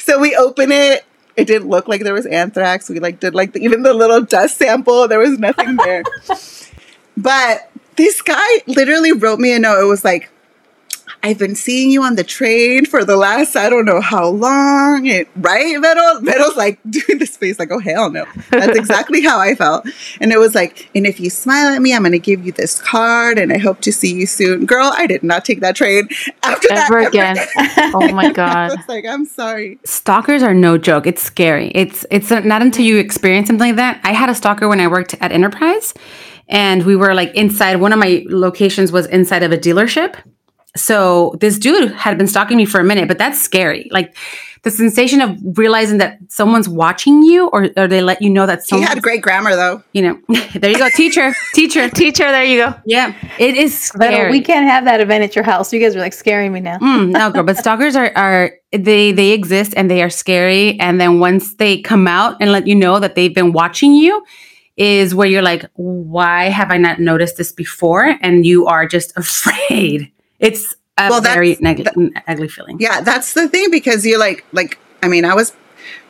so 0.01 0.18
we 0.18 0.35
open 0.37 0.72
it. 0.72 1.05
It 1.37 1.46
didn't 1.46 1.68
look 1.68 1.88
like 1.88 2.03
there 2.03 2.12
was 2.12 2.27
anthrax. 2.27 2.88
We 2.88 3.01
like 3.01 3.20
did 3.20 3.35
like 3.35 3.53
the, 3.53 3.61
even 3.61 3.83
the 3.83 3.94
little 3.94 4.20
dust 4.20 4.59
sample. 4.59 5.09
There 5.09 5.18
was 5.18 5.38
nothing 5.38 5.77
there. 5.77 6.03
but 7.16 7.70
this 7.96 8.20
guy 8.20 8.62
literally 8.66 9.12
wrote 9.12 9.38
me 9.38 9.55
a 9.55 9.59
note. 9.59 9.81
It 9.81 9.87
was 9.87 10.05
like, 10.05 10.31
I've 11.25 11.39
been 11.39 11.55
seeing 11.55 11.91
you 11.91 12.03
on 12.03 12.17
the 12.17 12.25
train 12.25 12.85
for 12.85 13.05
the 13.05 13.17
last 13.17 13.55
I 13.55 13.69
don't 13.69 13.85
know 13.85 14.01
how 14.01 14.29
long. 14.29 15.07
It, 15.07 15.29
right, 15.37 15.81
Vero? 15.81 16.21
Vero's 16.21 16.57
like 16.57 16.81
doing 16.91 17.19
this 17.19 17.37
face 17.37 17.59
like, 17.59 17.71
oh 17.71 17.79
hell 17.79 18.11
no. 18.11 18.25
That's 18.51 18.77
exactly 18.77 19.23
how 19.23 19.39
I 19.39 19.55
felt. 19.55 19.87
And 20.21 20.33
it 20.33 20.39
was 20.39 20.55
like, 20.55 20.91
and 20.97 21.07
if 21.07 21.21
you 21.21 21.31
smile 21.31 21.69
at 21.75 21.81
me, 21.81 21.95
I'm 21.95 22.03
gonna 22.03 22.19
give 22.19 22.45
you 22.45 22.51
this 22.53 22.81
card 22.83 23.39
and 23.39 23.53
I 23.53 23.59
hope 23.59 23.81
to 23.83 23.93
see 23.93 24.13
you 24.13 24.27
soon. 24.27 24.67
Girl, 24.67 24.91
I 24.95 25.07
did 25.07 25.23
not 25.23 25.45
take 25.45 25.61
that 25.61 25.77
train 25.77 26.09
after 26.43 26.67
that 26.69 26.91
Ever 26.91 26.99
again. 27.01 27.37
Oh 27.95 28.13
my 28.13 28.33
God. 28.33 28.71
was 28.71 28.89
like, 28.89 29.05
I'm 29.07 29.25
sorry. 29.25 29.79
Stalkers 29.85 30.43
are 30.43 30.55
no 30.55 30.77
joke. 30.79 31.07
It's 31.07 31.23
scary. 31.23 31.71
It's 31.75 32.05
it's 32.11 32.31
not 32.31 32.63
until 32.63 32.85
you 32.85 32.97
experience 32.99 33.47
something 33.49 33.69
like 33.69 33.77
that. 33.77 34.01
I 34.03 34.13
had 34.13 34.29
a 34.29 34.35
stalker 34.35 34.69
when 34.69 34.81
I 34.81 34.89
worked 34.89 35.15
at 35.21 35.31
Enterprise, 35.31 35.95
and 36.49 36.85
we 36.85 36.97
were 36.97 37.15
like 37.15 37.35
inside. 37.35 37.77
One 37.77 37.93
of 37.93 37.99
my 37.99 38.25
locations 38.29 38.91
was 38.93 39.07
inside 39.07 39.43
of 39.43 39.53
a 39.53 39.59
dealership. 39.59 40.17
So 40.77 41.37
this 41.41 41.59
dude 41.59 41.93
had 41.93 42.17
been 42.19 42.27
stalking 42.27 42.57
me 42.57 42.65
for 42.65 42.81
a 42.81 42.85
minute, 42.85 43.09
but 43.09 43.19
that's 43.19 43.41
scary. 43.41 43.89
Like 43.91 44.17
the 44.63 44.71
sensation 44.71 45.21
of 45.21 45.37
realizing 45.59 45.99
that 45.99 46.19
someone's 46.29 46.69
watching 46.69 47.23
you, 47.25 47.49
or 47.49 47.69
or 47.77 47.89
they 47.89 48.01
let 48.01 48.23
you 48.23 48.31
know 48.31 48.47
that 48.47 48.61
He 48.61 48.69
someone, 48.69 48.87
had 48.89 49.03
great 49.03 49.21
grammar 49.21 49.57
though. 49.57 49.83
you 49.93 50.03
know, 50.03 50.19
there 50.55 50.71
you 50.71 50.79
go, 50.79 50.89
teacher, 50.95 51.35
teacher, 51.53 51.91
Teacher, 52.03 52.25
there 52.31 52.45
you 52.45 52.59
go. 52.59 52.75
yeah, 52.87 53.13
it 53.39 53.57
is 53.57 53.91
But 53.97 54.31
we 54.31 54.41
can't 54.41 54.67
have 54.69 54.85
that 54.85 55.01
event 55.01 55.25
at 55.25 55.35
your 55.35 55.45
house. 55.45 55.73
You 55.73 55.81
guys 55.81 55.97
are 55.97 56.01
like 56.01 56.13
scaring 56.13 56.53
me 56.53 56.61
now. 56.61 56.79
Mm, 56.79 57.11
no, 57.11 57.31
girl, 57.31 57.43
but 57.43 57.57
stalkers 57.65 57.97
are 57.97 58.13
are 58.15 58.53
they 58.73 59.11
they 59.13 59.33
exist 59.33 59.75
and 59.77 59.91
they 59.91 60.01
are 60.03 60.11
scary. 60.11 60.79
And 60.81 61.01
then 61.01 61.19
once 61.19 61.57
they 61.57 61.81
come 61.83 62.07
out 62.07 62.37
and 62.41 62.53
let 62.53 62.67
you 62.67 62.77
know 62.77 62.99
that 63.01 63.15
they've 63.17 63.35
been 63.35 63.53
watching 63.53 63.95
you, 63.95 64.25
is 64.77 65.13
where 65.15 65.27
you're 65.29 65.43
like, 65.43 65.67
why 65.75 66.45
have 66.51 66.71
I 66.71 66.79
not 66.79 66.99
noticed 67.01 67.37
this 67.37 67.53
before? 67.53 68.17
And 68.23 68.47
you 68.47 68.67
are 68.67 68.87
just 68.87 69.13
afraid. 69.19 70.11
It's 70.43 70.75
a 70.99 71.09
Well, 71.09 71.21
very 71.23 71.57
neg- 71.61 71.89
ugly 72.29 72.49
feeling. 72.49 72.77
Yeah, 72.81 73.01
that's 73.01 73.33
the 73.33 73.49
thing 73.49 73.71
because 73.71 74.05
you're 74.05 74.19
like, 74.19 74.45
like, 74.53 74.79
I 75.03 75.09
mean, 75.09 75.25
I 75.25 75.35
was, 75.35 75.55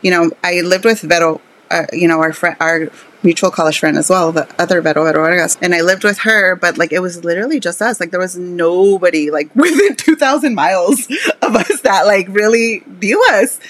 you 0.03 0.11
know, 0.11 0.31
I 0.43 0.63
lived 0.63 0.85
with 0.85 1.01
Vero, 1.03 1.41
uh, 1.71 1.87
you 1.93 2.09
know, 2.09 2.19
our 2.21 2.33
friend, 2.33 2.57
our 2.61 2.89
mutual 3.23 3.53
college 3.53 3.79
friend 3.79 3.97
as 3.97 4.11
well, 4.11 4.33
the 4.33 4.49
other 4.61 4.81
Vero, 4.81 5.05
Vero 5.05 5.23
Vargas, 5.23 5.57
and 5.63 5.75
I 5.75 5.83
lived 5.83 6.03
with 6.03 6.19
her, 6.21 6.57
but 6.57 6.77
like, 6.79 6.93
it 6.93 6.99
was 6.99 7.25
literally 7.25 7.61
just 7.61 7.81
us. 7.81 8.01
Like, 8.01 8.11
there 8.11 8.19
was 8.21 8.37
nobody 8.37 9.31
like 9.31 9.55
within 9.55 9.95
2,000 9.97 10.55
miles 10.55 11.07
of 11.43 11.55
us 11.55 11.81
that 11.83 12.07
like 12.07 12.27
really 12.31 12.83
knew 13.01 13.23
us. 13.31 13.61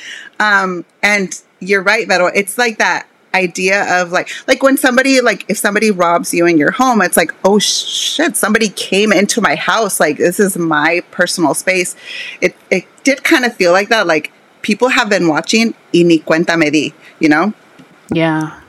Um, 0.41 0.85
and 1.03 1.39
you're 1.61 1.83
right, 1.83 2.09
Vero. 2.09 2.27
It's 2.27 2.57
like 2.57 2.79
that 2.79 3.07
idea 3.35 4.01
of 4.01 4.13
like 4.13 4.29
like 4.47 4.63
when 4.63 4.77
somebody 4.77 5.21
like 5.21 5.45
if 5.49 5.57
somebody 5.59 5.91
robs 5.91 6.33
you 6.35 6.47
in 6.47 6.59
your 6.59 6.71
home 6.71 7.01
it's 7.03 7.17
like 7.17 7.33
oh 7.45 7.59
shit 7.59 8.37
somebody 8.37 8.69
came 8.69 9.13
into 9.13 9.41
my 9.41 9.55
house 9.55 9.99
like 10.01 10.19
this 10.19 10.39
is 10.39 10.57
my 10.59 11.03
personal 11.11 11.55
space 11.55 11.97
it 12.41 12.55
it 12.71 12.85
did 13.05 13.25
kind 13.25 13.45
of 13.45 13.55
feel 13.55 13.73
like 13.73 13.89
that 13.89 14.07
like 14.07 14.31
people 14.63 14.89
have 14.89 15.09
been 15.09 15.29
watching 15.29 15.75
y 15.95 16.03
ni 16.03 16.19
cuenta 16.21 16.57
me 16.59 16.71
di 16.71 16.93
you 17.21 17.29
know 17.29 17.53
Yeah. 18.11 18.61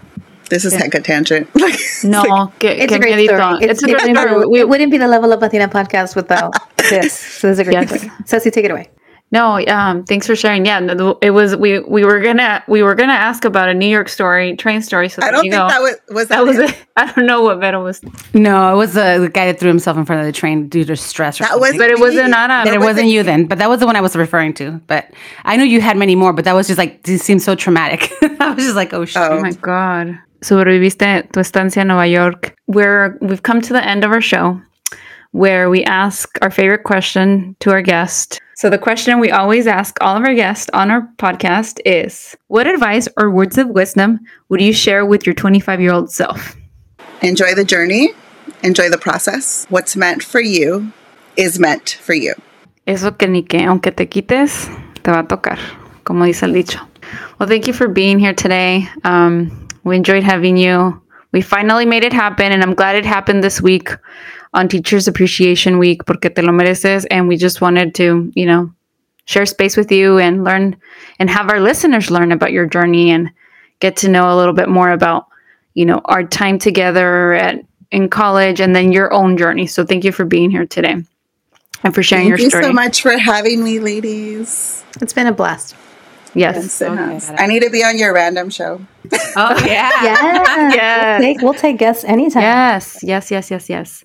this 0.49 0.63
is 0.65 0.73
heck 0.73 0.93
a 0.95 1.01
tangent 1.01 1.53
like 1.65 1.77
No, 2.03 2.21
like- 2.23 2.59
que, 2.59 2.69
It's 2.69 2.87
que 2.91 2.95
a 2.95 2.99
great 2.99 3.27
story. 3.27 3.57
It's, 3.61 3.83
a 3.83 3.85
great 3.87 4.01
it's 4.01 4.19
story. 4.19 4.45
We- 4.47 4.59
it 4.61 4.67
wouldn't 4.69 4.91
be 4.91 4.97
the 4.97 5.07
Level 5.07 5.31
Up 5.33 5.41
Latina 5.41 5.67
podcast 5.67 6.15
without 6.15 6.53
this. 6.77 7.13
So 7.13 7.47
this 7.47 7.55
is 7.55 7.59
a 7.59 7.63
great 7.63 7.73
Yes. 7.73 7.89
story. 8.01 8.11
Ceci, 8.25 8.51
take 8.51 8.65
it 8.65 8.71
away. 8.71 8.89
No, 9.31 9.59
um, 9.67 10.03
thanks 10.03 10.27
for 10.27 10.35
sharing. 10.35 10.63
Yeah, 10.63 10.79
it 11.21 11.31
was 11.31 11.55
we 11.55 11.79
we 11.79 12.05
were 12.05 12.19
gonna 12.19 12.63
we 12.67 12.83
were 12.83 12.93
gonna 12.93 13.13
ask 13.13 13.45
about 13.45 13.67
a 13.67 13.73
New 13.73 13.87
York 13.87 14.07
story, 14.07 14.55
train 14.55 14.83
story. 14.83 15.09
So 15.09 15.23
i 15.23 15.31
don't 15.31 15.43
you 15.43 15.49
think 15.51 15.63
go. 15.63 15.67
that 15.69 15.81
was 15.81 15.95
was 16.09 16.27
that 16.27 16.45
was 16.45 16.59
it. 16.59 16.77
I 16.95 17.11
don't 17.11 17.25
know 17.25 17.41
what 17.41 17.59
Vero 17.59 17.83
was, 17.83 17.99
No, 18.35 18.71
it 18.71 18.77
was 18.77 18.93
the, 18.93 19.17
the 19.19 19.29
guy 19.29 19.47
that 19.47 19.59
threw 19.59 19.69
himself 19.69 19.97
in 19.97 20.05
front 20.05 20.19
of 20.19 20.27
the 20.27 20.31
train 20.31 20.69
due 20.69 20.85
to 20.85 20.95
stress. 20.95 21.41
Or 21.41 21.45
that 21.45 21.59
was 21.59 21.69
something. 21.69 21.79
but 21.79 21.89
it 21.89 21.99
wasn't 21.99 22.29
not 22.29 22.65
Then 22.65 22.75
a. 22.75 22.79
it 22.79 22.79
wasn't 22.81 23.07
you 23.07 23.23
then, 23.23 23.47
but 23.47 23.57
that 23.57 23.69
was 23.69 23.79
the 23.79 23.87
one 23.87 23.95
I 23.95 24.01
was 24.01 24.15
referring 24.15 24.53
to. 24.55 24.79
But 24.85 25.11
I 25.45 25.57
knew 25.57 25.63
you 25.63 25.81
had 25.81 25.97
many 25.97 26.15
more, 26.15 26.31
but 26.31 26.45
that 26.45 26.53
was 26.53 26.67
just 26.67 26.77
like 26.77 27.01
this 27.01 27.23
seemed 27.23 27.41
so 27.41 27.55
traumatic. 27.55 28.11
I 28.39 28.53
was 28.53 28.63
just 28.63 28.75
like, 28.75 28.93
oh 28.93 29.03
shit. 29.05 29.19
Oh 29.23 29.41
my 29.41 29.53
god. 29.53 30.19
Sobreviviste 30.43 31.31
tu 31.33 31.39
estancia 31.39 31.81
en 31.81 31.87
Nueva 31.87 32.05
York. 32.05 32.53
We're 32.67 33.17
we've 33.19 33.41
come 33.41 33.61
to 33.61 33.73
the 33.73 33.83
end 33.83 34.03
of 34.03 34.11
our 34.11 34.21
show 34.21 34.61
where 35.33 35.69
we 35.69 35.83
ask 35.83 36.39
our 36.41 36.49
favorite 36.49 36.83
question 36.83 37.55
to 37.59 37.69
our 37.69 37.81
guest. 37.81 38.39
So 38.55 38.69
the 38.69 38.77
question 38.77 39.19
we 39.19 39.29
always 39.29 39.67
ask 39.67 39.97
all 39.99 40.15
of 40.15 40.23
our 40.23 40.33
guests 40.33 40.69
on 40.73 40.89
our 40.89 41.09
podcast 41.17 41.79
is 41.85 42.37
what 42.47 42.65
advice 42.65 43.07
or 43.17 43.29
words 43.29 43.57
of 43.57 43.67
wisdom 43.67 44.21
would 44.49 44.61
you 44.61 44.71
share 44.73 45.05
with 45.05 45.25
your 45.25 45.35
25-year-old 45.35 46.09
self? 46.09 46.55
enjoy 47.21 47.55
the 47.55 47.63
journey 47.63 48.09
enjoy 48.63 48.89
the 48.89 48.97
process 48.97 49.65
what's 49.69 49.95
meant 49.95 50.21
for 50.21 50.41
you 50.41 50.91
is 51.37 51.57
meant 51.57 51.97
for 52.01 52.13
you 52.13 52.33
Eso 52.85 53.11
que 53.11 53.27
ni 53.27 53.43
que 53.43 53.59
aunque 53.59 53.95
te 53.95 54.07
quites, 54.07 54.67
te 55.03 55.11
va 55.11 55.19
a 55.19 55.23
tocar, 55.23 55.57
como 56.03 56.25
dice 56.25 56.43
el 56.43 56.51
dicho. 56.51 56.79
Well, 57.39 57.47
thank 57.47 57.65
you 57.65 57.71
for 57.71 57.87
being 57.87 58.19
here 58.19 58.33
today. 58.33 58.89
Um, 59.05 59.69
we 59.85 59.95
enjoyed 59.95 60.23
having 60.23 60.57
you. 60.57 61.01
We 61.31 61.39
finally 61.39 61.85
made 61.85 62.03
it 62.03 62.11
happen, 62.11 62.51
and 62.51 62.61
I'm 62.61 62.73
glad 62.73 62.97
it 62.97 63.05
happened 63.05 63.41
this 63.41 63.61
week. 63.61 63.89
On 64.53 64.67
Teachers 64.67 65.07
Appreciation 65.07 65.79
Week, 65.79 66.05
porque 66.05 66.33
te 66.33 66.41
lo 66.41 66.51
mereces. 66.51 67.05
And 67.09 67.27
we 67.27 67.37
just 67.37 67.61
wanted 67.61 67.95
to, 67.95 68.31
you 68.35 68.45
know, 68.45 68.71
share 69.25 69.45
space 69.45 69.77
with 69.77 69.91
you 69.91 70.19
and 70.19 70.43
learn 70.43 70.75
and 71.19 71.29
have 71.29 71.49
our 71.49 71.59
listeners 71.59 72.11
learn 72.11 72.31
about 72.31 72.51
your 72.51 72.65
journey 72.65 73.11
and 73.11 73.29
get 73.79 73.97
to 73.97 74.09
know 74.09 74.33
a 74.33 74.37
little 74.37 74.53
bit 74.53 74.69
more 74.69 74.91
about, 74.91 75.27
you 75.73 75.85
know, 75.85 76.01
our 76.05 76.23
time 76.23 76.59
together 76.59 77.33
at 77.33 77.63
in 77.91 78.09
college 78.09 78.59
and 78.59 78.75
then 78.75 78.91
your 78.91 79.13
own 79.13 79.37
journey. 79.37 79.67
So 79.67 79.85
thank 79.85 80.03
you 80.03 80.11
for 80.11 80.25
being 80.25 80.49
here 80.49 80.65
today 80.65 81.03
and 81.83 81.93
for 81.93 82.01
sharing 82.01 82.29
Thank 82.29 82.41
your 82.41 82.49
story. 82.49 82.63
Thank 82.63 82.63
you 82.63 82.69
so 82.69 82.73
much 82.73 83.01
for 83.01 83.17
having 83.17 83.63
me, 83.63 83.79
ladies. 83.79 84.83
It's 84.99 85.13
been 85.13 85.27
a 85.27 85.31
blast. 85.31 85.75
Yes. 86.35 86.81
Yes, 86.81 87.31
I 87.37 87.45
need 87.45 87.61
to 87.61 87.69
be 87.69 87.83
on 87.83 87.97
your 87.99 88.11
random 88.13 88.49
show. 88.49 88.81
Oh 89.35 89.65
yeah. 89.65 89.91
Yeah. 90.03 90.73
Yes. 90.73 91.19
We'll 91.19 91.33
take, 91.33 91.41
we'll 91.41 91.53
take 91.53 91.77
guests 91.77 92.03
anytime. 92.03 92.41
Yes, 92.41 92.99
yes, 93.03 93.29
yes, 93.29 93.51
yes, 93.51 93.69
yes. 93.69 94.03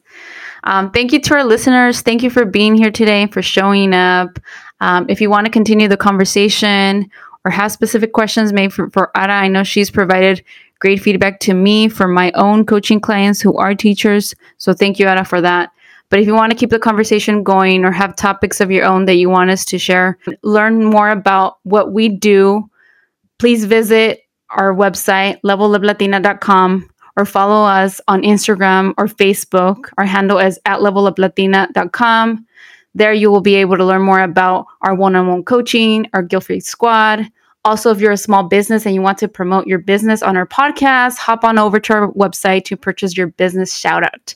Um, 0.69 0.91
thank 0.91 1.13
you 1.13 1.21
to 1.21 1.35
our 1.35 1.45
listeners. 1.45 2.03
Thank 2.03 2.23
you 2.23 2.29
for 2.29 2.45
being 2.45 2.75
here 2.75 2.91
today, 2.91 3.27
for 3.29 3.41
showing 3.41 3.95
up. 3.95 4.39
Um, 4.81 5.07
if 5.09 5.19
you 5.19 5.31
want 5.31 5.47
to 5.47 5.51
continue 5.51 5.89
the 5.89 5.97
conversation 5.97 7.11
or 7.47 7.51
have 7.51 7.73
specific 7.73 8.13
questions 8.13 8.53
made 8.53 8.71
for, 8.75 8.91
for 8.91 9.11
Ara, 9.17 9.33
I 9.33 9.49
know 9.49 9.65
she's 9.65 9.91
provided 9.91 10.45
great 10.79 11.01
feedback 11.01 11.41
to 11.41 11.55
me 11.55 11.89
for 11.89 12.07
my 12.07 12.31
own 12.33 12.67
coaching 12.67 13.01
clients 13.01 13.41
who 13.41 13.57
are 13.57 13.75
teachers. 13.75 14.35
So 14.59 14.75
thank 14.75 14.99
you, 14.99 15.07
Ara, 15.07 15.25
for 15.25 15.41
that. 15.41 15.71
But 16.11 16.21
if 16.21 16.27
you 16.27 16.35
want 16.35 16.53
to 16.53 16.59
keep 16.59 16.69
the 16.69 16.79
conversation 16.79 17.43
going 17.43 17.87
or 17.87 17.91
have 17.91 18.15
topics 18.15 18.61
of 18.61 18.71
your 18.71 18.85
own 18.85 19.07
that 19.07 19.17
you 19.17 19.31
want 19.31 19.51
us 19.51 19.65
to 19.67 19.79
share, 19.79 20.19
learn 20.43 20.85
more 20.85 21.09
about 21.09 21.57
what 21.63 21.95
we 21.95 22.11
do, 22.11 22.69
please 23.39 23.65
visit 23.65 24.21
our 24.51 24.75
website, 24.75 25.41
leveluplatina.com, 25.47 26.91
or 27.19 27.25
follow 27.25 27.67
us 27.67 28.01
on 28.07 28.23
Instagram 28.23 28.95
or 28.97 29.07
Facebook. 29.07 29.91
Our 29.99 30.07
handle 30.07 30.39
is 30.39 30.59
at 30.65 30.79
leveluplatina.com. 30.79 32.47
There 32.95 33.13
you 33.13 33.31
will 33.31 33.41
be 33.41 33.57
able 33.57 33.77
to 33.77 33.85
learn 33.85 34.03
more 34.03 34.21
about 34.21 34.67
our 34.83 34.95
one 34.95 35.17
on 35.17 35.27
one 35.27 35.43
coaching, 35.43 36.07
our 36.15 36.23
Guilt 36.23 36.45
Free 36.45 36.61
Squad. 36.61 37.29
Also, 37.65 37.91
if 37.91 38.01
you're 38.01 38.13
a 38.13 38.17
small 38.17 38.45
business 38.45 38.87
and 38.87 38.95
you 38.95 39.03
want 39.03 39.19
to 39.19 39.29
promote 39.29 39.67
your 39.67 39.81
business 39.81 40.23
on 40.23 40.37
our 40.37 40.47
podcast, 40.47 41.19
hop 41.19 41.43
on 41.43 41.59
over 41.59 41.81
to 41.81 41.93
our 41.93 42.13
website 42.13 42.65
to 42.65 42.77
purchase 42.77 43.17
your 43.17 43.27
business 43.27 43.77
shout 43.77 44.05
out. 44.05 44.35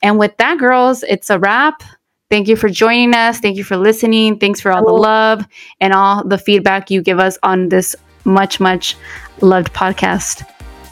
And 0.00 0.18
with 0.18 0.36
that, 0.36 0.58
girls, 0.58 1.02
it's 1.02 1.30
a 1.30 1.38
wrap. 1.38 1.82
Thank 2.30 2.46
you 2.46 2.54
for 2.54 2.68
joining 2.68 3.12
us. 3.12 3.40
Thank 3.40 3.56
you 3.56 3.64
for 3.64 3.76
listening. 3.76 4.38
Thanks 4.38 4.60
for 4.60 4.70
all 4.70 4.86
the 4.86 4.92
love 4.92 5.44
and 5.80 5.92
all 5.92 6.24
the 6.24 6.38
feedback 6.38 6.92
you 6.92 7.02
give 7.02 7.18
us 7.18 7.36
on 7.42 7.70
this 7.70 7.96
much, 8.24 8.60
much 8.60 8.96
loved 9.40 9.72
podcast. 9.74 10.44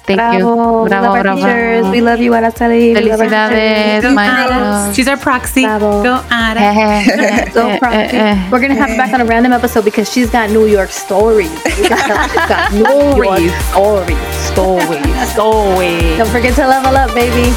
Thank 0.09 0.19
Bravo. 0.19 0.39
you. 0.39 0.45
we 0.85 0.89
love 0.89 0.89
Bravo, 0.89 1.07
our 1.17 1.23
bravo. 1.23 1.37
teachers. 1.43 1.87
We 1.93 2.01
love 2.01 2.21
you, 2.21 2.31
Araceli. 2.33 2.95
We 2.97 3.01
love 3.13 3.21
our 3.21 3.27
Felicidades, 3.29 3.97
teachers. 4.01 4.15
maestros. 4.15 4.97
She's 4.97 5.09
our 5.09 5.17
proxy. 5.19 5.63
Bravo. 5.65 6.03
Go 6.03 6.15
Ara. 6.31 6.61
Eh, 6.61 7.51
So 7.53 7.69
eh, 7.69 7.79
proud. 7.83 7.95
eh, 7.95 8.09
eh. 8.33 8.51
We're 8.51 8.61
gonna 8.61 8.75
have 8.75 8.89
her 8.91 8.97
back 8.97 9.13
on 9.13 9.21
a 9.21 9.25
random 9.27 9.53
episode 9.53 9.85
because 9.85 10.11
she's 10.11 10.31
got 10.31 10.51
New 10.51 10.67
York 10.67 10.91
stories. 10.91 11.53
We 11.79 11.89
got, 11.89 12.31
she's 12.31 12.49
got 12.49 12.73
New 12.73 12.89
York 12.89 13.13
stories, 13.13 13.55
stories, 14.51 15.31
stories. 15.33 16.17
Don't 16.19 16.31
forget 16.31 16.55
to 16.57 16.67
level 16.67 16.97
up, 16.97 17.13
baby. 17.15 17.53